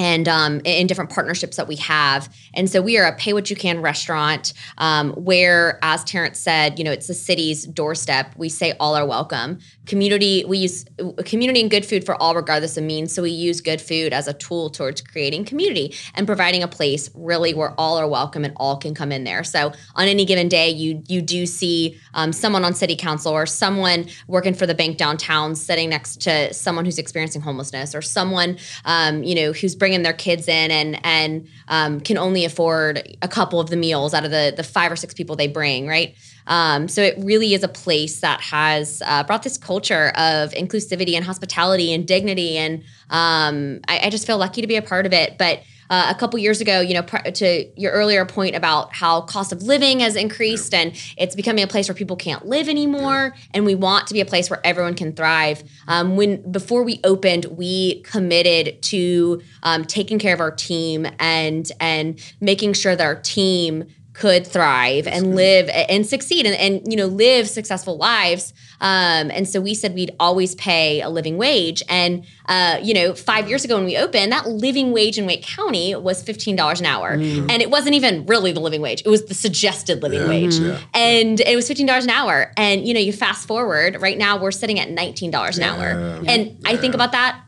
and 0.00 0.28
um, 0.28 0.62
in 0.64 0.86
different 0.86 1.10
partnerships 1.10 1.58
that 1.58 1.68
we 1.68 1.76
have. 1.76 2.34
And 2.54 2.70
so 2.70 2.80
we 2.80 2.96
are 2.96 3.04
a 3.04 3.14
pay 3.14 3.34
what 3.34 3.50
you 3.50 3.54
can 3.54 3.82
restaurant 3.82 4.54
um, 4.78 5.12
where, 5.12 5.78
as 5.82 6.02
Terrance 6.04 6.38
said, 6.38 6.78
you 6.78 6.84
know, 6.86 6.90
it's 6.90 7.06
the 7.06 7.12
city's 7.12 7.66
doorstep. 7.66 8.32
We 8.34 8.48
say 8.48 8.72
all 8.80 8.96
are 8.96 9.04
welcome. 9.04 9.58
Community, 9.84 10.42
we 10.48 10.56
use 10.56 10.86
community 11.26 11.60
and 11.60 11.70
good 11.70 11.84
food 11.84 12.06
for 12.06 12.14
all, 12.14 12.34
regardless 12.34 12.78
of 12.78 12.84
means. 12.84 13.12
So 13.12 13.20
we 13.20 13.30
use 13.30 13.60
good 13.60 13.78
food 13.78 14.14
as 14.14 14.26
a 14.26 14.32
tool 14.32 14.70
towards 14.70 15.02
creating 15.02 15.44
community 15.44 15.94
and 16.14 16.26
providing 16.26 16.62
a 16.62 16.68
place 16.68 17.10
really 17.14 17.52
where 17.52 17.78
all 17.78 17.98
are 17.98 18.08
welcome 18.08 18.42
and 18.42 18.54
all 18.56 18.78
can 18.78 18.94
come 18.94 19.12
in 19.12 19.24
there. 19.24 19.44
So 19.44 19.70
on 19.96 20.08
any 20.08 20.24
given 20.24 20.48
day, 20.48 20.70
you 20.70 21.02
you 21.08 21.20
do 21.20 21.44
see 21.44 22.00
um, 22.14 22.32
someone 22.32 22.64
on 22.64 22.72
city 22.72 22.96
council 22.96 23.32
or 23.32 23.44
someone 23.44 24.06
working 24.28 24.54
for 24.54 24.66
the 24.66 24.74
bank 24.74 24.96
downtown 24.96 25.54
sitting 25.54 25.90
next 25.90 26.22
to 26.22 26.54
someone 26.54 26.86
who's 26.86 26.98
experiencing 26.98 27.42
homelessness 27.42 27.94
or 27.94 28.00
someone 28.00 28.56
um, 28.86 29.22
you 29.22 29.34
know 29.34 29.52
who's 29.52 29.74
bringing 29.74 29.89
their 30.02 30.12
kids 30.12 30.48
in 30.48 30.70
and 30.70 30.98
and 31.04 31.48
um, 31.68 32.00
can 32.00 32.16
only 32.16 32.44
afford 32.44 33.16
a 33.22 33.28
couple 33.28 33.60
of 33.60 33.70
the 33.70 33.76
meals 33.76 34.14
out 34.14 34.24
of 34.24 34.30
the 34.30 34.52
the 34.56 34.62
five 34.62 34.90
or 34.90 34.96
six 34.96 35.14
people 35.14 35.36
they 35.36 35.48
bring 35.48 35.86
right? 35.86 36.14
Um, 36.46 36.88
so 36.88 37.02
it 37.02 37.14
really 37.18 37.54
is 37.54 37.62
a 37.62 37.68
place 37.68 38.20
that 38.20 38.40
has 38.40 39.02
uh, 39.04 39.22
brought 39.24 39.42
this 39.42 39.56
culture 39.56 40.08
of 40.16 40.50
inclusivity 40.52 41.14
and 41.14 41.24
hospitality 41.24 41.92
and 41.92 42.06
dignity 42.06 42.56
and 42.56 42.82
um, 43.10 43.80
I, 43.88 44.06
I 44.06 44.10
just 44.10 44.26
feel 44.26 44.38
lucky 44.38 44.60
to 44.60 44.66
be 44.66 44.76
a 44.76 44.82
part 44.82 45.06
of 45.06 45.12
it. 45.12 45.36
But 45.38 45.60
uh, 45.90 46.06
a 46.08 46.14
couple 46.14 46.38
years 46.38 46.60
ago, 46.60 46.80
you 46.80 46.94
know, 46.94 47.02
pr- 47.02 47.18
to 47.18 47.68
your 47.78 47.92
earlier 47.92 48.24
point 48.24 48.54
about 48.54 48.94
how 48.94 49.20
cost 49.22 49.52
of 49.52 49.62
living 49.62 50.00
has 50.00 50.16
increased 50.16 50.72
and 50.72 50.92
it's 51.18 51.34
becoming 51.34 51.64
a 51.64 51.66
place 51.66 51.88
where 51.88 51.94
people 51.94 52.16
can't 52.16 52.46
live 52.46 52.68
anymore, 52.68 53.34
and 53.52 53.66
we 53.66 53.74
want 53.74 54.06
to 54.06 54.14
be 54.14 54.20
a 54.20 54.24
place 54.24 54.48
where 54.48 54.60
everyone 54.64 54.94
can 54.94 55.12
thrive. 55.12 55.62
Um, 55.88 56.16
when 56.16 56.50
before 56.50 56.84
we 56.84 57.00
opened, 57.04 57.46
we 57.46 58.02
committed 58.02 58.80
to 58.84 59.42
um, 59.64 59.84
taking 59.84 60.18
care 60.18 60.32
of 60.32 60.40
our 60.40 60.52
team 60.52 61.06
and 61.18 61.70
and 61.80 62.20
making 62.40 62.72
sure 62.74 62.94
that 62.94 63.04
our 63.04 63.20
team 63.20 63.84
could 64.20 64.46
thrive 64.46 65.06
and 65.06 65.34
live 65.34 65.66
and 65.92 66.06
succeed 66.06 66.44
and, 66.46 66.54
and 66.54 66.72
you 66.90 66.96
know 66.96 67.06
live 67.06 67.48
successful 67.48 67.96
lives. 67.96 68.52
Um, 68.82 69.30
and 69.36 69.48
so 69.48 69.60
we 69.60 69.74
said 69.74 69.94
we'd 69.94 70.14
always 70.18 70.54
pay 70.54 71.00
a 71.02 71.08
living 71.08 71.36
wage. 71.38 71.82
And 71.88 72.12
uh, 72.46 72.78
you 72.82 72.92
know 72.98 73.14
five 73.14 73.48
years 73.48 73.64
ago 73.64 73.76
when 73.76 73.84
we 73.86 73.96
opened 73.96 74.30
that 74.32 74.46
living 74.46 74.92
wage 74.92 75.16
in 75.18 75.24
wake 75.26 75.42
county 75.42 75.94
was 75.94 76.22
$15 76.24 76.80
an 76.80 76.86
hour. 76.86 77.08
And 77.12 77.58
it 77.64 77.70
wasn't 77.70 77.94
even 77.94 78.26
really 78.26 78.52
the 78.52 78.60
living 78.60 78.82
wage. 78.82 79.00
It 79.06 79.08
was 79.08 79.24
the 79.24 79.34
suggested 79.34 80.02
living 80.02 80.20
Yeah, 80.20 80.28
wage. 80.28 80.54
Yeah. 80.58 80.78
and 80.94 81.40
it 81.40 81.56
was 81.56 81.68
$15 81.68 82.02
an 82.04 82.10
hour. 82.10 82.52
And 82.56 82.86
you 82.86 82.92
know 82.94 83.00
you 83.00 83.12
fast 83.12 83.48
forward 83.48 84.00
right 84.02 84.18
now 84.18 84.32
we're 84.42 84.50
sitting 84.62 84.78
at 84.78 84.88
$19 84.88 85.56
an 85.56 85.62
hour. 85.62 85.86
And 86.26 86.40
i 86.66 86.76
think 86.76 86.94
about 86.94 87.12
that 87.12 87.40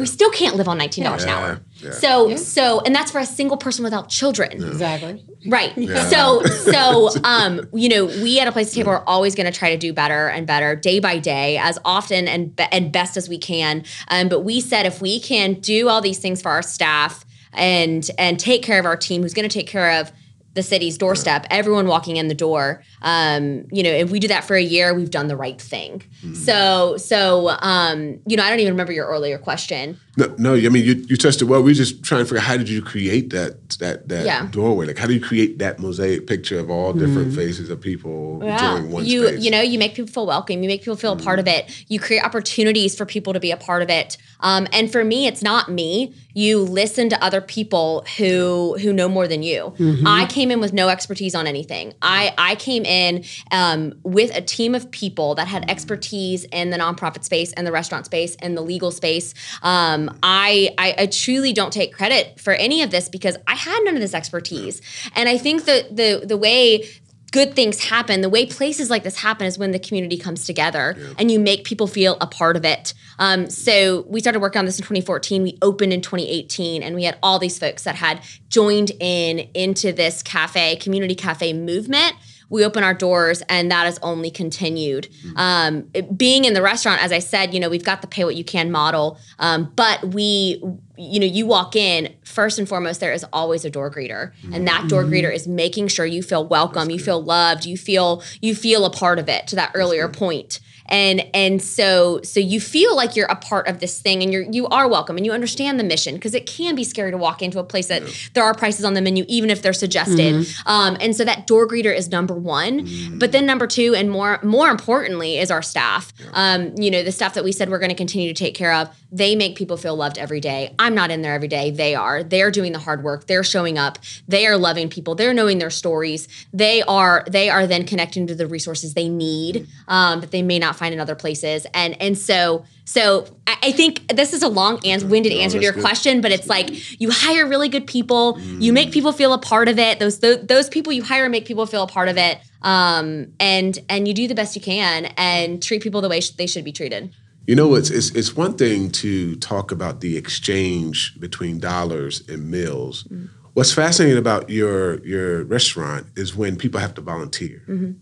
we 0.00 0.06
still 0.06 0.30
can't 0.30 0.54
live 0.56 0.68
on 0.68 0.78
$19 0.78 0.98
an 0.98 1.28
Yeah, 1.28 1.36
hour 1.36 1.60
yeah. 1.82 1.90
so 1.90 2.36
so 2.36 2.80
and 2.80 2.94
that's 2.94 3.10
for 3.10 3.18
a 3.18 3.26
single 3.26 3.56
person 3.56 3.84
without 3.84 4.08
children 4.08 4.52
Exactly. 4.52 5.24
Right. 5.46 5.74
So 6.10 6.42
so 6.44 7.10
um 7.24 7.68
you 7.72 7.88
know 7.88 8.06
we 8.06 8.38
at 8.40 8.48
a 8.48 8.52
place 8.52 8.70
to 8.70 8.76
table 8.76 8.90
are 8.90 9.04
always 9.08 9.34
going 9.34 9.50
to 9.50 9.56
try 9.56 9.70
to 9.70 9.76
do 9.76 9.92
better 9.92 10.28
and 10.28 10.46
better 10.46 10.76
day 10.76 11.00
by 11.00 11.18
day 11.18 11.58
as 11.58 11.78
often 11.84 12.28
and 12.28 12.54
be- 12.54 12.64
and 12.70 12.92
best 12.92 13.16
as 13.16 13.28
we 13.28 13.38
can. 13.38 13.84
Um, 14.08 14.28
but 14.28 14.40
we 14.40 14.60
said 14.60 14.86
if 14.86 15.00
we 15.00 15.20
can 15.20 15.54
do 15.54 15.88
all 15.88 16.00
these 16.00 16.18
things 16.18 16.40
for 16.40 16.50
our 16.50 16.62
staff 16.62 17.24
and 17.52 18.08
and 18.18 18.38
take 18.38 18.62
care 18.62 18.78
of 18.78 18.86
our 18.86 18.96
team, 18.96 19.22
who's 19.22 19.34
going 19.34 19.48
to 19.48 19.52
take 19.52 19.66
care 19.66 20.00
of 20.00 20.12
the 20.54 20.62
city's 20.62 20.98
doorstep, 20.98 21.46
everyone 21.50 21.86
walking 21.86 22.16
in 22.18 22.28
the 22.28 22.34
door. 22.34 22.82
Um, 23.00 23.64
you 23.72 23.82
know, 23.82 23.90
if 23.90 24.10
we 24.10 24.18
do 24.20 24.28
that 24.28 24.44
for 24.44 24.54
a 24.54 24.62
year, 24.62 24.92
we've 24.92 25.10
done 25.10 25.28
the 25.28 25.36
right 25.36 25.58
thing. 25.58 26.02
So, 26.34 26.98
so, 26.98 27.48
um, 27.60 28.20
you 28.26 28.36
know, 28.36 28.42
I 28.42 28.50
don't 28.50 28.60
even 28.60 28.74
remember 28.74 28.92
your 28.92 29.06
earlier 29.06 29.38
question. 29.38 29.98
No, 30.16 30.34
no. 30.36 30.54
I 30.54 30.68
mean, 30.68 30.84
you, 30.84 30.94
you 31.08 31.16
touched 31.16 31.40
it 31.40 31.46
well. 31.46 31.62
We 31.62 31.72
are 31.72 31.74
just 31.74 32.02
trying 32.02 32.20
to 32.20 32.24
figure 32.26 32.38
out 32.38 32.44
how 32.44 32.56
did 32.58 32.68
you 32.68 32.82
create 32.82 33.30
that 33.30 33.70
that 33.78 34.08
that 34.08 34.26
Yeah. 34.26 34.46
doorway? 34.50 34.86
Like, 34.86 34.98
how 34.98 35.06
do 35.06 35.14
you 35.14 35.20
create 35.20 35.58
that 35.60 35.78
mosaic 35.78 36.26
picture 36.26 36.58
of 36.58 36.70
all 36.70 36.92
different 36.92 37.34
faces 37.34 37.70
of 37.70 37.80
people 37.80 38.42
enjoying 38.42 38.90
one 38.90 39.04
you 39.06 39.26
space? 39.28 39.42
you 39.42 39.50
know 39.50 39.60
you 39.60 39.78
make 39.78 39.94
people 39.94 40.12
feel 40.12 40.26
welcome 40.26 40.62
you 40.62 40.68
make 40.68 40.80
people 40.82 40.96
feel 40.96 41.12
a 41.12 41.16
part 41.16 41.38
of 41.38 41.46
it 41.46 41.84
you 41.88 41.98
create 42.00 42.22
opportunities 42.24 42.94
for 42.96 43.06
people 43.06 43.32
to 43.32 43.40
be 43.40 43.50
a 43.50 43.56
part 43.56 43.82
of 43.82 43.88
it 43.88 44.16
um, 44.40 44.66
and 44.72 44.90
for 44.92 45.04
me 45.04 45.26
it's 45.26 45.42
not 45.42 45.70
me 45.70 46.12
you 46.34 46.58
listen 46.60 47.08
to 47.08 47.24
other 47.24 47.40
people 47.40 48.04
who 48.18 48.76
who 48.80 48.92
know 48.92 49.08
more 49.08 49.28
than 49.28 49.42
you 49.42 49.72
i 50.06 50.26
came 50.26 50.50
in 50.50 50.60
with 50.60 50.72
no 50.72 50.88
expertise 50.88 51.34
on 51.34 51.46
anything 51.46 51.94
i 52.02 52.34
i 52.36 52.54
came 52.56 52.84
in 52.84 53.24
um, 53.52 53.94
with 54.02 54.34
a 54.36 54.42
team 54.42 54.74
of 54.74 54.90
people 54.90 55.34
that 55.36 55.46
had 55.46 55.68
expertise 55.70 56.44
in 56.46 56.70
the 56.70 56.76
nonprofit 56.76 57.22
space 57.24 57.52
and 57.52 57.64
the 57.66 57.72
restaurant 57.72 58.04
space 58.06 58.34
and 58.40 58.56
the 58.56 58.62
legal 58.62 58.90
space 58.90 59.34
um, 59.62 60.01
I, 60.22 60.74
I 60.78 60.94
i 60.98 61.06
truly 61.06 61.52
don't 61.52 61.72
take 61.72 61.92
credit 61.92 62.40
for 62.40 62.52
any 62.52 62.82
of 62.82 62.90
this 62.90 63.08
because 63.08 63.36
i 63.46 63.54
had 63.54 63.80
none 63.84 63.94
of 63.94 64.00
this 64.00 64.14
expertise 64.14 64.80
and 65.14 65.28
i 65.28 65.38
think 65.38 65.64
that 65.64 65.96
the 65.96 66.22
the 66.24 66.36
way 66.36 66.84
good 67.32 67.56
things 67.56 67.82
happen. 67.82 68.20
The 68.20 68.28
way 68.28 68.46
places 68.46 68.90
like 68.90 69.02
this 69.02 69.16
happen 69.16 69.46
is 69.46 69.58
when 69.58 69.72
the 69.72 69.78
community 69.78 70.16
comes 70.16 70.44
together 70.44 70.96
and 71.18 71.30
you 71.30 71.40
make 71.40 71.64
people 71.64 71.86
feel 71.86 72.16
a 72.20 72.26
part 72.26 72.56
of 72.56 72.64
it. 72.64 72.94
Um, 73.18 73.50
so 73.50 74.04
we 74.06 74.20
started 74.20 74.40
working 74.40 74.60
on 74.60 74.66
this 74.66 74.78
in 74.78 74.82
2014. 74.82 75.42
We 75.42 75.58
opened 75.62 75.92
in 75.92 76.02
2018, 76.02 76.82
and 76.82 76.94
we 76.94 77.04
had 77.04 77.18
all 77.22 77.38
these 77.38 77.58
folks 77.58 77.84
that 77.84 77.96
had 77.96 78.20
joined 78.48 78.92
in 79.00 79.48
into 79.54 79.92
this 79.92 80.22
cafe, 80.22 80.76
community 80.76 81.14
cafe 81.14 81.52
movement. 81.52 82.14
We 82.50 82.64
open 82.64 82.82
our 82.84 82.94
doors, 82.94 83.42
and 83.48 83.70
that 83.70 83.84
has 83.86 83.98
only 84.02 84.30
continued. 84.30 85.08
Um, 85.36 85.88
it- 85.94 86.16
being 86.18 86.44
in 86.44 86.54
the 86.54 86.62
restaurant, 86.62 87.02
as 87.02 87.12
I 87.12 87.18
said, 87.18 87.54
you 87.54 87.60
know, 87.60 87.68
we've 87.70 87.84
got 87.84 88.00
the 88.02 88.06
pay 88.08 88.24
what 88.24 88.36
you 88.36 88.44
can 88.44 88.70
model, 88.70 89.18
um, 89.38 89.72
but 89.76 90.04
we, 90.14 90.62
you 90.96 91.18
know, 91.20 91.26
you 91.26 91.46
walk 91.46 91.74
in 91.76 92.12
first 92.24 92.58
and 92.58 92.68
foremost. 92.68 93.00
There 93.00 93.12
is 93.12 93.24
always 93.32 93.64
a 93.64 93.70
door 93.70 93.90
greeter, 93.90 94.32
and 94.52 94.66
that 94.68 94.88
door 94.88 95.04
greeter 95.04 95.32
is 95.34 95.48
making 95.48 95.88
sure 95.88 96.04
you 96.06 96.22
feel 96.22 96.46
welcome, 96.46 96.90
you 96.90 96.98
feel 96.98 97.22
loved, 97.22 97.64
you 97.64 97.76
feel 97.76 98.22
you 98.40 98.54
feel 98.54 98.84
a 98.84 98.90
part 98.90 99.18
of 99.18 99.28
it. 99.28 99.46
To 99.48 99.56
that 99.56 99.70
earlier 99.74 100.08
point 100.08 100.60
and 100.86 101.24
and 101.34 101.62
so 101.62 102.20
so 102.22 102.40
you 102.40 102.60
feel 102.60 102.96
like 102.96 103.16
you're 103.16 103.26
a 103.26 103.36
part 103.36 103.68
of 103.68 103.80
this 103.80 104.00
thing 104.00 104.22
and 104.22 104.32
you're 104.32 104.42
you 104.42 104.66
are 104.68 104.88
welcome 104.88 105.16
and 105.16 105.24
you 105.26 105.32
understand 105.32 105.78
the 105.78 105.84
mission 105.84 106.14
because 106.14 106.34
it 106.34 106.46
can 106.46 106.74
be 106.74 106.84
scary 106.84 107.10
to 107.10 107.16
walk 107.16 107.42
into 107.42 107.58
a 107.58 107.64
place 107.64 107.88
that 107.88 108.02
there 108.34 108.44
are 108.44 108.54
prices 108.54 108.84
on 108.84 108.94
the 108.94 109.00
menu 109.00 109.24
even 109.28 109.50
if 109.50 109.62
they're 109.62 109.72
suggested. 109.72 110.34
Um, 110.66 110.96
and 111.00 111.14
so 111.16 111.24
that 111.24 111.46
door 111.46 111.66
greeter 111.66 111.94
is 111.94 112.10
number 112.10 112.34
one 112.34 113.18
but 113.18 113.32
then 113.32 113.46
number 113.46 113.66
two 113.66 113.94
and 113.94 114.10
more 114.10 114.38
more 114.42 114.68
importantly 114.68 115.38
is 115.38 115.50
our 115.50 115.62
staff. 115.62 116.12
Um, 116.32 116.74
you 116.76 116.90
know 116.90 117.02
the 117.02 117.12
staff 117.12 117.34
that 117.34 117.44
we 117.44 117.52
said 117.52 117.70
we're 117.70 117.78
going 117.78 117.90
to 117.90 117.94
continue 117.96 118.32
to 118.32 118.38
take 118.38 118.54
care 118.54 118.72
of 118.72 118.88
they 119.12 119.36
make 119.36 119.56
people 119.56 119.76
feel 119.76 119.94
loved 119.94 120.16
every 120.16 120.40
day. 120.40 120.74
I'm 120.78 120.94
not 120.94 121.10
in 121.10 121.20
there 121.20 121.34
every 121.34 121.46
day. 121.46 121.70
They 121.70 121.94
are. 121.94 122.24
They're 122.24 122.50
doing 122.50 122.72
the 122.72 122.78
hard 122.78 123.04
work. 123.04 123.26
They're 123.26 123.44
showing 123.44 123.76
up. 123.76 123.98
They 124.26 124.46
are 124.46 124.56
loving 124.56 124.88
people. 124.88 125.14
They're 125.14 125.34
knowing 125.34 125.58
their 125.58 125.70
stories. 125.70 126.26
They 126.52 126.82
are 126.82 127.24
they 127.28 127.50
are 127.50 127.66
then 127.66 127.84
connecting 127.84 128.26
to 128.28 128.34
the 128.34 128.46
resources 128.46 128.94
they 128.94 129.10
need 129.10 129.68
um, 129.86 130.20
that 130.20 130.30
they 130.30 130.40
may 130.40 130.58
not 130.58 130.76
find 130.76 130.94
in 130.94 130.98
other 131.00 131.14
places. 131.14 131.66
And 131.74 132.00
and 132.00 132.16
so 132.16 132.64
so 132.86 133.26
I, 133.46 133.58
I 133.64 133.72
think 133.72 134.08
this 134.08 134.32
is 134.32 134.42
a 134.42 134.48
long 134.48 134.80
and 134.84 135.10
winded 135.10 135.32
answer 135.32 135.58
to 135.58 135.62
your 135.62 135.74
good. 135.74 135.82
question 135.82 136.22
but 136.22 136.32
it's 136.32 136.48
like 136.48 137.00
you 137.00 137.10
hire 137.10 137.46
really 137.46 137.68
good 137.68 137.86
people. 137.86 138.40
You 138.40 138.72
make 138.72 138.92
people 138.92 139.12
feel 139.12 139.34
a 139.34 139.38
part 139.38 139.68
of 139.68 139.78
it. 139.78 139.98
Those 139.98 140.20
those, 140.20 140.46
those 140.46 140.68
people 140.70 140.90
you 140.90 141.02
hire 141.02 141.28
make 141.28 141.44
people 141.44 141.66
feel 141.66 141.82
a 141.82 141.88
part 141.88 142.08
of 142.08 142.16
it. 142.16 142.38
Um, 142.62 143.32
and 143.38 143.78
and 143.90 144.08
you 144.08 144.14
do 144.14 144.26
the 144.26 144.34
best 144.34 144.56
you 144.56 144.62
can 144.62 145.06
and 145.18 145.62
treat 145.62 145.82
people 145.82 146.00
the 146.00 146.08
way 146.08 146.20
sh- 146.20 146.30
they 146.30 146.46
should 146.46 146.64
be 146.64 146.72
treated 146.72 147.12
You 147.46 147.56
know, 147.56 147.74
it's, 147.74 147.90
it's 147.90 148.10
it's 148.10 148.36
one 148.36 148.54
thing 148.54 148.90
to 148.92 149.34
talk 149.36 149.72
about 149.72 150.00
the 150.00 150.16
exchange 150.16 151.18
between 151.18 151.58
dollars 151.58 152.26
and 152.28 152.50
meals. 152.50 153.04
Mm-hmm. 153.04 153.26
What's 153.54 153.72
fascinating 153.72 154.18
about 154.18 154.48
your 154.48 155.04
your 155.04 155.44
restaurant 155.44 156.06
is 156.16 156.36
when 156.36 156.56
people 156.56 156.80
have 156.80 156.94
to 156.94 157.00
volunteer. 157.00 157.62
Mm-hmm. 157.68 157.92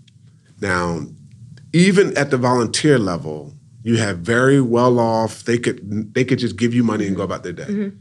Now, 0.60 1.06
even 1.72 2.16
at 2.18 2.30
the 2.30 2.36
volunteer 2.36 2.98
level, 2.98 3.54
you 3.82 3.96
have 3.96 4.18
very 4.18 4.60
well 4.60 4.98
off. 4.98 5.44
They 5.44 5.58
could 5.58 6.12
they 6.14 6.24
could 6.24 6.38
just 6.38 6.56
give 6.56 6.74
you 6.74 6.84
money 6.84 7.06
and 7.06 7.16
go 7.16 7.22
about 7.22 7.42
their 7.42 7.52
day. 7.52 7.64
Mm-hmm. 7.64 7.96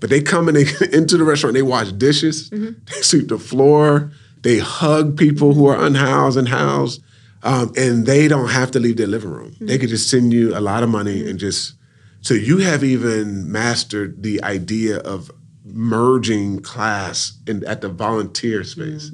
but 0.00 0.10
they 0.10 0.20
come 0.20 0.48
in 0.48 0.54
they, 0.54 0.66
into 0.92 1.16
the 1.16 1.24
restaurant, 1.24 1.54
they 1.54 1.62
wash 1.62 1.92
dishes, 1.92 2.50
they 2.50 3.02
sweep 3.02 3.28
the 3.28 3.38
floor, 3.38 4.10
they 4.42 4.58
hug 4.58 5.18
people 5.18 5.52
who 5.54 5.66
are 5.66 5.76
unhoused 5.76 6.38
and 6.38 6.48
housed, 6.48 7.02
um, 7.42 7.72
and 7.76 8.06
they 8.06 8.28
don't 8.28 8.48
have 8.48 8.70
to 8.72 8.80
leave 8.80 8.96
their 8.96 9.06
living 9.06 9.30
room. 9.30 9.54
They 9.60 9.74
mm-hmm. 9.74 9.80
could 9.80 9.88
just 9.90 10.10
send 10.10 10.32
you 10.32 10.56
a 10.56 10.60
lot 10.60 10.82
of 10.82 10.88
money 10.88 11.20
mm-hmm. 11.20 11.30
and 11.30 11.38
just. 11.38 11.74
So 12.20 12.34
you 12.34 12.58
have 12.58 12.82
even 12.82 13.50
mastered 13.50 14.24
the 14.24 14.42
idea 14.42 14.98
of 14.98 15.30
merging 15.64 16.60
class 16.60 17.38
in, 17.46 17.64
at 17.64 17.80
the 17.80 17.88
volunteer 17.88 18.62
mm-hmm. 18.62 18.98
space. 18.98 19.10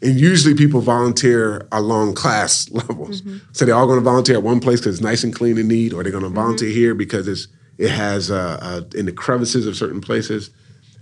And 0.00 0.18
usually 0.18 0.54
people 0.54 0.80
volunteer 0.80 1.68
along 1.70 2.14
class 2.14 2.70
levels. 2.70 3.22
So 3.52 3.64
they're 3.64 3.74
all 3.74 3.86
going 3.86 3.98
to 3.98 4.04
volunteer 4.04 4.36
at 4.36 4.42
one 4.42 4.60
place 4.60 4.80
because 4.80 4.94
it's 4.94 5.02
nice 5.02 5.22
and 5.22 5.34
clean 5.34 5.58
and 5.58 5.68
neat, 5.68 5.92
or 5.92 6.02
they're 6.02 6.12
going 6.12 6.24
to 6.24 6.30
volunteer 6.30 6.70
here 6.70 6.94
because 6.94 7.28
it's 7.28 7.48
it 7.78 7.90
has 7.90 8.30
uh, 8.30 8.58
uh, 8.60 8.80
in 8.94 9.04
the 9.04 9.12
crevices 9.12 9.66
of 9.66 9.76
certain 9.76 10.00
places. 10.00 10.50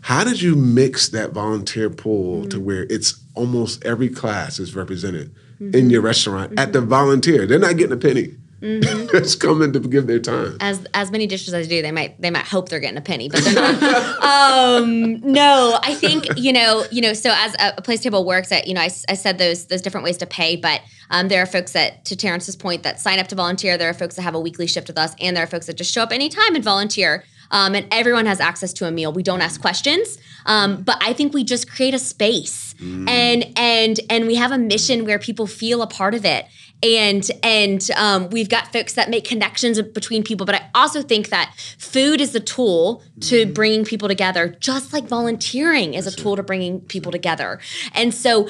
How 0.01 0.25
did 0.25 0.43
you 0.43 0.55
mix 0.55 1.09
that 1.11 1.31
volunteer 1.31 1.89
pool 1.89 2.47
to 2.49 2.61
where 2.61 2.83
it's 2.91 3.23
almost 3.35 3.85
every 3.85 4.09
class 4.09 4.59
is 4.59 4.75
represented 4.75 5.35
in 5.61 5.91
your 5.91 6.03
restaurant 6.03 6.59
at 6.59 6.73
the 6.73 6.81
volunteer? 6.81 7.47
They're 7.47 7.59
not 7.59 7.77
getting 7.77 7.93
a 7.93 7.97
penny. 7.97 8.37
it's 8.67 9.35
coming 9.35 9.75
to 9.75 9.79
give 9.79 10.07
their 10.07 10.19
time. 10.19 10.57
as 10.59 10.87
as 10.95 11.11
many 11.11 11.27
dishes 11.27 11.53
as 11.53 11.69
they 11.69 11.77
do, 11.77 11.83
they 11.83 11.93
might 11.93 12.19
they 12.19 12.31
might 12.31 12.47
hope 12.47 12.71
they're 12.71 12.81
getting 12.81 12.97
a 12.97 13.03
penny, 13.03 13.29
but 13.29 13.45
they're 13.45 13.53
not. 13.53 14.23
um, 14.83 15.21
no, 15.21 15.79
I 15.83 15.93
think 15.93 16.39
you 16.39 16.51
know 16.51 16.83
you 16.91 17.03
know. 17.03 17.13
So 17.13 17.31
as 17.31 17.55
a, 17.57 17.75
a 17.77 17.83
place 17.83 18.01
table 18.01 18.25
works, 18.25 18.51
at 18.53 18.67
you 18.67 18.73
know 18.73 18.81
I 18.81 18.89
said 18.89 19.37
those 19.37 19.67
those 19.67 19.83
different 19.83 20.05
ways 20.05 20.17
to 20.17 20.27
pay, 20.27 20.57
but 20.57 20.81
um, 21.11 21.29
there 21.29 21.43
are 21.43 21.47
folks 21.47 21.73
that 21.73 22.07
to 22.07 22.17
Terrance's 22.17 22.57
point 22.57 22.85
that 22.85 22.99
sign 22.99 23.19
up 23.19 23.29
to 23.29 23.35
volunteer. 23.35 23.77
There 23.77 23.91
are 23.91 23.95
folks 23.95 24.17
that 24.17 24.23
have 24.23 24.35
a 24.35 24.41
weekly 24.41 24.67
shift 24.67 24.89
with 24.89 24.97
us, 24.97 25.15
and 25.21 25.37
there 25.37 25.45
are 25.45 25.49
folks 25.49 25.67
that 25.67 25.77
just 25.77 25.93
show 25.93 26.03
up 26.03 26.11
anytime 26.11 26.55
and 26.55 26.65
volunteer. 26.65 27.23
Um, 27.51 27.75
and 27.75 27.87
everyone 27.93 28.25
has 28.27 28.41
access 28.41 28.73
to 28.75 28.87
a 28.87 28.91
meal. 28.91 29.13
We 29.13 29.23
don't 29.23 29.43
ask 29.43 29.61
questions, 29.61 30.19
um, 30.47 30.83
but 30.83 30.99
I 31.01 31.13
think 31.13 31.33
we 31.33 31.45
just 31.45 31.71
create 31.71 31.95
a 31.95 31.99
space, 31.99 32.75
and 33.09 33.47
and 33.57 34.01
and 34.11 34.27
we 34.27 34.35
have 34.35 34.53
a 34.53 34.59
mission 34.59 35.05
where 35.05 35.19
people 35.19 35.47
feel 35.47 35.83
a 35.83 35.87
part 35.87 36.15
of 36.15 36.25
it. 36.25 36.47
And 36.83 37.29
and 37.43 37.89
um, 37.97 38.29
we've 38.29 38.49
got 38.51 38.73
folks 38.73 38.93
that 38.95 39.09
make 39.09 39.25
connections 39.25 39.81
between 39.81 40.23
people. 40.23 40.45
But 40.45 40.57
i 40.57 40.71
also 40.75 41.03
think 41.03 41.31
that 41.31 41.55
food 41.79 42.21
is 42.21 42.33
the 42.33 42.41
tool 42.41 43.03
to 43.21 43.47
bringing 43.47 43.85
people 43.85 44.09
together 44.09 44.49
just 44.61 44.93
like 44.93 45.05
volunteering 45.05 45.95
is 45.95 46.07
a 46.07 46.11
tool 46.11 46.37
to 46.37 46.43
bringing 46.43 46.81
people 46.81 47.11
together. 47.11 47.61
And 47.95 48.13
so 48.13 48.49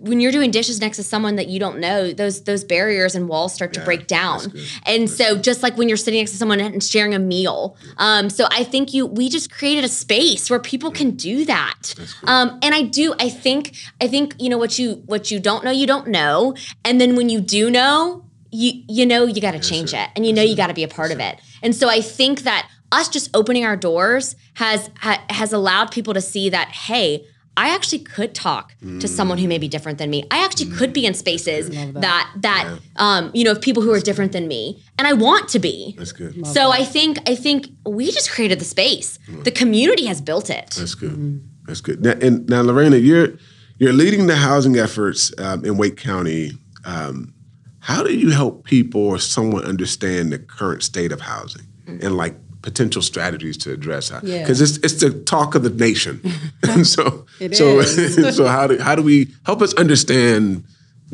when 0.00 0.20
you're 0.20 0.32
doing 0.32 0.50
dishes 0.50 0.80
next 0.80 0.98
to 0.98 1.02
someone 1.02 1.36
that 1.36 1.48
you 1.48 1.58
don't 1.58 1.78
know 1.78 2.12
those 2.12 2.42
those 2.44 2.62
barriers 2.64 3.14
and 3.14 3.28
walls 3.28 3.54
start 3.54 3.72
to 3.72 3.80
break 3.84 4.06
down. 4.06 4.52
and 4.86 5.08
so 5.08 5.36
just 5.36 5.62
like 5.62 5.76
when 5.78 5.88
you're 5.88 5.96
sitting 5.96 6.20
next 6.20 6.32
to 6.32 6.36
someone 6.36 6.60
and 6.60 6.82
sharing 6.82 7.14
a 7.14 7.18
meal 7.18 7.76
um, 7.96 8.28
so 8.28 8.46
i 8.50 8.62
think 8.64 8.92
you 8.92 9.06
we 9.06 9.28
just 9.28 9.50
created 9.50 9.84
a 9.84 9.88
space 9.88 10.50
where 10.50 10.58
people 10.58 10.90
can 10.90 11.12
do 11.12 11.44
that. 11.44 11.94
Um, 12.24 12.58
and 12.62 12.74
i 12.74 12.82
do 12.82 13.14
i 13.18 13.28
think 13.28 13.76
i 14.00 14.06
think 14.08 14.34
you 14.38 14.48
know 14.48 14.58
what 14.58 14.78
you 14.78 15.02
what 15.06 15.30
you 15.30 15.40
don't 15.40 15.64
know 15.64 15.70
you 15.70 15.86
don't 15.86 16.08
know. 16.08 16.54
And 16.84 17.00
then 17.00 17.16
when 17.16 17.28
you 17.28 17.40
do 17.40 17.70
know 17.70 18.24
you 18.50 18.82
you 18.88 19.06
know 19.06 19.24
you 19.24 19.40
got 19.40 19.52
to 19.52 19.60
change 19.60 19.94
it 19.94 20.10
and 20.14 20.26
you 20.26 20.32
know 20.32 20.42
you 20.42 20.54
got 20.56 20.66
to 20.66 20.74
be 20.74 20.84
a 20.84 20.88
part 20.88 21.10
of 21.10 21.20
it. 21.20 21.40
And 21.62 21.74
so 21.74 21.88
i 21.88 22.00
think 22.00 22.42
that 22.42 22.68
us 22.92 23.08
just 23.08 23.30
opening 23.34 23.64
our 23.64 23.76
doors 23.76 24.36
has 24.54 24.90
ha, 24.98 25.24
has 25.30 25.52
allowed 25.52 25.90
people 25.90 26.12
to 26.14 26.20
see 26.20 26.50
that 26.50 26.68
hey 26.68 27.24
I 27.56 27.74
actually 27.74 27.98
could 28.00 28.34
talk 28.34 28.74
to 29.00 29.06
someone 29.06 29.38
who 29.38 29.46
may 29.46 29.58
be 29.58 29.68
different 29.68 29.98
than 29.98 30.08
me. 30.10 30.24
I 30.30 30.44
actually 30.44 30.70
could 30.70 30.92
be 30.92 31.04
in 31.06 31.14
spaces 31.14 31.68
that 31.70 32.30
that, 32.36 32.78
um, 32.96 33.30
you 33.34 33.44
know 33.44 33.52
of 33.52 33.60
people 33.60 33.82
who 33.82 33.92
are 33.92 34.00
different 34.00 34.32
than 34.32 34.48
me, 34.48 34.82
and 34.98 35.06
I 35.06 35.12
want 35.12 35.48
to 35.50 35.58
be. 35.58 35.94
That's 35.98 36.12
good. 36.12 36.46
So 36.46 36.70
I 36.70 36.84
think 36.84 37.18
I 37.28 37.34
think 37.34 37.68
we 37.84 38.10
just 38.10 38.30
created 38.30 38.58
the 38.58 38.64
space. 38.64 39.18
The 39.44 39.50
community 39.50 40.06
has 40.06 40.20
built 40.20 40.48
it. 40.50 40.70
That's 40.78 40.94
good. 40.94 41.42
That's 41.66 41.80
good. 41.80 42.02
Now, 42.02 42.12
and 42.12 42.48
now, 42.48 42.62
Lorena, 42.62 42.96
you're 42.96 43.34
you're 43.78 43.92
leading 43.92 44.26
the 44.26 44.36
housing 44.36 44.76
efforts 44.76 45.32
um, 45.38 45.64
in 45.64 45.76
Wake 45.76 45.96
County. 45.96 46.52
Um, 46.84 47.34
how 47.80 48.02
do 48.02 48.14
you 48.14 48.30
help 48.30 48.64
people 48.64 49.04
or 49.04 49.18
someone 49.18 49.64
understand 49.64 50.32
the 50.32 50.38
current 50.38 50.82
state 50.82 51.10
of 51.12 51.20
housing 51.20 51.66
and 51.86 52.16
like 52.16 52.34
potential 52.62 53.02
strategies 53.02 53.56
to 53.58 53.72
address 53.72 54.08
that? 54.08 54.24
Yeah. 54.24 54.40
Because 54.40 54.60
it's 54.60 54.78
it's 54.78 55.00
the 55.00 55.10
talk 55.24 55.54
of 55.54 55.62
the 55.62 55.70
nation. 55.70 56.20
and 56.62 56.86
so 56.96 57.26
so 57.52 57.82
so 58.30 58.46
how 58.46 58.66
do 58.66 58.78
how 58.78 58.94
do 58.94 59.02
we 59.02 59.28
help 59.44 59.62
us 59.62 59.74
understand? 59.74 60.64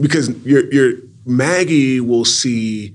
Because 0.00 0.30
your 0.44 0.72
your 0.72 0.92
Maggie 1.26 2.00
will 2.00 2.24
see 2.24 2.94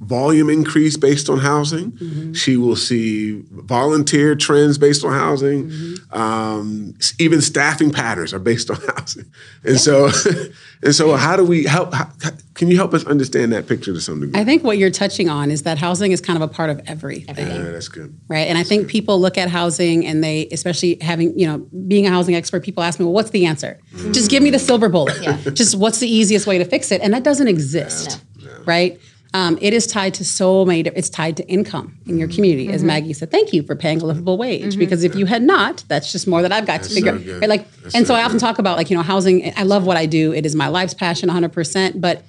volume 0.00 0.48
increase 0.48 0.96
based 0.96 1.28
on 1.28 1.38
housing. 1.38 1.92
Mm-hmm. 1.92 2.32
She 2.32 2.56
will 2.56 2.76
see 2.76 3.42
volunteer 3.50 4.34
trends 4.34 4.78
based 4.78 5.04
on 5.04 5.12
housing. 5.12 5.68
Mm-hmm. 5.68 6.18
Um, 6.18 6.94
even 7.18 7.42
staffing 7.42 7.90
patterns 7.90 8.32
are 8.32 8.38
based 8.38 8.70
on 8.70 8.78
housing. 8.96 9.30
And 9.62 9.78
so, 9.78 10.10
and 10.82 10.94
so, 10.94 11.14
how 11.16 11.36
do 11.36 11.44
we 11.44 11.64
help? 11.64 11.92
How, 11.92 12.10
can 12.54 12.68
you 12.68 12.76
help 12.76 12.94
us 12.94 13.04
understand 13.06 13.52
that 13.52 13.68
picture 13.68 13.92
to 13.92 14.00
some 14.00 14.20
degree? 14.20 14.40
I 14.40 14.44
think 14.44 14.64
what 14.64 14.78
you're 14.78 14.90
touching 14.90 15.28
on 15.28 15.50
is 15.50 15.62
that 15.62 15.76
housing 15.76 16.12
is 16.12 16.20
kind 16.20 16.42
of 16.42 16.48
a 16.48 16.52
part 16.52 16.70
of 16.70 16.80
everything. 16.86 17.46
yeah, 17.46 17.70
that's 17.70 17.88
good. 17.88 18.18
right? 18.28 18.48
And 18.48 18.56
I 18.56 18.62
think 18.62 18.88
people 18.88 19.20
look 19.20 19.36
at 19.36 19.48
housing 19.48 20.06
and 20.06 20.24
they, 20.24 20.48
especially 20.50 20.96
having, 21.00 21.38
you 21.38 21.46
know, 21.46 21.58
being 21.86 22.06
a 22.06 22.10
housing 22.10 22.34
expert, 22.34 22.62
people 22.62 22.82
ask 22.82 22.98
me, 22.98 23.04
well, 23.04 23.14
what's 23.14 23.30
the 23.30 23.46
answer? 23.46 23.78
Just 24.12 24.30
give 24.30 24.42
me 24.42 24.50
the 24.50 24.58
silver 24.58 24.88
bullet. 24.88 25.54
Just 25.54 25.76
what's 25.76 25.98
the 25.98 26.08
easiest 26.08 26.46
way 26.46 26.58
to 26.58 26.64
fix 26.64 26.90
it? 26.90 27.00
And 27.02 27.12
that 27.12 27.22
doesn't 27.22 27.48
exist, 27.48 28.22
right? 28.64 28.98
Um, 29.32 29.58
it 29.60 29.72
is 29.72 29.86
tied 29.86 30.14
to 30.14 30.24
so 30.24 30.64
many. 30.64 30.80
It's 30.80 31.08
tied 31.08 31.36
to 31.36 31.46
income 31.48 31.96
in 32.06 32.18
your 32.18 32.28
community, 32.28 32.68
as 32.72 32.82
Maggie 32.82 33.12
said. 33.12 33.30
Thank 33.30 33.52
you 33.52 33.62
for 33.62 33.76
paying 33.76 34.00
a 34.02 34.04
livable 34.04 34.36
wage, 34.36 34.76
because 34.76 35.04
if 35.04 35.14
you 35.14 35.26
had 35.26 35.42
not, 35.42 35.84
that's 35.86 36.10
just 36.10 36.26
more 36.26 36.42
that 36.42 36.52
I've 36.52 36.66
got 36.66 36.82
to 36.82 36.88
figure. 36.88 37.18
so 37.18 37.34
out. 37.34 37.40
Right? 37.40 37.48
Like, 37.48 37.70
That's 37.82 37.94
and 37.94 38.06
so 38.06 38.14
so 38.14 38.18
I 38.18 38.24
often 38.24 38.38
talk 38.38 38.58
about 38.58 38.76
like 38.76 38.90
you 38.90 38.96
know 38.96 39.02
housing. 39.02 39.52
I 39.56 39.62
love 39.62 39.86
what 39.86 39.96
I 39.96 40.06
do. 40.06 40.32
It 40.32 40.44
is 40.44 40.56
my 40.56 40.68
life's 40.68 40.94
passion, 40.94 41.28
100. 41.28 41.52
percent 41.52 42.00
But 42.00 42.24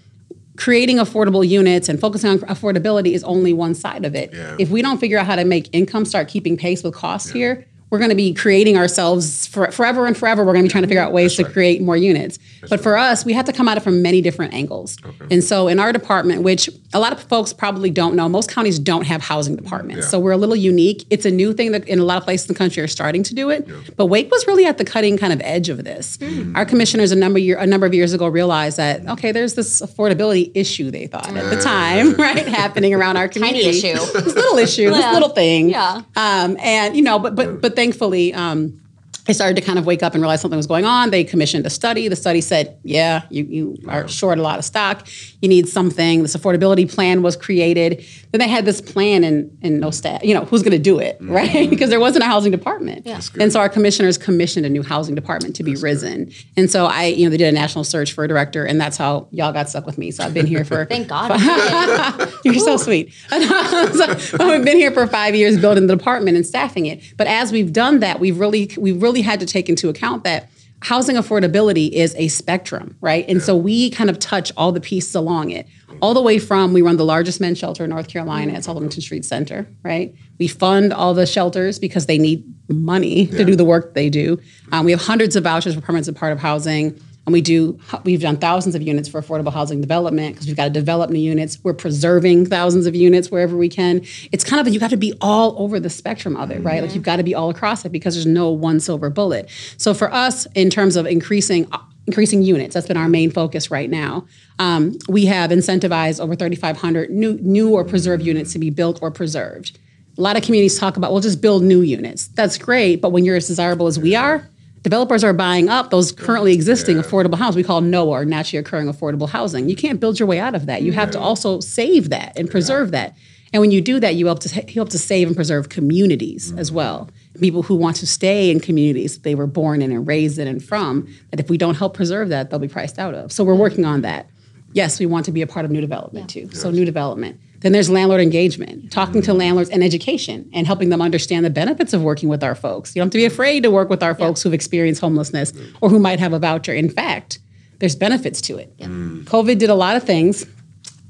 creating 0.57 0.97
affordable 0.97 1.47
units 1.47 1.89
and 1.89 1.99
focusing 1.99 2.29
on 2.29 2.39
affordability 2.41 3.13
is 3.13 3.23
only 3.23 3.51
one 3.51 3.73
side 3.73 4.05
of 4.05 4.13
it. 4.13 4.31
Yeah. 4.31 4.55
If 4.59 4.69
we 4.69 4.83
don't 4.83 4.99
figure 4.99 5.17
out 5.17 5.25
how 5.25 5.35
to 5.37 5.45
make 5.45 5.69
income 5.73 6.05
start 6.05 6.27
keeping 6.27 6.55
pace 6.55 6.83
with 6.83 6.93
costs 6.93 7.31
here, 7.31 7.65
we're 7.91 7.97
going 7.99 8.09
to 8.09 8.15
be 8.15 8.33
creating 8.33 8.77
ourselves 8.77 9.45
for, 9.47 9.69
forever 9.69 10.05
and 10.05 10.17
forever. 10.17 10.43
We're 10.45 10.53
going 10.53 10.63
to 10.63 10.69
be 10.69 10.71
trying 10.71 10.83
to 10.83 10.87
figure 10.87 11.03
out 11.03 11.11
ways 11.11 11.35
to 11.35 11.43
create 11.43 11.81
more 11.81 11.97
units. 11.97 12.39
but 12.69 12.81
for 12.81 12.97
us, 12.97 13.25
we 13.25 13.33
have 13.33 13.45
to 13.45 13.53
come 13.53 13.67
at 13.67 13.77
it 13.77 13.81
from 13.81 14.01
many 14.01 14.21
different 14.21 14.53
angles. 14.53 14.97
And 15.29 15.43
so 15.43 15.67
in 15.67 15.77
our 15.77 15.91
department, 15.91 16.41
which 16.43 16.69
a 16.93 16.99
lot 16.99 17.11
of 17.11 17.21
folks 17.21 17.51
probably 17.53 17.89
don't 17.89 18.15
know, 18.15 18.29
most 18.29 18.49
counties 18.49 18.79
don't 18.79 19.05
have 19.05 19.21
housing 19.21 19.57
departments. 19.57 20.05
Yeah. 20.05 20.09
So 20.09 20.19
we're 20.19 20.31
a 20.31 20.37
little 20.37 20.55
unique. 20.55 21.05
It's 21.09 21.25
a 21.25 21.31
new 21.31 21.53
thing 21.53 21.73
that 21.73 21.87
in 21.87 21.99
a 21.99 22.03
lot 22.03 22.17
of 22.17 22.23
places 22.23 22.49
in 22.49 22.53
the 22.53 22.57
country 22.57 22.81
are 22.81 22.87
starting 22.87 23.23
to 23.23 23.35
do 23.35 23.49
it. 23.49 23.67
But 23.97 24.05
Wake 24.05 24.31
was 24.31 24.47
really 24.47 24.65
at 24.65 24.77
the 24.77 24.85
cutting 24.85 25.17
kind 25.17 25.33
of 25.33 25.41
edge 25.43 25.67
of 25.67 25.83
this. 25.83 26.17
Our 26.55 26.65
commissioners 26.65 27.11
a 27.11 27.15
number 27.15 27.39
year 27.39 27.57
a 27.57 27.67
number 27.67 27.85
of 27.85 27.93
years 27.93 28.13
ago 28.13 28.27
realized 28.27 28.77
that 28.77 29.05
okay, 29.09 29.33
there's 29.33 29.55
this 29.55 29.81
affordability 29.81 30.51
issue 30.55 30.91
they 30.91 31.07
thought 31.07 31.35
at 31.35 31.49
the 31.49 31.61
time, 31.61 32.13
right, 32.17 32.47
happening 32.47 32.93
around 32.93 33.17
our 33.17 33.27
community. 33.27 33.67
issue. 33.67 33.93
this 33.93 34.35
little 34.35 34.57
issue, 34.57 34.89
this 34.89 35.13
little 35.13 35.29
thing. 35.29 35.69
Yeah. 35.69 36.03
Um, 36.15 36.57
and 36.59 36.95
you 36.95 37.01
know, 37.01 37.19
but 37.19 37.35
but 37.35 37.61
but 37.61 37.75
thankfully, 37.81 38.31
um, 38.35 38.79
I 39.27 39.33
started 39.33 39.55
to 39.55 39.61
kind 39.61 39.77
of 39.77 39.85
wake 39.85 40.03
up 40.03 40.13
and 40.13 40.21
realize 40.21 40.41
something 40.41 40.57
was 40.57 40.67
going 40.67 40.85
on. 40.85 41.11
They 41.11 41.23
commissioned 41.23 41.65
a 41.65 41.69
study. 41.69 42.07
The 42.07 42.15
study 42.15 42.41
said, 42.41 42.77
"Yeah, 42.83 43.23
you 43.29 43.43
you 43.43 43.77
are 43.87 44.07
short 44.07 44.39
a 44.39 44.41
lot 44.41 44.59
of 44.59 44.65
stock. 44.65 45.07
You 45.41 45.49
need 45.49 45.67
something." 45.67 46.21
This 46.23 46.35
affordability 46.35 46.91
plan 46.91 47.21
was 47.21 47.35
created. 47.35 48.03
Then 48.31 48.39
they 48.39 48.47
had 48.47 48.65
this 48.65 48.81
plan 48.81 49.23
and 49.23 49.57
and 49.61 49.79
no 49.79 49.91
staff. 49.91 50.23
You 50.23 50.33
know, 50.33 50.45
who's 50.45 50.63
going 50.63 50.71
to 50.71 50.79
do 50.79 50.99
it, 50.99 51.21
mm. 51.21 51.29
right? 51.29 51.69
because 51.69 51.89
there 51.89 51.99
wasn't 51.99 52.23
a 52.23 52.27
housing 52.27 52.51
department. 52.51 53.05
That's 53.05 53.29
good. 53.29 53.41
And 53.41 53.51
so 53.51 53.59
our 53.59 53.69
commissioners 53.69 54.17
commissioned 54.17 54.65
a 54.65 54.69
new 54.69 54.83
housing 54.83 55.15
department 55.15 55.55
to 55.57 55.63
be 55.63 55.75
risen. 55.75 56.31
And 56.57 56.69
so 56.69 56.85
I, 56.85 57.05
you 57.05 57.25
know, 57.25 57.29
they 57.29 57.37
did 57.37 57.47
a 57.47 57.51
national 57.51 57.83
search 57.83 58.13
for 58.13 58.23
a 58.23 58.27
director, 58.27 58.65
and 58.65 58.79
that's 58.79 58.97
how 58.97 59.27
y'all 59.31 59.53
got 59.53 59.69
stuck 59.69 59.85
with 59.85 59.97
me. 59.97 60.11
So 60.11 60.23
I've 60.23 60.33
been 60.33 60.47
here 60.47 60.65
for 60.65 60.85
Thank 60.91 61.07
God. 61.07 61.29
you're 62.45 62.55
so 62.55 62.77
sweet. 62.77 63.13
so 63.29 64.49
we've 64.49 64.65
been 64.65 64.77
here 64.77 64.91
for 64.91 65.05
five 65.07 65.35
years 65.35 65.59
building 65.59 65.87
the 65.87 65.95
department 65.95 66.37
and 66.37 66.45
staffing 66.45 66.85
it. 66.85 67.01
But 67.17 67.27
as 67.27 67.51
we've 67.51 67.71
done 67.71 67.99
that, 67.99 68.19
we've 68.19 68.39
really 68.39 68.71
we've 68.77 69.01
really 69.01 69.10
had 69.19 69.41
to 69.41 69.45
take 69.45 69.67
into 69.67 69.89
account 69.89 70.23
that 70.23 70.49
housing 70.81 71.15
affordability 71.15 71.91
is 71.91 72.15
a 72.17 72.27
spectrum, 72.29 72.95
right? 73.01 73.27
And 73.27 73.41
so 73.41 73.55
we 73.55 73.89
kind 73.91 74.09
of 74.09 74.17
touch 74.19 74.51
all 74.57 74.71
the 74.71 74.81
pieces 74.81 75.13
along 75.13 75.51
it. 75.51 75.67
All 76.01 76.13
the 76.13 76.21
way 76.21 76.39
from 76.39 76.73
we 76.73 76.81
run 76.81 76.97
the 76.97 77.05
largest 77.05 77.39
men's 77.39 77.59
shelter 77.59 77.83
in 77.83 77.89
North 77.89 78.07
Carolina 78.07 78.53
at 78.53 78.63
South 78.63 78.75
Wilmington 78.75 79.01
Street 79.01 79.25
Center, 79.25 79.67
right? 79.83 80.15
We 80.39 80.47
fund 80.47 80.93
all 80.93 81.13
the 81.13 81.27
shelters 81.27 81.77
because 81.77 82.07
they 82.07 82.17
need 82.17 82.43
money 82.69 83.27
to 83.27 83.45
do 83.45 83.55
the 83.55 83.65
work 83.65 83.93
they 83.93 84.09
do. 84.09 84.39
Um, 84.71 84.85
we 84.85 84.91
have 84.91 85.01
hundreds 85.01 85.35
of 85.35 85.43
vouchers 85.43 85.75
for 85.75 85.81
permanent 85.81 86.07
and 86.07 86.17
part 86.17 86.31
of 86.31 86.39
housing. 86.39 86.99
And 87.27 87.33
we 87.33 87.41
do, 87.41 87.79
we've 88.03 88.21
done 88.21 88.37
thousands 88.37 88.73
of 88.73 88.81
units 88.81 89.07
for 89.07 89.21
affordable 89.21 89.53
housing 89.53 89.79
development 89.79 90.33
because 90.33 90.47
we've 90.47 90.55
got 90.55 90.63
to 90.65 90.69
develop 90.71 91.11
new 91.11 91.19
units. 91.19 91.59
We're 91.63 91.73
preserving 91.73 92.47
thousands 92.47 92.87
of 92.87 92.95
units 92.95 93.29
wherever 93.29 93.55
we 93.55 93.69
can. 93.69 94.01
It's 94.31 94.43
kind 94.43 94.59
of, 94.59 94.67
you 94.73 94.79
have 94.79 94.89
got 94.89 94.89
to 94.89 94.97
be 94.97 95.13
all 95.21 95.55
over 95.61 95.79
the 95.79 95.89
spectrum 95.89 96.35
of 96.35 96.49
it, 96.49 96.63
right? 96.63 96.81
Like 96.81 96.95
you've 96.95 97.03
got 97.03 97.17
to 97.17 97.23
be 97.23 97.35
all 97.35 97.51
across 97.51 97.85
it 97.85 97.91
because 97.91 98.15
there's 98.15 98.25
no 98.25 98.49
one 98.49 98.79
silver 98.79 99.11
bullet. 99.11 99.49
So 99.77 99.93
for 99.93 100.11
us, 100.11 100.47
in 100.55 100.71
terms 100.71 100.95
of 100.95 101.05
increasing, 101.05 101.67
increasing 102.07 102.41
units, 102.41 102.73
that's 102.73 102.87
been 102.87 102.97
our 102.97 103.07
main 103.07 103.29
focus 103.29 103.69
right 103.69 103.89
now. 103.89 104.25
Um, 104.57 104.97
we 105.07 105.25
have 105.27 105.51
incentivized 105.51 106.19
over 106.19 106.35
3,500 106.35 107.11
new, 107.11 107.33
new 107.41 107.69
or 107.69 107.83
preserved 107.85 108.23
units 108.23 108.51
to 108.53 108.59
be 108.59 108.71
built 108.71 108.97
or 109.01 109.11
preserved 109.11 109.77
A 110.17 110.21
lot 110.21 110.37
of 110.37 110.43
communities 110.43 110.79
talk 110.79 110.97
about, 110.97 111.11
well, 111.11 111.21
just 111.21 111.39
build 111.39 111.61
new 111.61 111.81
units. 111.81 112.27
That's 112.29 112.57
great, 112.57 112.99
but 112.99 113.11
when 113.11 113.25
you're 113.25 113.37
as 113.37 113.47
desirable 113.47 113.85
as 113.85 113.99
we 113.99 114.15
are, 114.15 114.47
developers 114.83 115.23
are 115.23 115.33
buying 115.33 115.69
up 115.69 115.89
those 115.89 116.11
currently 116.11 116.53
existing 116.53 116.97
affordable 116.97 117.37
houses. 117.37 117.55
We 117.55 117.63
call 117.63 117.81
NOAH, 117.81 118.07
or 118.07 118.25
naturally 118.25 118.59
occurring 118.59 118.87
affordable 118.87 119.29
housing. 119.29 119.69
You 119.69 119.75
can't 119.75 119.99
build 119.99 120.19
your 120.19 120.27
way 120.27 120.39
out 120.39 120.55
of 120.55 120.65
that. 120.65 120.81
You 120.81 120.91
have 120.91 121.11
to 121.11 121.19
also 121.19 121.59
save 121.59 122.09
that 122.09 122.37
and 122.37 122.49
preserve 122.49 122.91
that. 122.91 123.15
And 123.53 123.59
when 123.59 123.71
you 123.71 123.81
do 123.81 123.99
that, 123.99 124.15
you 124.15 124.27
help 124.27 124.39
to 124.39 124.71
help 124.71 124.89
to 124.89 124.97
save 124.97 125.27
and 125.27 125.35
preserve 125.35 125.69
communities 125.69 126.53
as 126.53 126.69
mm-hmm. 126.69 126.77
well. 126.77 127.09
People 127.39 127.63
who 127.63 127.75
want 127.75 127.97
to 127.97 128.07
stay 128.07 128.49
in 128.49 128.59
communities 128.59 129.19
they 129.19 129.35
were 129.35 129.47
born 129.47 129.81
in 129.81 129.91
and 129.91 130.07
raised 130.07 130.39
in 130.39 130.47
and 130.47 130.63
from. 130.63 131.07
That 131.31 131.39
if 131.39 131.49
we 131.49 131.57
don't 131.57 131.75
help 131.75 131.93
preserve 131.93 132.29
that, 132.29 132.49
they'll 132.49 132.59
be 132.59 132.67
priced 132.67 132.97
out 132.97 133.13
of. 133.13 133.31
So 133.31 133.43
we're 133.43 133.53
mm-hmm. 133.53 133.61
working 133.61 133.85
on 133.85 134.01
that. 134.01 134.29
Yes, 134.73 134.99
we 134.99 135.05
want 135.05 135.25
to 135.25 135.31
be 135.33 135.41
a 135.41 135.47
part 135.47 135.65
of 135.65 135.71
new 135.71 135.81
development 135.81 136.29
too. 136.29 136.49
So 136.53 136.71
new 136.71 136.85
development. 136.85 137.39
Then 137.61 137.71
there's 137.71 137.89
landlord 137.89 138.21
engagement, 138.21 138.91
talking 138.91 139.21
to 139.23 139.33
landlords 139.33 139.69
and 139.69 139.83
education 139.83 140.49
and 140.53 140.67
helping 140.67 140.89
them 140.89 141.01
understand 141.01 141.45
the 141.45 141.49
benefits 141.49 141.93
of 141.93 142.01
working 142.01 142.27
with 142.27 142.43
our 142.43 142.55
folks. 142.55 142.95
You 142.95 142.99
don't 142.99 143.07
have 143.07 143.11
to 143.11 143.17
be 143.17 143.25
afraid 143.25 143.63
to 143.63 143.71
work 143.71 143.89
with 143.89 144.03
our 144.03 144.15
folks 144.15 144.41
who've 144.41 144.53
experienced 144.53 144.99
homelessness 144.99 145.53
or 145.79 145.89
who 145.89 145.99
might 145.99 146.19
have 146.19 146.33
a 146.33 146.39
voucher. 146.39 146.73
In 146.73 146.89
fact, 146.89 147.39
there's 147.79 147.95
benefits 147.95 148.41
to 148.41 148.57
it. 148.57 148.75
Mm. 148.79 149.23
COVID 149.25 149.57
did 149.59 149.69
a 149.69 149.75
lot 149.75 149.95
of 149.95 150.03
things 150.03 150.45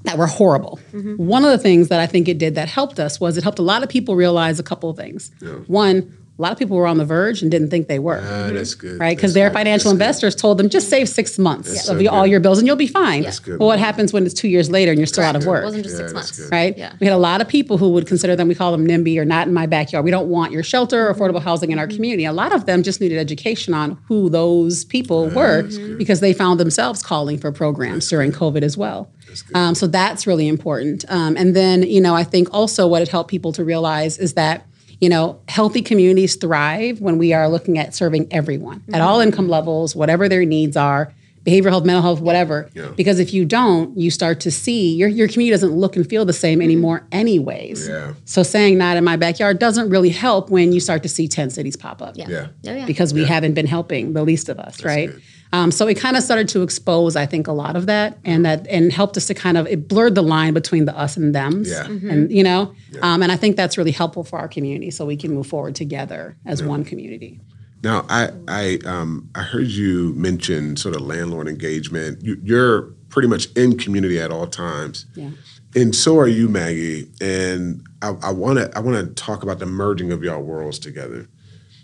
that 0.04 0.18
were 0.18 0.28
horrible. 0.28 0.80
Mm-hmm. 0.94 1.16
One 1.18 1.46
of 1.46 1.52
the 1.52 1.58
things 1.58 1.90
that 1.90 2.00
I 2.00 2.08
think 2.08 2.28
it 2.28 2.38
did 2.38 2.56
that 2.56 2.68
helped 2.68 3.00
us 3.00 3.20
was 3.20 3.38
it 3.38 3.44
helped 3.44 3.60
a 3.60 3.64
lot 3.64 3.84
of 3.84 3.90
people 3.90 4.16
realize 4.16 4.60
a 4.60 4.64
couple 4.64 4.90
of 4.90 4.98
things. 4.98 5.32
One, 5.68 6.18
a 6.40 6.42
lot 6.42 6.52
of 6.52 6.58
people 6.58 6.76
were 6.76 6.88
on 6.88 6.98
the 6.98 7.06
verge 7.06 7.44
and 7.44 7.52
didn't 7.52 7.70
think 7.70 7.88
they 7.88 8.00
were. 8.00 8.20
Ah, 8.24 8.50
that's 8.52 8.74
good. 8.74 9.00
Right, 9.00 9.16
because 9.16 9.36
their 9.36 9.50
good. 9.50 9.54
financial 9.54 9.92
That's 9.92 9.98
good. 9.98 10.04
investors 10.04 10.36
told 10.36 10.58
them 10.58 10.70
just 10.70 10.90
save 10.90 11.08
six 11.08 11.38
months 11.38 11.86
so 11.86 11.94
of 11.94 12.02
your- 12.02 12.12
all 12.12 12.26
your 12.26 12.40
bills 12.40 12.58
and 12.58 12.66
you'll 12.66 12.76
be 12.78 12.88
fine. 12.88 13.22
That's 13.24 13.38
good. 13.38 13.60
But 13.60 13.66
what 13.66 13.78
happens 13.78 14.12
when 14.12 14.26
it's 14.26 14.34
two 14.34 14.48
years 14.48 14.70
later 14.72 14.92
and 14.92 15.00
you're 15.00 15.06
still 15.06 15.24
out 15.24 15.36
of 15.36 15.44
It 15.44 15.48
work? 15.48 15.62
It 15.62 15.66
wasn't 15.66 15.84
just 15.84 15.98
six 15.98 16.10
Yeah, 16.12 16.14
that's 16.20 16.38
months. 16.38 16.40
good. 16.50 16.52
right? 16.52 16.76
Yeah. 16.78 16.94
We 17.00 17.06
had 17.06 17.14
a 17.14 17.18
lot 17.20 17.42
of 17.42 17.48
people 17.48 17.78
who 17.78 17.90
would 17.92 18.08
consider 18.08 18.36
them, 18.36 18.48
we 18.48 18.56
call 18.56 18.72
them 18.72 18.88
NIMBY 18.88 19.18
or 19.20 19.26
not 19.26 19.46
in 19.48 19.54
my 19.54 19.68
backyard. 19.68 20.04
We 20.04 20.10
don't 20.10 20.30
want 20.30 20.52
your 20.52 20.64
shelter 20.64 21.08
or 21.08 21.14
affordable 21.14 21.42
housing 21.44 21.70
in 21.70 21.78
our 21.78 21.86
community. 21.88 22.26
A 22.26 22.34
lot 22.34 22.54
of 22.54 22.66
them 22.66 22.82
just 22.82 23.02
needed 23.02 23.20
education 23.20 23.76
on 23.76 24.00
who 24.08 24.28
those 24.30 24.84
people 24.86 25.30
were 25.30 25.64
because 25.98 26.22
they 26.22 26.34
found 26.34 26.60
themselves 26.60 27.04
calling 27.04 27.38
for 27.38 27.52
programs 27.52 28.08
during 28.10 28.32
COVID 28.32 28.64
as 28.64 28.76
well. 28.78 29.12
Um, 29.54 29.76
so 29.76 29.86
that's 29.86 30.26
really 30.26 30.48
important. 30.48 31.06
Um, 31.08 31.36
and 31.38 31.56
then, 31.56 31.84
you 31.84 32.02
know, 32.02 32.16
I 32.16 32.24
think 32.24 32.48
also 32.52 32.88
what 32.88 33.02
it 33.04 33.10
helped 33.10 33.30
people 33.30 33.52
to 33.54 33.64
realize 33.64 34.18
is 34.18 34.34
that 34.34 34.66
you 35.02 35.10
know, 35.10 35.42
healthy 35.48 35.82
communities 35.82 36.36
thrive 36.36 37.02
when 37.02 37.18
we 37.18 37.34
are 37.34 37.50
looking 37.50 37.78
at 37.78 37.94
serving 37.94 38.28
everyone 38.32 38.84
at 38.88 38.94
mm-hmm. 38.94 39.02
all 39.02 39.20
income 39.20 39.50
levels, 39.50 39.96
whatever 39.96 40.30
their 40.30 40.46
needs 40.46 40.78
are, 40.78 41.12
behavioral 41.44 41.72
health, 41.72 41.86
mental 41.86 42.04
health, 42.04 42.22
whatever. 42.22 42.70
Because 42.96 43.20
if 43.20 43.34
you 43.34 43.44
don't, 43.44 43.98
you 43.98 44.12
start 44.12 44.40
to 44.42 44.52
see 44.52 44.94
your, 44.94 45.10
your 45.10 45.28
community 45.28 45.52
doesn't 45.52 45.72
look 45.72 45.96
and 45.96 46.08
feel 46.08 46.24
the 46.24 46.34
same 46.34 46.60
mm-hmm. 46.60 46.66
anymore, 46.66 47.08
anyways. 47.12 47.88
Yeah. 47.88 48.14
So 48.26 48.44
saying 48.44 48.78
not 48.78 48.96
in 48.96 49.04
my 49.04 49.18
backyard 49.18 49.58
doesn't 49.58 49.90
really 49.90 50.10
help 50.10 50.52
when 50.52 50.72
you 50.72 50.80
start 50.80 51.02
to 51.02 51.10
see 51.10 51.28
10 51.28 51.50
cities 51.50 51.76
pop 51.76 52.02
up 52.02 52.16
Yeah. 52.16 52.30
Yeah. 52.30 52.48
Oh, 52.68 52.76
yeah. 52.76 52.86
because 52.86 53.12
we 53.12 53.26
haven't 53.26 53.56
been 53.56 53.68
helping 53.68 54.14
the 54.14 54.24
least 54.24 54.50
of 54.50 54.60
us, 54.60 54.84
right? 54.84 55.10
good. 55.10 55.22
Um, 55.54 55.70
so 55.72 55.88
it 55.88 55.96
kind 55.96 56.16
of 56.16 56.24
started 56.24 56.48
to 56.50 56.62
expose, 56.62 57.16
I 57.16 57.26
think, 57.26 57.48
a 57.48 57.52
lot 57.52 57.76
of 57.76 57.86
that, 57.88 58.18
and 58.24 58.46
that 58.46 58.66
and 58.68 58.92
helped 58.92 59.18
us 59.18 59.28
to 59.28 59.34
kind 59.34 59.58
of 59.58 59.68
it 59.68 59.88
blurred 59.88 60.16
the 60.16 60.22
line 60.24 60.54
between 60.54 60.86
the 60.86 60.98
us 60.98 61.18
and 61.18 61.36
them's, 61.36 61.70
Yeah. 61.70 61.84
Mhm. 61.88 62.10
and 62.12 62.32
you 62.32 62.44
know, 62.44 62.74
um, 63.02 63.22
and 63.22 63.32
I 63.32 63.36
think 63.36 63.58
that's 63.58 63.78
really 63.78 63.92
helpful 63.92 64.24
for 64.24 64.40
our 64.40 64.48
community, 64.48 64.92
so 64.92 65.06
we 65.06 65.18
can 65.18 65.34
move 65.34 65.48
forward 65.48 65.76
together 65.76 66.38
as 66.46 66.64
one 66.64 66.84
community. 66.86 67.40
Now, 67.84 68.06
I 68.10 68.30
I 68.48 68.80
um 68.86 69.28
I 69.36 69.42
heard 69.42 69.68
you 69.68 70.14
mention 70.16 70.78
sort 70.78 70.96
of 70.96 71.02
landlord 71.02 71.48
engagement. 71.48 72.24
You, 72.24 72.38
you're 72.44 72.84
pretty 73.10 73.28
much 73.28 73.48
in 73.58 73.78
community 73.78 74.20
at 74.22 74.32
all 74.32 74.48
times, 74.48 75.06
Yeah. 75.16 75.32
and 75.76 75.94
so 75.94 76.18
are 76.20 76.28
you, 76.28 76.48
Maggie. 76.48 77.10
And 77.20 77.82
I 78.02 78.32
want 78.32 78.58
to 78.60 78.72
I 78.78 78.80
want 78.80 78.98
to 79.06 79.14
talk 79.22 79.44
about 79.44 79.60
the 79.60 79.66
merging 79.66 80.12
of 80.12 80.24
y'all 80.24 80.42
worlds 80.42 80.80
together. 80.80 81.28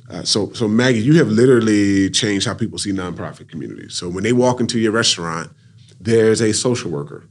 Uh, 0.09 0.23
so 0.23 0.51
so 0.53 0.67
Maggie, 0.67 0.99
you 0.99 1.15
have 1.17 1.29
literally 1.29 2.09
changed 2.09 2.47
how 2.47 2.53
people 2.53 2.77
see 2.77 2.91
nonprofit 2.91 3.49
communities. 3.49 3.93
So 3.95 4.09
when 4.09 4.23
they 4.23 4.33
walk 4.33 4.59
into 4.59 4.79
your 4.79 4.93
restaurant, 4.93 5.51
there's 5.99 6.41
a 6.41 6.53
social 6.53 6.91
worker. 6.91 7.27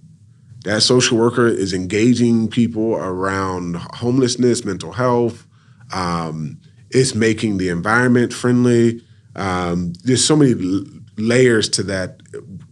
That 0.65 0.83
social 0.83 1.17
worker 1.17 1.47
is 1.47 1.73
engaging 1.73 2.49
people 2.49 2.97
around 2.97 3.77
homelessness, 3.77 4.65
mental 4.65 4.93
health. 4.93 5.47
Um, 5.93 6.59
it's 6.91 7.15
making 7.15 7.59
the 7.59 7.69
environment 7.69 8.33
friendly. 8.33 9.01
Um, 9.37 9.93
there's 10.03 10.25
so 10.25 10.37
many 10.37 10.53
l- 10.53 10.85
layers 11.17 11.69
to 11.71 11.83
that, 11.85 12.21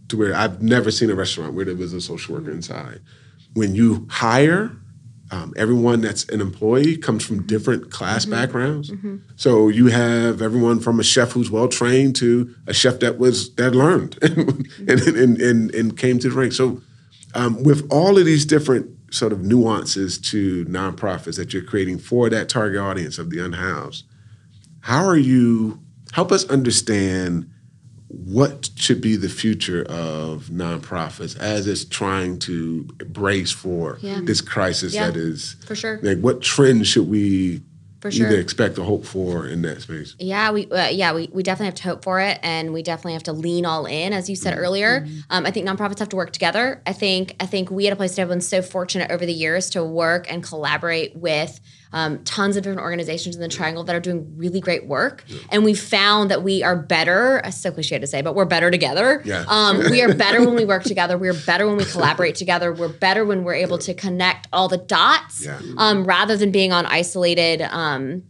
to 0.09 0.17
where 0.17 0.35
I've 0.35 0.61
never 0.61 0.91
seen 0.91 1.09
a 1.09 1.15
restaurant 1.15 1.53
where 1.53 1.65
there 1.65 1.75
was 1.75 1.93
a 1.93 2.01
social 2.01 2.35
worker 2.35 2.51
inside. 2.51 2.99
When 3.53 3.75
you 3.75 4.07
hire, 4.09 4.75
um, 5.31 5.53
everyone 5.57 6.01
that's 6.01 6.27
an 6.29 6.39
employee 6.39 6.97
comes 6.97 7.25
from 7.25 7.47
different 7.47 7.91
class 7.91 8.25
backgrounds. 8.25 8.91
So 9.35 9.69
you 9.69 9.87
have 9.87 10.41
everyone 10.41 10.79
from 10.79 10.99
a 10.99 11.03
chef 11.03 11.31
who's 11.31 11.49
well 11.49 11.67
trained 11.67 12.15
to 12.17 12.53
a 12.67 12.73
chef 12.73 12.99
that 12.99 13.17
was 13.17 13.53
that 13.55 13.73
learned 13.73 14.17
and 14.21 14.67
and, 15.01 15.41
and, 15.41 15.73
and 15.73 15.97
came 15.97 16.19
to 16.19 16.29
the 16.29 16.35
ranks. 16.35 16.57
So 16.57 16.81
um, 17.33 17.63
with 17.63 17.87
all 17.91 18.17
of 18.17 18.25
these 18.25 18.45
different 18.45 18.91
sort 19.13 19.31
of 19.31 19.41
nuances 19.41 20.19
to 20.19 20.65
nonprofits 20.65 21.37
that 21.37 21.53
you're 21.53 21.63
creating 21.63 21.97
for 21.97 22.29
that 22.29 22.47
target 22.47 22.79
audience 22.79 23.17
of 23.17 23.29
the 23.31 23.43
unhoused, 23.43 24.05
how 24.81 25.05
are 25.05 25.17
you 25.17 25.79
help 26.13 26.31
us 26.31 26.47
understand 26.49 27.49
what 28.23 28.69
should 28.75 29.01
be 29.01 29.15
the 29.15 29.29
future 29.29 29.83
of 29.83 30.45
nonprofits 30.51 31.37
as 31.39 31.67
it's 31.67 31.85
trying 31.85 32.39
to 32.39 32.83
brace 33.09 33.51
for 33.51 33.97
Yeah. 34.01 34.21
this 34.23 34.41
crisis 34.41 34.93
Yeah, 34.93 35.07
that 35.07 35.17
is 35.17 35.55
for 35.65 35.75
sure. 35.75 35.99
like 36.01 36.19
what 36.19 36.41
trends 36.41 36.87
should 36.87 37.07
we 37.09 37.61
For 38.01 38.11
sure. 38.11 38.27
either 38.27 38.39
expect 38.39 38.77
or 38.77 38.83
hope 38.85 39.05
for 39.05 39.47
in 39.47 39.61
that 39.63 39.81
space 39.81 40.15
Yeah, 40.19 40.51
we 40.51 40.69
uh, 40.71 40.89
yeah 40.89 41.13
we, 41.13 41.29
we 41.33 41.43
definitely 41.43 41.67
have 41.67 41.75
to 41.75 41.83
hope 41.83 42.03
for 42.03 42.19
it, 42.19 42.39
and 42.43 42.71
we 42.73 42.83
definitely 42.83 43.13
have 43.13 43.23
to 43.23 43.33
lean 43.33 43.65
all 43.65 43.85
in, 43.85 44.13
as 44.13 44.29
you 44.29 44.35
said 44.35 44.57
earlier. 44.57 45.07
Um, 45.29 45.45
I 45.45 45.51
think 45.51 45.67
nonprofits 45.67 45.99
have 45.99 46.09
to 46.09 46.15
work 46.15 46.31
together. 46.31 46.81
I 46.85 46.93
think 46.93 47.35
I 47.39 47.45
think 47.47 47.69
we 47.71 47.87
at 47.87 47.93
a 47.93 47.95
place 47.95 48.15
to 48.15 48.21
have 48.21 48.29
been 48.29 48.41
so 48.41 48.61
fortunate 48.61 49.09
over 49.11 49.25
the 49.25 49.33
years 49.33 49.69
to 49.71 49.83
work 49.83 50.31
and 50.31 50.43
collaborate 50.43 51.15
with 51.15 51.59
um, 51.95 52.21
tons 52.25 52.57
of 52.57 52.63
different 52.63 52.81
organizations 52.81 53.35
in 53.35 53.41
the 53.41 53.47
Triangle 53.47 53.83
that 53.85 53.95
are 53.95 53.99
doing 54.01 54.33
really 54.37 54.59
great 54.59 54.85
work, 54.85 55.23
and 55.49 55.63
we 55.63 55.73
found 55.73 56.29
that 56.29 56.43
we 56.43 56.61
are 56.61 56.75
better. 56.75 57.41
It's 57.43 57.57
so 57.57 57.71
cliche 57.71 57.97
to 57.97 58.05
say, 58.05 58.21
but 58.21 58.35
we're 58.35 58.45
better 58.45 58.69
together. 58.69 59.21
Yeah. 59.25 59.45
Um, 59.47 59.77
we 59.89 60.01
are 60.03 60.13
better 60.13 60.41
when 60.45 60.55
we 60.55 60.65
work 60.65 60.83
together. 60.93 61.17
We're 61.17 61.33
better 61.45 61.65
when 61.65 61.77
we 61.77 61.85
collaborate 61.85 62.35
together. 62.35 62.73
We're 62.73 62.89
better 62.89 63.23
when 63.25 63.43
we're 63.45 63.53
able 63.55 63.77
to 63.79 63.93
connect 63.93 64.47
all 64.53 64.67
the 64.67 64.77
dots, 64.77 65.45
Yeah. 65.45 65.59
um, 65.77 66.03
rather 66.05 66.35
than 66.37 66.51
being 66.51 66.71
on 66.73 66.85
isolated. 66.85 67.61
Um, 67.61 68.23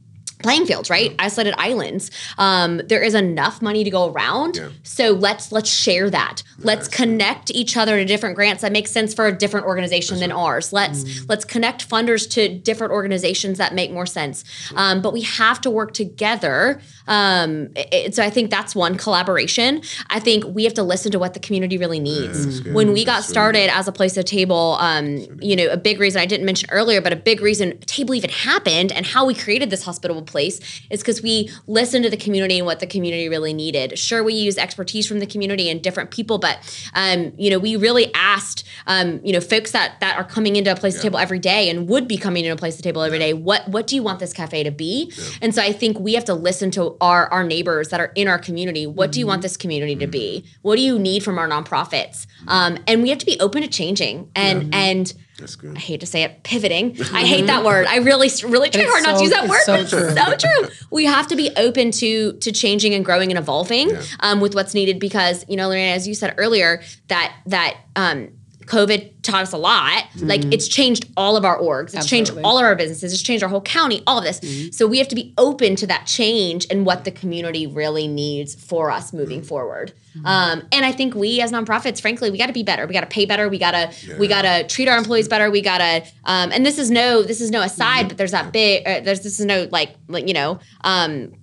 playing 0.46 0.66
fields 0.70 0.90
right? 0.90 1.12
Isolated 1.28 1.56
islands. 1.58 2.12
Um, 2.38 2.72
there 2.92 3.02
is 3.10 3.14
enough 3.16 3.56
money 3.62 3.84
to 3.84 3.90
go 3.90 4.04
around. 4.12 4.58
Yeah. 4.58 4.70
so 4.84 5.06
let's 5.28 5.52
let's 5.52 5.70
share 5.86 6.08
that. 6.20 6.36
Let's 6.60 6.88
connect 6.88 7.48
each 7.62 7.74
other 7.82 7.94
to 7.98 8.06
different 8.14 8.36
grants 8.36 8.62
that 8.62 8.72
make 8.72 8.88
sense 8.88 9.14
for 9.18 9.26
a 9.28 9.36
different 9.44 9.66
organization 9.66 10.20
than 10.20 10.32
ours. 10.32 10.66
Let's 10.80 11.00
let's 11.32 11.46
connect 11.56 11.80
funders 11.94 12.24
to 12.36 12.42
different 12.70 12.92
organizations 12.94 13.58
that 13.58 13.74
make 13.74 13.92
more 13.92 14.06
sense. 14.20 14.44
Um, 14.76 15.02
but 15.02 15.12
we 15.18 15.22
have 15.22 15.60
to 15.62 15.70
work 15.80 15.92
together. 15.94 16.80
Um, 17.08 17.70
it- 17.76 18.14
so 18.16 18.22
i 18.24 18.30
think 18.36 18.48
that's 18.58 18.74
one 18.86 18.94
collaboration. 19.06 19.72
I 20.18 20.20
think 20.28 20.40
we 20.58 20.64
have 20.68 20.76
to 20.82 20.84
listen 20.94 21.10
to 21.16 21.20
what 21.24 21.32
the 21.38 21.40
community 21.48 21.78
really 21.84 22.02
needs. 22.14 22.38
that's 22.64 22.76
when 22.78 22.88
we 22.96 23.02
got 23.04 23.18
That's 23.22 23.36
started 23.36 23.68
as 23.80 23.86
a 23.88 23.92
place 24.00 24.16
of 24.18 24.26
table 24.26 24.78
um, 24.88 25.06
you 25.50 25.56
know 25.60 25.68
a 25.78 25.80
big 25.90 25.98
reason 26.06 26.18
i 26.26 26.28
didn't 26.32 26.46
mention 26.52 26.68
earlier 26.80 27.00
but 27.06 27.12
a 27.20 27.22
big 27.32 27.40
reason 27.50 27.68
table 27.96 28.14
even 28.20 28.30
happened 28.50 28.90
and 28.98 29.04
how 29.14 29.22
we 29.30 29.34
created 29.46 29.68
this 29.74 29.84
hospitable 29.90 30.22
place 30.34 30.35
is 30.36 31.00
because 31.00 31.22
we 31.22 31.50
listened 31.68 32.04
to 32.04 32.10
the 32.10 32.18
community 32.18 32.58
and 32.58 32.66
what 32.66 32.80
the 32.80 32.88
community 32.88 33.30
really 33.30 33.54
needed. 33.54 33.98
Sure 33.98 34.24
we 34.24 34.34
use 34.34 34.58
expertise 34.58 35.08
from 35.08 35.20
the 35.20 35.26
community 35.26 35.70
and 35.70 35.82
different 35.82 36.12
people 36.12 36.38
but 36.38 36.60
um, 36.94 37.34
you 37.38 37.50
know 37.50 37.60
we 37.60 37.76
really 37.76 38.14
asked 38.14 38.64
um, 38.88 39.20
you 39.24 39.32
know 39.34 39.40
folks 39.40 39.72
that 39.72 40.00
that 40.00 40.18
are 40.18 40.24
coming 40.24 40.56
into 40.56 40.72
a 40.72 40.76
place 40.76 40.96
of 40.96 41.02
table 41.02 41.18
every 41.20 41.40
day 41.40 41.70
and 41.70 41.88
would 41.88 42.08
be 42.08 42.18
coming 42.18 42.46
into 42.46 42.54
a 42.54 42.58
place 42.58 42.76
of 42.78 42.84
table 42.84 43.02
every 43.02 43.20
day 43.20 43.34
what 43.34 43.68
what 43.68 43.88
do 43.88 43.96
you 43.96 44.04
want 44.04 44.20
this 44.20 44.34
cafe 44.34 44.64
to 44.64 44.72
be? 44.72 45.12
And 45.42 45.54
so 45.54 45.62
i 45.62 45.72
think 45.72 46.00
we 46.00 46.14
have 46.14 46.26
to 46.26 46.34
listen 46.34 46.72
to 46.72 46.98
our 47.02 47.28
our 47.32 47.44
neighbors 47.44 47.90
that 47.90 48.00
are 48.00 48.12
in 48.16 48.28
our 48.28 48.40
community. 48.40 48.86
What 48.88 49.12
do 49.12 49.20
you 49.20 49.28
want 49.28 49.42
this 49.42 49.58
community 49.58 49.96
to 49.96 50.08
be? 50.08 50.46
What 50.62 50.76
do 50.76 50.82
you 50.82 51.00
need 51.00 51.24
from 51.24 51.38
our 51.38 51.48
nonprofits? 51.48 52.28
Um, 52.48 52.78
and 52.88 53.02
we 53.02 53.10
have 53.10 53.20
to 53.20 53.26
be 53.26 53.40
open 53.40 53.62
to 53.62 53.68
changing 53.68 54.30
and 54.36 54.74
and 54.74 55.14
that's 55.38 55.56
good 55.56 55.76
I 55.76 55.80
hate 55.80 56.00
to 56.00 56.06
say 56.06 56.24
it, 56.24 56.44
pivoting. 56.44 56.98
I 57.14 57.24
hate 57.26 57.48
that 57.48 57.64
word. 57.66 57.88
I 57.88 57.98
really, 57.98 58.30
really 58.46 58.70
try 58.70 58.82
It's 58.84 58.92
hard 58.92 59.04
not 59.04 59.18
to 59.18 59.24
use 59.24 59.32
that 59.32 59.44
it's 59.46 59.52
word. 59.52 59.62
so 59.66 59.74
but 59.74 59.82
it's 60.34 60.44
true. 60.44 60.60
so 60.62 60.62
true. 60.68 60.70
We 60.92 61.06
have 61.06 61.28
to 61.28 61.36
be 61.36 61.52
open 61.58 61.92
to 61.92 62.34
to 62.34 62.52
changing 62.52 62.94
and 62.94 63.04
growing 63.04 63.32
and 63.32 63.38
evolving 63.40 63.90
Yeah. 63.90 64.02
um, 64.22 64.40
with 64.40 64.56
what's 64.56 64.74
needed 64.74 65.00
because 65.00 65.46
you 65.50 65.58
know, 65.58 65.68
Lorena, 65.68 65.92
as 65.94 66.08
you 66.08 66.14
said 66.16 66.36
earlier, 66.38 66.82
that 67.10 67.34
that 67.48 67.78
um, 67.96 68.30
COVID 68.66 69.12
taught 69.22 69.42
us 69.44 69.54
a 69.54 69.58
lot. 69.58 70.04
Like 70.18 70.46
it's 70.54 70.68
changed 70.68 71.08
all 71.18 71.36
of 71.36 71.46
our 71.46 71.58
orgs. 71.60 71.96
It's 71.96 72.08
changed 72.08 72.32
all 72.44 72.58
of 72.58 72.64
our 72.64 72.76
businesses. 72.76 73.14
It's 73.14 73.22
changed 73.22 73.44
our 73.44 73.50
whole 73.50 73.62
county, 73.62 74.04
all 74.08 74.18
of 74.18 74.24
this. 74.24 74.40
So 74.76 74.88
we 74.88 74.98
have 75.00 75.08
to 75.10 75.16
be 75.16 75.34
open 75.38 75.76
to 75.78 75.88
that 75.88 76.06
change 76.06 76.68
and 76.70 76.86
what 76.86 77.04
the 77.04 77.12
community 77.12 77.68
really 77.68 78.08
needs 78.08 78.56
for 78.56 78.92
us 78.92 79.14
moving 79.14 79.42
forward. 79.42 79.94
Um, 80.24 80.64
and 80.72 80.86
I 80.86 80.92
think 80.92 81.14
we 81.16 81.42
as 81.42 81.52
nonprofits, 81.52 82.00
frankly, 82.00 82.32
we 82.32 82.38
got 82.38 82.48
to 82.48 82.54
be 82.54 82.64
better. 82.64 82.88
We 82.88 82.94
got 82.94 83.02
to 83.02 83.08
pay 83.08 83.26
better. 83.26 83.50
We 83.50 83.58
got 83.58 83.72
to 83.72 84.18
we 84.18 84.28
got 84.28 84.44
to 84.44 84.66
treat 84.68 84.88
our 84.88 84.98
employees 84.98 85.28
better. 85.28 85.52
We 85.52 85.62
got 85.62 85.80
to 85.80 86.06
um, 86.24 86.52
and 86.52 86.66
this 86.66 86.78
is 86.78 86.90
no 86.90 87.22
this 87.24 87.42
is 87.42 87.52
no 87.52 87.62
aside, 87.62 88.08
but 88.08 88.18
there's 88.18 88.32
that 88.32 88.54
big 88.54 88.88
uh, 88.88 89.02
there's 89.02 89.22
this 89.22 89.40
is 89.40 89.46
no 89.46 89.68
like 89.72 89.96
like 90.08 90.28
you 90.28 90.34
know 90.34 90.60
um, 90.84 91.34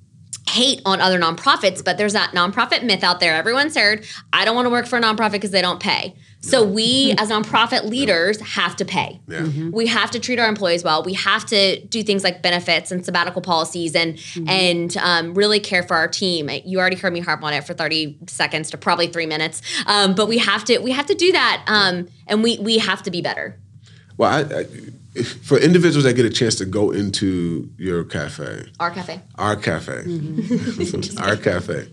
hate 0.52 0.82
on 0.84 1.00
other 1.00 1.18
nonprofits, 1.18 1.82
but 1.82 1.96
there's 1.96 2.12
that 2.12 2.32
nonprofit 2.32 2.84
myth 2.84 3.02
out 3.02 3.20
there. 3.20 3.34
Everyone's 3.34 3.76
heard, 3.76 4.04
I 4.32 4.44
don't 4.44 4.54
want 4.54 4.66
to 4.66 4.70
work 4.70 4.86
for 4.86 4.98
a 4.98 5.00
nonprofit 5.00 5.32
because 5.32 5.50
they 5.50 5.62
don't 5.62 5.80
pay. 5.80 6.14
So 6.40 6.62
we 6.62 7.12
as 7.18 7.30
nonprofit 7.30 7.84
leaders 7.84 8.38
have 8.40 8.76
to 8.76 8.84
pay. 8.84 9.20
Yeah. 9.28 9.48
We 9.70 9.86
have 9.86 10.10
to 10.10 10.18
treat 10.18 10.38
our 10.38 10.48
employees 10.48 10.84
well. 10.84 11.02
We 11.02 11.14
have 11.14 11.46
to 11.46 11.80
do 11.86 12.02
things 12.02 12.22
like 12.22 12.42
benefits 12.42 12.92
and 12.92 13.04
sabbatical 13.04 13.40
policies 13.40 13.94
and 13.94 14.20
and 14.46 14.94
um, 14.98 15.34
really 15.34 15.60
care 15.60 15.82
for 15.82 15.96
our 15.96 16.08
team. 16.08 16.50
You 16.64 16.78
already 16.78 16.96
heard 16.96 17.12
me 17.12 17.20
harp 17.20 17.42
on 17.42 17.54
it 17.54 17.64
for 17.64 17.72
30 17.72 18.18
seconds 18.26 18.70
to 18.72 18.78
probably 18.78 19.06
three 19.06 19.26
minutes. 19.26 19.62
Um, 19.86 20.14
but 20.14 20.28
we 20.28 20.38
have 20.38 20.64
to 20.64 20.78
we 20.80 20.90
have 20.90 21.06
to 21.06 21.14
do 21.14 21.32
that. 21.32 21.64
Um, 21.66 22.08
and 22.26 22.42
we 22.42 22.58
we 22.58 22.78
have 22.78 23.02
to 23.04 23.10
be 23.10 23.22
better. 23.22 23.58
Well, 24.18 24.30
I, 24.30 24.60
I, 24.60 24.66
if- 25.14 25.42
for 25.44 25.58
individuals 25.58 26.04
that 26.04 26.14
get 26.14 26.24
a 26.26 26.30
chance 26.30 26.54
to 26.56 26.64
go 26.64 26.90
into 26.90 27.68
your 27.78 28.04
cafe, 28.04 28.66
Our 28.78 28.90
cafe. 28.90 29.20
our 29.36 29.56
cafe, 29.56 30.04
our 31.18 31.36
cafe, 31.36 31.88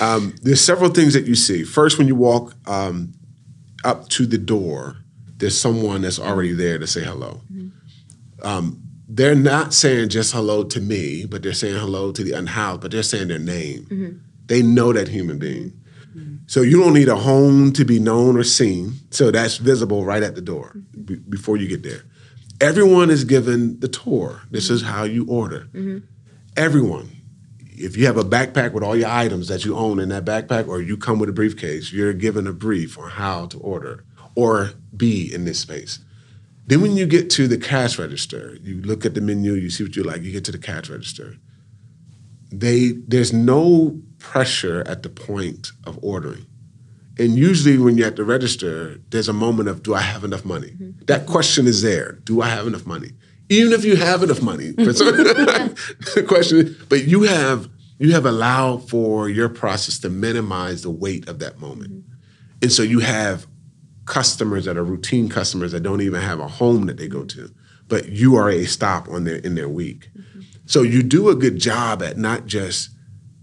um, 0.00 0.34
there's 0.42 0.60
several 0.60 0.90
things 0.90 1.12
that 1.14 1.26
you 1.26 1.34
see. 1.34 1.64
First, 1.64 1.98
when 1.98 2.08
you 2.08 2.14
walk 2.14 2.54
um, 2.66 3.12
up 3.84 4.08
to 4.10 4.26
the 4.26 4.38
door, 4.38 4.96
there's 5.36 5.58
someone 5.58 6.02
that's 6.02 6.18
already 6.18 6.52
there 6.52 6.78
to 6.78 6.86
say 6.86 7.02
hello. 7.04 7.42
Um, 8.42 8.82
they're 9.08 9.34
not 9.34 9.74
saying 9.74 10.08
just 10.08 10.32
hello 10.32 10.64
to 10.64 10.80
me, 10.80 11.26
but 11.26 11.42
they're 11.42 11.52
saying 11.52 11.76
hello 11.78 12.12
to 12.12 12.24
the 12.24 12.32
unhoused, 12.32 12.80
but 12.80 12.90
they're 12.90 13.02
saying 13.02 13.28
their 13.28 13.38
name. 13.38 14.22
They 14.46 14.62
know 14.62 14.92
that 14.92 15.08
human 15.08 15.38
being. 15.38 15.72
So 16.46 16.60
you 16.62 16.78
don't 16.82 16.92
need 16.94 17.08
a 17.08 17.16
home 17.16 17.72
to 17.74 17.84
be 17.84 17.98
known 17.98 18.36
or 18.36 18.42
seen. 18.44 18.94
So 19.10 19.30
that's 19.30 19.56
visible 19.58 20.04
right 20.04 20.22
at 20.22 20.34
the 20.34 20.40
door 20.42 20.76
be- 21.04 21.16
before 21.16 21.56
you 21.56 21.66
get 21.68 21.82
there. 21.82 22.02
Everyone 22.62 23.10
is 23.10 23.24
given 23.24 23.80
the 23.80 23.88
tour. 23.88 24.42
This 24.50 24.70
is 24.70 24.82
how 24.82 25.02
you 25.02 25.26
order. 25.26 25.68
Mm-hmm. 25.72 25.98
Everyone. 26.56 27.10
If 27.74 27.96
you 27.96 28.06
have 28.06 28.16
a 28.16 28.22
backpack 28.22 28.72
with 28.72 28.84
all 28.84 28.94
your 28.94 29.08
items 29.08 29.48
that 29.48 29.64
you 29.64 29.76
own 29.76 29.98
in 29.98 30.10
that 30.10 30.24
backpack, 30.24 30.68
or 30.68 30.80
you 30.80 30.96
come 30.96 31.18
with 31.18 31.28
a 31.28 31.32
briefcase, 31.32 31.92
you're 31.92 32.12
given 32.12 32.46
a 32.46 32.52
brief 32.52 32.96
on 32.96 33.10
how 33.10 33.46
to 33.46 33.58
order 33.58 34.04
or 34.36 34.70
be 34.96 35.32
in 35.34 35.44
this 35.44 35.58
space. 35.58 35.98
Then 36.66 36.80
when 36.80 36.96
you 36.96 37.06
get 37.06 37.30
to 37.30 37.48
the 37.48 37.58
cash 37.58 37.98
register, 37.98 38.56
you 38.62 38.80
look 38.80 39.04
at 39.04 39.14
the 39.14 39.20
menu, 39.20 39.54
you 39.54 39.68
see 39.68 39.82
what 39.82 39.96
you 39.96 40.04
like, 40.04 40.22
you 40.22 40.30
get 40.30 40.44
to 40.44 40.52
the 40.52 40.58
cash 40.58 40.88
register. 40.88 41.38
They 42.52 42.92
there's 43.08 43.32
no 43.32 44.00
pressure 44.18 44.84
at 44.86 45.02
the 45.02 45.08
point 45.08 45.72
of 45.84 45.98
ordering. 46.00 46.46
And 47.18 47.36
usually 47.36 47.78
when 47.78 47.98
you're 47.98 48.06
at 48.06 48.16
the 48.16 48.24
register, 48.24 48.98
there's 49.10 49.28
a 49.28 49.32
moment 49.34 49.68
of 49.68 49.82
do 49.82 49.94
I 49.94 50.00
have 50.00 50.24
enough 50.24 50.44
money? 50.44 50.70
Mm-hmm. 50.70 51.04
That 51.06 51.26
question 51.26 51.66
is 51.66 51.82
there. 51.82 52.12
Do 52.24 52.40
I 52.40 52.48
have 52.48 52.66
enough 52.66 52.86
money? 52.86 53.10
Even 53.48 53.72
if 53.72 53.84
you 53.84 53.96
have 53.96 54.22
enough 54.22 54.40
money. 54.40 54.70
the 54.76 56.24
question 56.26 56.76
but 56.88 57.04
you 57.04 57.22
have 57.22 57.68
you 57.98 58.12
have 58.12 58.26
allowed 58.26 58.88
for 58.88 59.28
your 59.28 59.48
process 59.48 59.98
to 60.00 60.08
minimize 60.08 60.82
the 60.82 60.90
weight 60.90 61.28
of 61.28 61.38
that 61.40 61.60
moment. 61.60 61.92
Mm-hmm. 61.92 62.12
And 62.62 62.72
so 62.72 62.82
you 62.82 63.00
have 63.00 63.46
customers 64.06 64.64
that 64.64 64.76
are 64.76 64.84
routine 64.84 65.28
customers 65.28 65.72
that 65.72 65.82
don't 65.82 66.00
even 66.00 66.20
have 66.20 66.40
a 66.40 66.48
home 66.48 66.86
that 66.86 66.96
they 66.96 67.08
go 67.08 67.24
to, 67.24 67.50
but 67.88 68.08
you 68.08 68.36
are 68.36 68.50
a 68.50 68.64
stop 68.64 69.08
on 69.08 69.24
their 69.24 69.36
in 69.36 69.54
their 69.54 69.68
week. 69.68 70.08
Mm-hmm. 70.16 70.40
So 70.66 70.82
you 70.82 71.02
do 71.02 71.28
a 71.28 71.34
good 71.34 71.58
job 71.58 72.02
at 72.02 72.16
not 72.16 72.46
just 72.46 72.90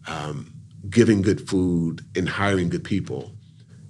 um, 0.08 0.54
giving 0.90 1.22
good 1.22 1.48
food 1.48 2.02
and 2.16 2.28
hiring 2.28 2.70
good 2.70 2.84
people, 2.84 3.36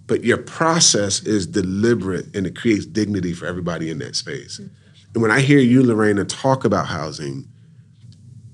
but 0.10 0.24
your 0.24 0.38
process 0.38 1.22
is 1.22 1.48
deliberate 1.48 2.36
and 2.36 2.46
it 2.46 2.56
creates 2.58 2.86
dignity 2.86 3.32
for 3.32 3.46
everybody 3.46 3.90
in 3.90 4.00
that 4.00 4.16
space. 4.16 4.60
Mm-hmm. 4.60 4.74
And 5.14 5.22
when 5.22 5.32
I 5.32 5.40
hear 5.40 5.60
you, 5.60 5.84
Lorena, 5.84 6.26
talk 6.26 6.66
about 6.66 6.88
housing, 6.88 7.48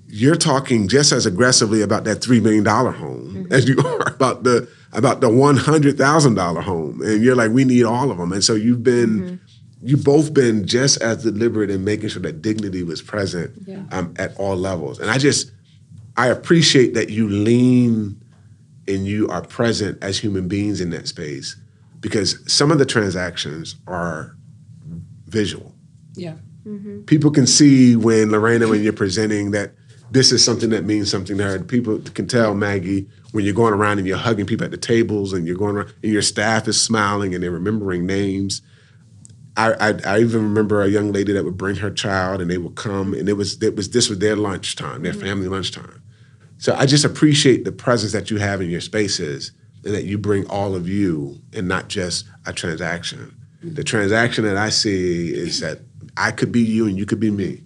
you're 0.08 0.36
talking 0.36 0.88
just 0.88 1.12
as 1.12 1.26
aggressively 1.26 1.82
about 1.82 2.04
that 2.04 2.18
three 2.18 2.40
million 2.40 2.64
dollar 2.64 2.92
home 2.92 3.34
mm-hmm. 3.34 3.54
as 3.54 3.68
you 3.68 3.78
are 3.86 4.14
about 4.14 4.44
the 4.44 4.70
about 4.94 5.22
the 5.22 5.30
one 5.30 5.58
hundred 5.58 5.98
thousand 5.98 6.36
dollar 6.36 6.62
home, 6.62 7.02
and 7.02 7.24
you're 7.24 7.36
like, 7.36 7.52
we 7.52 7.66
need 7.66 7.84
all 7.84 8.12
of 8.12 8.18
them. 8.18 8.32
And 8.32 8.44
so 8.44 8.54
you've 8.54 8.84
been, 8.84 9.22
mm-hmm. 9.22 9.36
you've 9.82 10.04
both 10.04 10.34
been 10.34 10.66
just 10.68 11.02
as 11.02 11.24
deliberate 11.24 11.70
in 11.70 11.84
making 11.84 12.10
sure 12.10 12.22
that 12.22 12.42
dignity 12.42 12.84
was 12.84 13.02
present 13.02 13.52
Yeah. 13.66 13.84
um, 13.92 14.14
at 14.18 14.38
all 14.38 14.56
levels. 14.56 15.00
And 15.00 15.10
I 15.10 15.18
just, 15.18 15.52
I 16.16 16.28
appreciate 16.28 16.94
that 16.94 17.10
you 17.10 17.28
lean 17.28 18.22
and 18.88 19.06
you 19.06 19.28
are 19.30 19.42
present 19.42 19.98
as 20.04 20.20
human 20.20 20.48
beings 20.48 20.82
in 20.82 20.90
that 20.92 21.08
space, 21.08 21.56
because 22.00 22.40
some 22.52 22.72
of 22.72 22.78
the 22.78 22.86
transactions 22.86 23.76
are 23.88 24.36
visual 25.28 25.74
Yeah. 26.16 26.36
Mm-hmm. 26.66 27.02
people 27.02 27.30
can 27.30 27.46
see 27.46 27.96
when 27.96 28.32
Lorena, 28.32 28.68
when 28.68 28.82
you're 28.82 28.94
presenting 28.94 29.52
that 29.52 29.74
this 30.12 30.32
is 30.32 30.44
something 30.44 30.70
that 30.70 30.86
means 30.86 31.12
something 31.12 31.38
to 31.38 31.44
her. 31.44 31.60
People 31.60 32.00
can 32.00 32.28
tell 32.28 32.56
Maggie 32.56 33.08
when 33.32 33.44
you're 33.44 33.54
going 33.54 33.74
around 33.74 33.98
and 33.98 34.08
you're 34.08 34.18
hugging 34.18 34.46
people 34.46 34.66
at 34.66 34.72
the 34.72 34.78
tables 34.78 35.34
and 35.34 35.46
you're 35.46 35.58
going 35.58 35.76
around 35.76 35.94
and 36.02 36.12
your 36.12 36.22
staff 36.22 36.68
is 36.68 36.82
smiling 36.82 37.34
and 37.34 37.44
they're 37.44 37.52
remembering 37.52 38.06
names. 38.06 38.62
I, 39.58 39.74
I, 39.74 40.00
I 40.06 40.20
even 40.20 40.44
remember 40.44 40.82
a 40.82 40.88
young 40.88 41.12
lady 41.12 41.34
that 41.34 41.44
would 41.44 41.58
bring 41.58 41.78
her 41.78 41.92
child 41.92 42.42
and 42.42 42.50
they 42.50 42.58
would 42.58 42.76
come 42.76 43.14
and 43.14 43.28
it 43.28 43.34
was 43.34 43.62
it 43.62 43.76
was 43.76 43.90
this 43.90 44.10
was 44.10 44.20
their 44.20 44.36
lunchtime, 44.36 45.04
their 45.04 45.14
mm-hmm. 45.14 45.22
family 45.22 45.48
lunchtime. 45.48 46.02
So 46.66 46.74
I 46.74 46.88
just 46.88 47.06
appreciate 47.06 47.64
the 47.64 47.72
presence 47.72 48.12
that 48.14 48.32
you 48.32 48.40
have 48.40 48.60
in 48.60 48.72
your 48.72 48.82
spaces 48.82 49.52
and 49.84 49.94
that 49.94 50.06
you 50.06 50.18
bring 50.18 50.48
all 50.48 50.74
of 50.74 50.90
you 50.90 51.40
and 51.54 51.68
not 51.68 51.90
just 51.90 52.26
a 52.48 52.54
transaction. 52.54 53.40
The 53.62 53.84
transaction 53.84 54.46
that 54.46 54.58
I 54.58 54.70
see 54.72 55.32
is 55.32 55.60
that 55.60 55.82
I 56.18 56.32
could 56.32 56.52
be 56.52 56.62
you 56.62 56.88
and 56.88 56.98
you 56.98 57.06
could 57.06 57.20
be 57.20 57.30
me. 57.30 57.62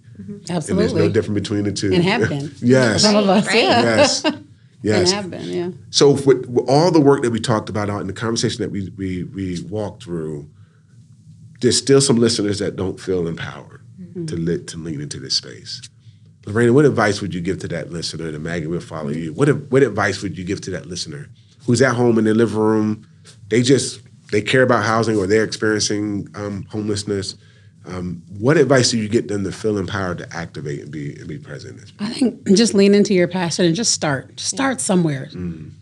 Absolutely. 0.50 0.70
And 0.70 0.78
there's 0.78 0.92
no 0.92 1.08
difference 1.08 1.40
between 1.40 1.64
the 1.64 1.72
two. 1.72 1.94
And 1.94 2.04
have 2.04 2.28
been. 2.28 2.52
yes. 2.60 3.00
Some 3.00 3.16
of 3.16 3.26
us, 3.26 3.46
Right. 3.46 3.62
yeah. 3.64 3.80
Yes. 3.96 4.24
And 4.34 4.44
Yes. 4.82 5.12
have 5.12 5.30
been, 5.30 5.48
yeah. 5.48 5.70
So 5.88 6.10
with, 6.10 6.46
with 6.46 6.68
all 6.68 6.90
the 6.90 7.00
work 7.00 7.22
that 7.22 7.30
we 7.30 7.40
talked 7.40 7.70
about 7.70 7.88
out 7.88 8.02
in 8.02 8.06
the 8.06 8.12
conversation 8.12 8.62
that 8.62 8.70
we 8.70 8.90
we 8.98 9.24
we 9.24 9.62
walked 9.62 10.02
through, 10.02 10.50
there's 11.62 11.78
still 11.78 12.02
some 12.02 12.16
listeners 12.16 12.58
that 12.58 12.76
don't 12.76 13.00
feel 13.00 13.26
empowered 13.26 13.82
mm-hmm. 13.98 14.26
to 14.26 14.36
lit 14.36 14.66
to 14.68 14.76
lean 14.78 15.00
into 15.00 15.18
this 15.18 15.36
space. 15.36 15.88
Lorena, 16.46 16.72
what 16.72 16.84
advice 16.84 17.20
would 17.20 17.34
you 17.34 17.40
give 17.40 17.58
to 17.58 17.68
that 17.68 17.90
listener? 17.90 18.28
And 18.28 18.42
Maggie 18.42 18.66
will 18.66 18.80
follow 18.80 19.10
you. 19.10 19.32
What 19.32 19.48
what 19.70 19.82
advice 19.82 20.22
would 20.22 20.38
you 20.38 20.44
give 20.44 20.60
to 20.62 20.70
that 20.70 20.86
listener 20.86 21.28
who's 21.66 21.82
at 21.82 21.94
home 21.94 22.18
in 22.18 22.24
their 22.24 22.34
living 22.34 22.58
room? 22.58 23.06
They 23.48 23.62
just 23.62 24.00
they 24.30 24.40
care 24.40 24.62
about 24.62 24.84
housing 24.84 25.16
or 25.16 25.26
they're 25.26 25.44
experiencing 25.44 26.28
um, 26.34 26.64
homelessness. 26.70 27.36
Um, 27.86 28.22
what 28.38 28.56
advice 28.56 28.90
do 28.90 28.98
you 28.98 29.08
get 29.08 29.28
them 29.28 29.42
to 29.44 29.52
feel 29.52 29.78
empowered 29.78 30.18
to 30.18 30.36
activate 30.36 30.80
and 30.82 30.90
be 30.90 31.14
and 31.16 31.26
be 31.26 31.38
present? 31.38 31.74
in 31.74 31.80
this? 31.80 31.92
I 31.98 32.12
think 32.12 32.46
just 32.56 32.74
lean 32.74 32.94
into 32.94 33.14
your 33.14 33.28
passion 33.28 33.64
and 33.64 33.74
just 33.74 33.92
start. 33.92 34.36
Just 34.36 34.50
start 34.50 34.80
somewhere. 34.80 35.30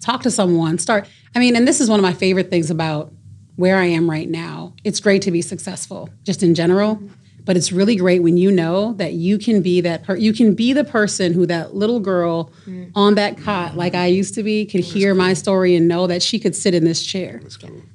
Talk 0.01 0.23
to 0.23 0.31
someone. 0.31 0.79
Start. 0.79 1.09
I 1.35 1.39
mean, 1.39 1.57
and 1.57 1.67
this 1.67 1.81
is 1.81 1.91
one 1.91 1.99
of 1.99 2.05
my 2.05 2.15
favorite 2.15 2.51
things 2.51 2.71
about 2.71 3.13
where 3.57 3.77
I 3.77 3.87
am 3.87 4.09
right 4.09 4.29
now. 4.29 4.75
It's 4.85 5.01
great 5.01 5.23
to 5.23 5.33
be 5.33 5.43
successful, 5.43 6.09
just 6.23 6.43
in 6.43 6.55
general. 6.55 7.03
But 7.49 7.57
it's 7.57 7.73
really 7.73 7.97
great 7.97 8.23
when 8.23 8.37
you 8.37 8.53
know 8.53 8.93
that 8.99 9.15
you 9.15 9.39
can 9.39 9.63
be 9.63 9.81
that. 9.81 10.05
Per- 10.05 10.17
you 10.17 10.35
can 10.35 10.55
be 10.55 10.75
the 10.75 10.85
person 10.85 11.33
who 11.33 11.47
that 11.47 11.75
little 11.75 11.99
girl 11.99 12.53
mm. 12.67 12.91
on 12.95 13.15
that 13.15 13.39
cot, 13.39 13.75
like 13.75 13.95
I 13.95 14.05
used 14.05 14.35
to 14.35 14.43
be, 14.43 14.67
could 14.67 14.83
hear 14.83 15.15
my 15.15 15.33
story 15.33 15.75
and 15.75 15.89
know 15.89 16.07
that 16.09 16.23
she 16.23 16.39
could 16.39 16.55
sit 16.55 16.75
in 16.75 16.85
this 16.85 17.03
chair, 17.03 17.41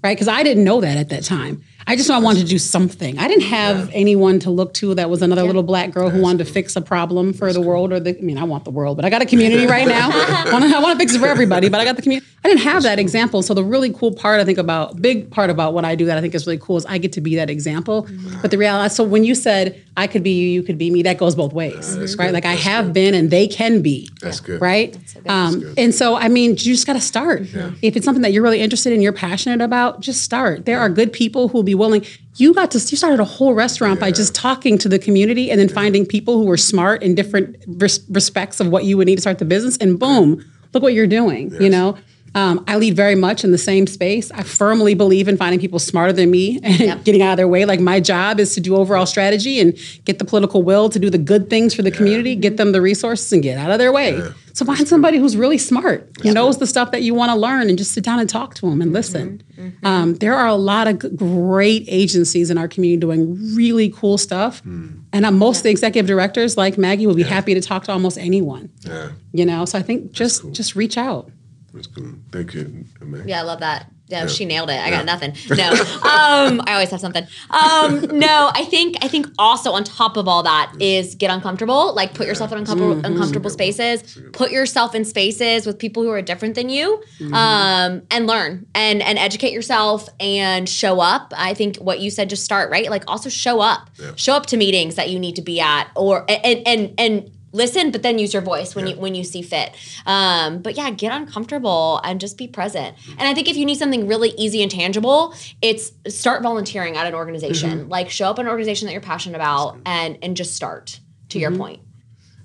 right? 0.04 0.16
Because 0.16 0.28
I 0.28 0.42
didn't 0.42 0.64
know 0.64 0.82
that 0.82 0.98
at 0.98 1.10
that 1.10 1.24
time. 1.24 1.64
I 1.88 1.96
just 1.96 2.10
knew 2.10 2.16
I 2.16 2.20
wanted 2.20 2.42
to 2.42 2.46
do 2.46 2.60
something. 2.60 3.18
I 3.18 3.28
didn't 3.28 3.44
have 3.44 3.90
anyone 3.94 4.40
to 4.40 4.50
look 4.50 4.74
to 4.76 4.96
that 4.96 5.10
was 5.10 5.22
another 5.22 5.44
little 5.44 5.64
black 5.64 5.92
girl 5.92 6.10
who 6.10 6.22
wanted 6.22 6.46
to 6.46 6.52
fix 6.52 6.76
a 6.76 6.82
problem 6.82 7.34
for 7.34 7.52
the 7.52 7.62
world 7.62 7.92
or 7.92 8.00
the. 8.00 8.18
I 8.18 8.22
mean, 8.22 8.38
I 8.38 8.44
want 8.44 8.64
the 8.64 8.72
world, 8.72 8.98
but 8.98 9.06
I 9.06 9.10
got 9.10 9.22
a 9.22 9.26
community 9.26 9.66
right 9.66 9.88
now. 9.88 10.10
I 10.14 10.50
want 10.52 10.66
to 10.66 10.76
I 10.76 10.80
want 10.80 11.00
to 11.00 11.04
fix 11.04 11.16
it 11.16 11.20
for 11.20 11.28
everybody, 11.28 11.70
but 11.70 11.80
I 11.80 11.86
got 11.86 11.96
the 11.96 12.02
community. 12.02 12.28
I 12.44 12.50
didn't 12.50 12.62
have 12.62 12.84
that 12.84 13.00
example. 13.00 13.42
So 13.42 13.54
the 13.54 13.64
really 13.64 13.92
cool 13.94 14.14
part 14.14 14.42
I 14.42 14.46
think 14.46 14.58
about, 14.58 15.02
big 15.02 15.32
part 15.32 15.50
about 15.50 15.74
what 15.74 15.86
I 15.86 15.96
do 15.96 16.06
that 16.08 16.18
I 16.18 16.22
think 16.22 16.36
is 16.36 16.46
really 16.46 16.58
cool 16.58 16.76
is 16.76 16.86
I 16.86 16.98
get 16.98 17.14
to 17.14 17.22
be 17.22 17.36
that 17.36 17.50
example. 17.50 18.04
Mm-hmm. 18.04 18.42
But 18.42 18.52
the 18.52 18.58
reality, 18.58 18.94
so 18.94 19.04
when 19.04 19.24
you 19.24 19.34
said 19.34 19.82
I 19.96 20.08
could 20.08 20.24
be 20.24 20.32
you, 20.32 20.50
you 20.50 20.64
could 20.64 20.78
be 20.78 20.90
me, 20.90 21.04
that 21.04 21.20
goes 21.20 21.36
both 21.36 21.54
ways, 21.54 22.16
right? 22.18 22.34
Like 22.34 22.46
I 22.46 22.54
have 22.54 22.94
been, 22.94 23.14
and 23.14 23.30
they 23.30 23.48
can 23.48 23.82
be. 23.82 24.10
That's 24.22 24.40
good. 24.40 24.60
Right. 24.60 24.98
Um, 25.28 25.74
and 25.78 25.94
so, 25.94 26.16
I 26.16 26.30
mean, 26.30 26.52
you 26.52 26.56
just 26.56 26.88
got 26.88 26.94
to 26.94 27.02
start. 27.02 27.42
If 27.82 27.96
it's 27.96 28.04
something 28.04 28.24
that 28.24 28.34
you're 28.34 28.42
really 28.42 28.60
interested 28.60 28.92
in, 28.92 29.02
you're 29.02 29.14
passionate 29.14 29.62
about, 29.62 30.00
just 30.00 30.24
start. 30.24 30.66
There 30.66 30.80
are 30.80 30.90
good 30.90 31.14
people 31.14 31.48
who 31.48 31.60
will 31.60 31.64
be 31.64 31.76
willing. 31.76 32.04
You 32.38 32.56
got 32.56 32.72
to, 32.72 32.80
you 32.80 32.98
started 32.98 33.20
a 33.20 33.26
whole 33.26 33.54
restaurant 33.54 34.00
by 34.00 34.12
just 34.12 34.34
talking 34.34 34.80
to 34.80 34.90
the 34.90 34.98
community 34.98 35.52
and 35.52 35.60
then 35.60 35.70
finding 35.70 36.06
people 36.08 36.38
who 36.40 36.46
were 36.46 36.58
smart 36.58 37.04
in 37.04 37.14
different 37.14 37.58
res- 37.68 38.04
respects 38.10 38.60
of 38.60 38.70
what 38.70 38.86
you 38.86 38.98
would 38.98 39.06
need 39.06 39.16
to 39.18 39.22
start 39.22 39.38
the 39.38 39.46
business. 39.46 39.78
And 39.78 40.00
boom, 40.00 40.44
look 40.74 40.82
what 40.82 40.94
you're 40.94 41.06
doing, 41.06 41.54
you 41.62 41.70
know? 41.70 41.98
Um, 42.36 42.64
I 42.68 42.78
lead 42.78 42.96
very 42.96 43.16
much 43.16 43.44
in 43.44 43.52
the 43.52 43.58
same 43.58 43.86
space. 43.86 44.32
I 44.32 44.42
firmly 44.44 44.96
believe 44.96 45.28
in 45.28 45.38
finding 45.38 45.60
people 45.60 45.78
smarter 45.80 46.12
than 46.14 46.32
me 46.32 46.60
and 46.64 46.80
Yep. 46.80 47.04
getting 47.04 47.22
out 47.22 47.32
of 47.34 47.38
their 47.38 47.48
way. 47.48 47.66
Like 47.66 47.80
my 47.80 48.00
job 48.00 48.40
is 48.40 48.56
to 48.56 48.62
do 48.62 48.76
overall 48.76 49.06
strategy 49.06 49.60
and 49.60 49.78
get 50.06 50.18
the 50.20 50.26
political 50.26 50.64
will 50.64 50.90
to 50.90 51.00
do 51.00 51.10
the 51.10 51.18
good 51.20 51.50
things 51.50 51.74
for 51.76 51.82
the 51.84 51.92
community, 51.92 52.36
get 52.36 52.58
them 52.58 52.72
the 52.72 52.82
resources, 52.82 53.32
and 53.32 53.44
get 53.44 53.58
out 53.58 53.70
of 53.72 53.78
their 53.80 53.92
way. 53.92 54.20
So 54.54 54.66
find 54.66 54.88
somebody 54.88 55.18
who's 55.18 55.36
really 55.36 55.58
smart, 55.58 56.08
who 56.22 56.32
knows 56.32 56.60
the 56.60 56.68
stuff 56.68 56.92
that 56.92 57.02
you 57.02 57.16
want 57.16 57.32
to 57.32 57.36
learn, 57.36 57.70
and 57.70 57.78
just 57.78 57.92
sit 57.92 58.04
down 58.04 58.20
and 58.20 58.30
talk 58.30 58.54
to 58.56 58.70
them 58.70 58.84
and 58.84 58.94
listen. 58.94 59.42
Um, 59.84 60.14
there 60.16 60.36
are 60.36 60.46
a 60.48 60.54
lot 60.56 60.88
of 60.88 61.18
great 61.18 61.86
agencies 61.88 62.52
in 62.52 62.58
our 62.60 62.68
community 62.68 63.00
doing 63.00 63.56
really 63.56 63.90
cool 63.90 64.18
stuff, 64.20 64.62
and 64.66 65.26
uh, 65.26 65.32
most 65.32 65.58
of 65.58 65.64
the 65.64 65.70
executive 65.72 66.08
directors, 66.08 66.56
like 66.56 66.78
Maggie, 66.78 67.08
will 67.08 67.16
be 67.16 67.24
happy 67.24 67.56
to 67.56 67.62
talk 67.62 67.86
to 67.86 67.92
almost 67.92 68.18
anyone. 68.20 68.70
Yeah, 68.86 69.10
You 69.32 69.46
know, 69.46 69.66
so 69.66 69.78
I 69.80 69.82
think 69.82 70.12
just 70.12 70.52
just 70.52 70.76
reach 70.76 70.98
out. 71.00 71.32
That's 71.74 71.88
cool. 71.88 72.14
Thank 72.32 72.54
you, 72.54 72.86
Meg. 73.02 73.28
Yeah, 73.28 73.40
I 73.40 73.44
love 73.44 73.60
that. 73.62 73.92
Yeah, 74.08 74.28
she 74.28 74.46
nailed 74.46 74.70
it. 74.70 74.80
I 74.80 74.90
got 74.92 75.06
nothing. 75.06 75.34
No, 75.50 75.72
um, 75.72 76.62
I 76.68 76.74
always 76.74 76.92
have 76.92 77.00
something. 77.00 77.26
Um, 77.50 78.02
no, 78.20 78.52
I 78.54 78.66
think 78.66 78.98
I 79.02 79.08
think 79.08 79.28
also 79.40 79.72
on 79.72 79.84
top 79.84 80.18
of 80.18 80.28
all 80.28 80.44
that 80.44 80.74
is 80.80 81.16
get 81.16 81.32
uncomfortable. 81.32 81.94
Like 81.96 82.14
put 82.14 82.28
yourself 82.28 82.52
in 82.52 82.60
uncomfortable 82.60 83.04
uncomfortable 83.06 83.50
spaces. 83.50 84.20
Put 84.34 84.52
yourself 84.52 84.94
in 84.94 85.06
spaces 85.06 85.66
with 85.66 85.80
people 85.80 86.04
who 86.04 86.10
are 86.10 86.22
different 86.22 86.56
than 86.56 86.70
you, 86.70 87.02
um, 87.34 88.02
and 88.12 88.28
learn 88.28 88.66
and 88.76 89.02
and 89.02 89.18
educate 89.18 89.54
yourself 89.54 90.10
and 90.20 90.68
show 90.68 91.00
up. 91.00 91.34
I 91.36 91.54
think 91.54 91.78
what 91.78 92.00
you 92.00 92.10
said 92.12 92.30
just 92.30 92.44
start 92.44 92.70
right. 92.72 92.90
Like 92.90 93.04
also 93.08 93.30
show 93.30 93.62
up. 93.62 93.90
Show 94.16 94.34
up 94.34 94.46
to 94.48 94.58
meetings 94.58 94.96
that 94.96 95.10
you 95.10 95.18
need 95.20 95.36
to 95.38 95.42
be 95.42 95.60
at, 95.60 95.90
or 95.96 96.26
and 96.30 96.68
and 96.68 96.94
and 97.00 97.32
listen 97.54 97.92
but 97.92 98.04
then 98.04 98.20
use 98.20 98.34
your 98.34 98.42
voice 98.42 98.76
when 98.76 98.88
you 98.88 98.96
when 98.98 99.16
you 99.16 99.24
see 99.24 99.42
fit. 99.42 99.74
Um, 100.06 100.62
but 100.62 100.76
yeah 100.76 100.90
get 100.90 101.14
uncomfortable 101.14 102.02
and 102.04 102.20
just 102.20 102.38
be 102.38 102.48
present. 102.48 102.98
Mm-hmm. 102.98 103.12
And 103.20 103.22
i 103.22 103.34
think 103.34 103.48
if 103.48 103.56
you 103.56 103.66
need 103.66 103.78
something 103.78 104.08
really 104.08 104.34
easy 104.38 104.62
and 104.62 104.70
tangible 104.70 105.34
it's 105.62 105.92
start 106.08 106.44
volunteering 106.44 106.98
at 106.98 107.08
an 107.08 107.14
organization. 107.14 107.80
Mm-hmm. 107.80 107.90
Like 107.90 108.10
show 108.10 108.26
up 108.30 108.40
an 108.40 108.48
organization 108.48 108.88
that 108.88 108.92
you're 108.92 109.02
passionate 109.02 109.36
about 109.36 109.80
and 109.86 110.18
and 110.22 110.36
just 110.36 110.56
start 110.56 111.00
to 111.30 111.40
your 111.40 111.52
mm-hmm. 111.52 111.62
point. 111.62 111.82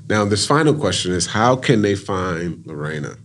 Now, 0.09 0.25
this 0.25 0.47
final 0.47 0.75
question 0.75 1.13
is: 1.13 1.27
How 1.27 1.57
can 1.57 1.83
they 1.83 1.95
find 1.95 2.67
Lorena? 2.67 3.17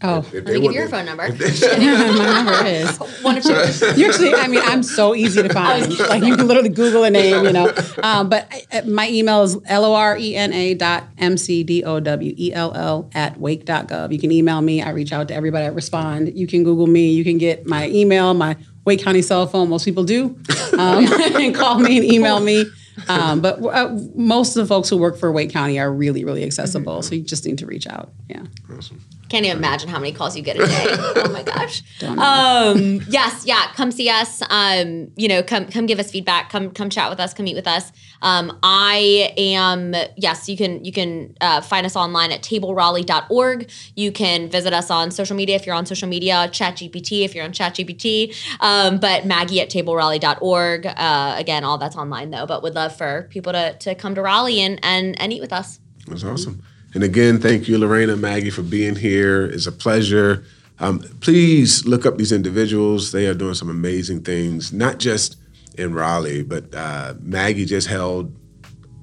Oh, 0.00 0.18
If 0.18 0.32
let 0.32 0.44
they 0.46 0.54
me 0.54 0.60
give 0.60 0.72
you 0.72 0.78
your 0.78 0.88
phone 0.88 1.06
number 1.06 1.28
my 1.28 1.34
number 1.36 2.66
is. 2.66 2.96
one 3.22 3.36
of 3.38 3.42
two 3.42 3.50
You 3.96 4.08
actually, 4.08 4.32
I 4.34 4.46
mean, 4.46 4.60
I'm 4.64 4.82
so 4.84 5.14
easy 5.14 5.42
to 5.42 5.48
find. 5.52 5.98
Like 5.98 6.22
you 6.22 6.36
can 6.36 6.46
literally 6.46 6.68
Google 6.68 7.02
a 7.02 7.10
name, 7.10 7.44
you 7.44 7.52
know. 7.52 7.72
Um, 8.02 8.28
but 8.28 8.46
I, 8.72 8.82
my 8.82 9.08
email 9.08 9.42
is 9.42 9.56
l 9.66 9.84
o 9.84 9.94
r 9.94 10.16
e 10.16 10.36
n 10.36 10.52
a 10.52 10.74
dot 10.74 11.04
m 11.18 11.36
c 11.36 11.64
d 11.64 11.82
o 11.82 11.98
w 11.98 12.34
e 12.36 12.52
l 12.54 12.72
l 12.74 13.10
at 13.14 13.40
wake.gov. 13.40 14.12
You 14.12 14.18
can 14.20 14.30
email 14.30 14.60
me. 14.60 14.82
I 14.82 14.90
reach 14.90 15.12
out 15.12 15.26
to 15.28 15.34
everybody. 15.34 15.64
I 15.66 15.70
respond. 15.70 16.36
You 16.38 16.46
can 16.46 16.62
Google 16.62 16.86
me. 16.86 17.10
You 17.10 17.24
can 17.24 17.38
get 17.38 17.66
my 17.66 17.88
email, 17.88 18.34
my 18.34 18.56
Wake 18.84 19.02
County 19.02 19.22
cell 19.22 19.46
phone. 19.48 19.68
Most 19.68 19.84
people 19.84 20.04
do, 20.04 20.36
um, 20.78 21.06
and 21.36 21.54
call 21.54 21.78
me 21.80 21.96
and 21.98 22.06
email 22.06 22.38
me. 22.40 22.66
Um, 23.08 23.40
but 23.40 23.62
uh, 23.62 23.96
most 24.14 24.56
of 24.56 24.62
the 24.62 24.66
folks 24.66 24.88
who 24.88 24.96
work 24.96 25.16
for 25.18 25.30
Wake 25.30 25.50
County 25.50 25.78
are 25.78 25.92
really, 25.92 26.24
really 26.24 26.44
accessible. 26.44 27.02
So 27.02 27.14
you 27.14 27.22
just 27.22 27.44
need 27.44 27.58
to 27.58 27.66
reach 27.66 27.86
out. 27.86 28.10
Yeah. 28.28 28.44
Awesome. 28.72 29.00
Can't 29.28 29.44
even 29.44 29.58
imagine 29.58 29.90
how 29.90 29.98
many 29.98 30.12
calls 30.12 30.36
you 30.36 30.42
get 30.42 30.56
a 30.56 30.66
day. 30.66 30.86
oh 30.88 31.30
my 31.30 31.42
gosh. 31.42 31.82
Um, 32.02 33.02
yes, 33.08 33.44
yeah. 33.44 33.70
Come 33.74 33.90
see 33.90 34.08
us. 34.08 34.42
Um, 34.48 35.10
you 35.16 35.28
know, 35.28 35.42
come 35.42 35.66
come 35.66 35.84
give 35.84 35.98
us 35.98 36.10
feedback. 36.10 36.48
Come 36.50 36.70
come 36.70 36.88
chat 36.88 37.10
with 37.10 37.20
us. 37.20 37.34
Come 37.34 37.44
meet 37.44 37.54
with 37.54 37.66
us. 37.66 37.92
Um, 38.22 38.58
I 38.62 39.34
am 39.36 39.94
yes. 40.16 40.48
You 40.48 40.56
can 40.56 40.82
you 40.82 40.92
can 40.92 41.36
uh, 41.42 41.60
find 41.60 41.84
us 41.84 41.94
online 41.94 42.32
at 42.32 42.40
tableraleigh.org. 42.42 43.70
You 43.96 44.12
can 44.12 44.48
visit 44.48 44.72
us 44.72 44.90
on 44.90 45.10
social 45.10 45.36
media 45.36 45.56
if 45.56 45.66
you're 45.66 45.74
on 45.74 45.84
social 45.84 46.08
media. 46.08 46.48
ChatGPT 46.50 47.24
if 47.24 47.34
you're 47.34 47.44
on 47.44 47.52
ChatGPT. 47.52 48.34
Um, 48.60 48.98
but 48.98 49.26
Maggie 49.26 49.60
at 49.60 49.68
tableraleigh.org. 49.68 50.86
Uh, 50.86 51.34
again, 51.36 51.64
all 51.64 51.76
that's 51.76 51.96
online 51.96 52.30
though. 52.30 52.46
But 52.46 52.62
would 52.62 52.74
love 52.74 52.96
for 52.96 53.28
people 53.30 53.52
to 53.52 53.76
to 53.78 53.94
come 53.94 54.14
to 54.14 54.22
Raleigh 54.22 54.60
and 54.60 54.80
and, 54.82 55.20
and 55.20 55.34
eat 55.34 55.42
with 55.42 55.52
us. 55.52 55.80
That's 56.06 56.24
awesome. 56.24 56.62
And 56.94 57.02
again, 57.04 57.38
thank 57.38 57.68
you, 57.68 57.78
Lorena 57.78 58.14
and 58.14 58.22
Maggie, 58.22 58.50
for 58.50 58.62
being 58.62 58.96
here. 58.96 59.44
It's 59.44 59.66
a 59.66 59.72
pleasure. 59.72 60.44
Um, 60.80 61.00
please 61.20 61.86
look 61.86 62.06
up 62.06 62.16
these 62.16 62.32
individuals. 62.32 63.12
They 63.12 63.26
are 63.26 63.34
doing 63.34 63.54
some 63.54 63.68
amazing 63.68 64.22
things, 64.22 64.72
not 64.72 64.98
just 64.98 65.36
in 65.76 65.92
Raleigh, 65.94 66.42
but 66.42 66.74
uh, 66.74 67.14
Maggie 67.20 67.64
just 67.66 67.88
held 67.88 68.34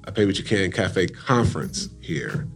a 0.04 0.12
Pay 0.12 0.26
What 0.26 0.38
You 0.38 0.44
Can 0.44 0.72
Cafe 0.72 1.06
conference 1.08 1.88
here. 2.00 2.48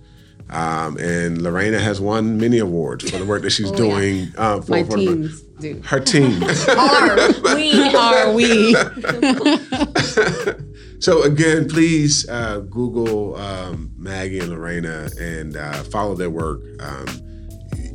Um, 0.51 0.97
and 0.97 1.41
Lorena 1.43 1.79
has 1.79 2.01
won 2.01 2.39
many 2.39 2.59
awards 2.59 3.09
for 3.09 3.19
the 3.19 3.25
work 3.25 3.43
that 3.43 3.51
she's 3.51 3.71
doing. 3.71 4.33
Uh, 4.37 4.61
for, 4.61 4.71
My 4.73 4.83
for- 4.83 4.97
teams 4.97 5.43
do. 5.61 5.81
Her 5.85 6.01
team. 6.01 6.43
Are 6.69 7.55
we 7.55 7.95
Are 7.95 8.33
we? 8.33 8.75
So 11.01 11.23
again, 11.23 11.67
please 11.67 12.29
uh, 12.29 12.61
Google 12.61 13.35
um, 13.37 13.91
Maggie 13.97 14.39
and 14.39 14.51
Lorena 14.51 15.09
and 15.19 15.57
uh, 15.57 15.83
follow 15.85 16.15
their 16.15 16.29
work. 16.29 16.61
Um, 16.79 17.07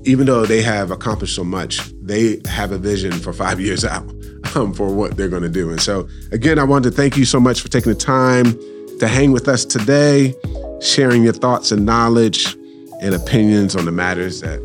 even 0.06 0.26
though 0.26 0.48
they 0.48 0.64
have 0.64 0.90
accomplished 0.90 1.36
so 1.36 1.44
much, 1.44 1.82
they 2.02 2.42
have 2.48 2.72
a 2.72 2.80
vision 2.80 3.12
for 3.12 3.32
five 3.32 3.60
years 3.62 3.86
out 3.86 4.10
um, 4.56 4.74
for 4.74 4.94
what 4.94 5.18
they're 5.18 5.30
going 5.30 5.44
to 5.44 5.50
do. 5.50 5.70
And 5.70 5.80
so, 5.80 6.08
again, 6.32 6.58
I 6.58 6.64
wanted 6.64 6.90
to 6.90 6.96
thank 6.96 7.16
you 7.16 7.26
so 7.26 7.40
much 7.40 7.62
for 7.62 7.70
taking 7.70 7.94
the 7.94 8.00
time 8.00 8.58
to 8.98 9.08
hang 9.08 9.32
with 9.32 9.48
us 9.48 9.66
today, 9.66 10.34
sharing 10.82 11.22
your 11.22 11.34
thoughts 11.34 11.72
and 11.72 11.86
knowledge 11.86 12.56
and 13.02 13.14
opinions 13.14 13.76
on 13.76 13.86
the 13.86 13.92
matters 13.92 14.42
that 14.42 14.60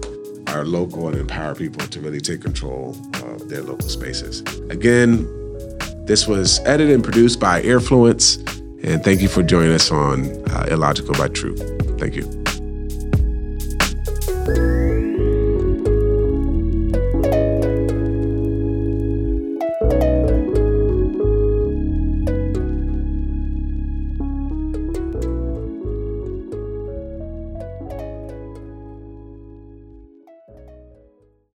are 0.48 0.64
local 0.64 1.08
and 1.08 1.18
empower 1.18 1.54
people 1.54 1.86
to 1.88 2.00
really 2.00 2.20
take 2.20 2.40
control 2.40 2.96
of 3.22 3.50
their 3.50 3.62
local 3.62 3.88
spaces. 3.88 4.40
Again, 4.70 5.28
this 6.10 6.26
was 6.26 6.58
edited 6.66 6.92
and 6.92 7.04
produced 7.04 7.38
by 7.38 7.62
Earfluence. 7.62 8.44
And 8.82 9.04
thank 9.04 9.20
you 9.20 9.28
for 9.28 9.44
joining 9.44 9.70
us 9.70 9.92
on 9.92 10.26
uh, 10.50 10.66
Illogical 10.68 11.14
by 11.14 11.28
Truth. 11.28 11.62
Thank 12.00 12.16
you. 12.16 12.24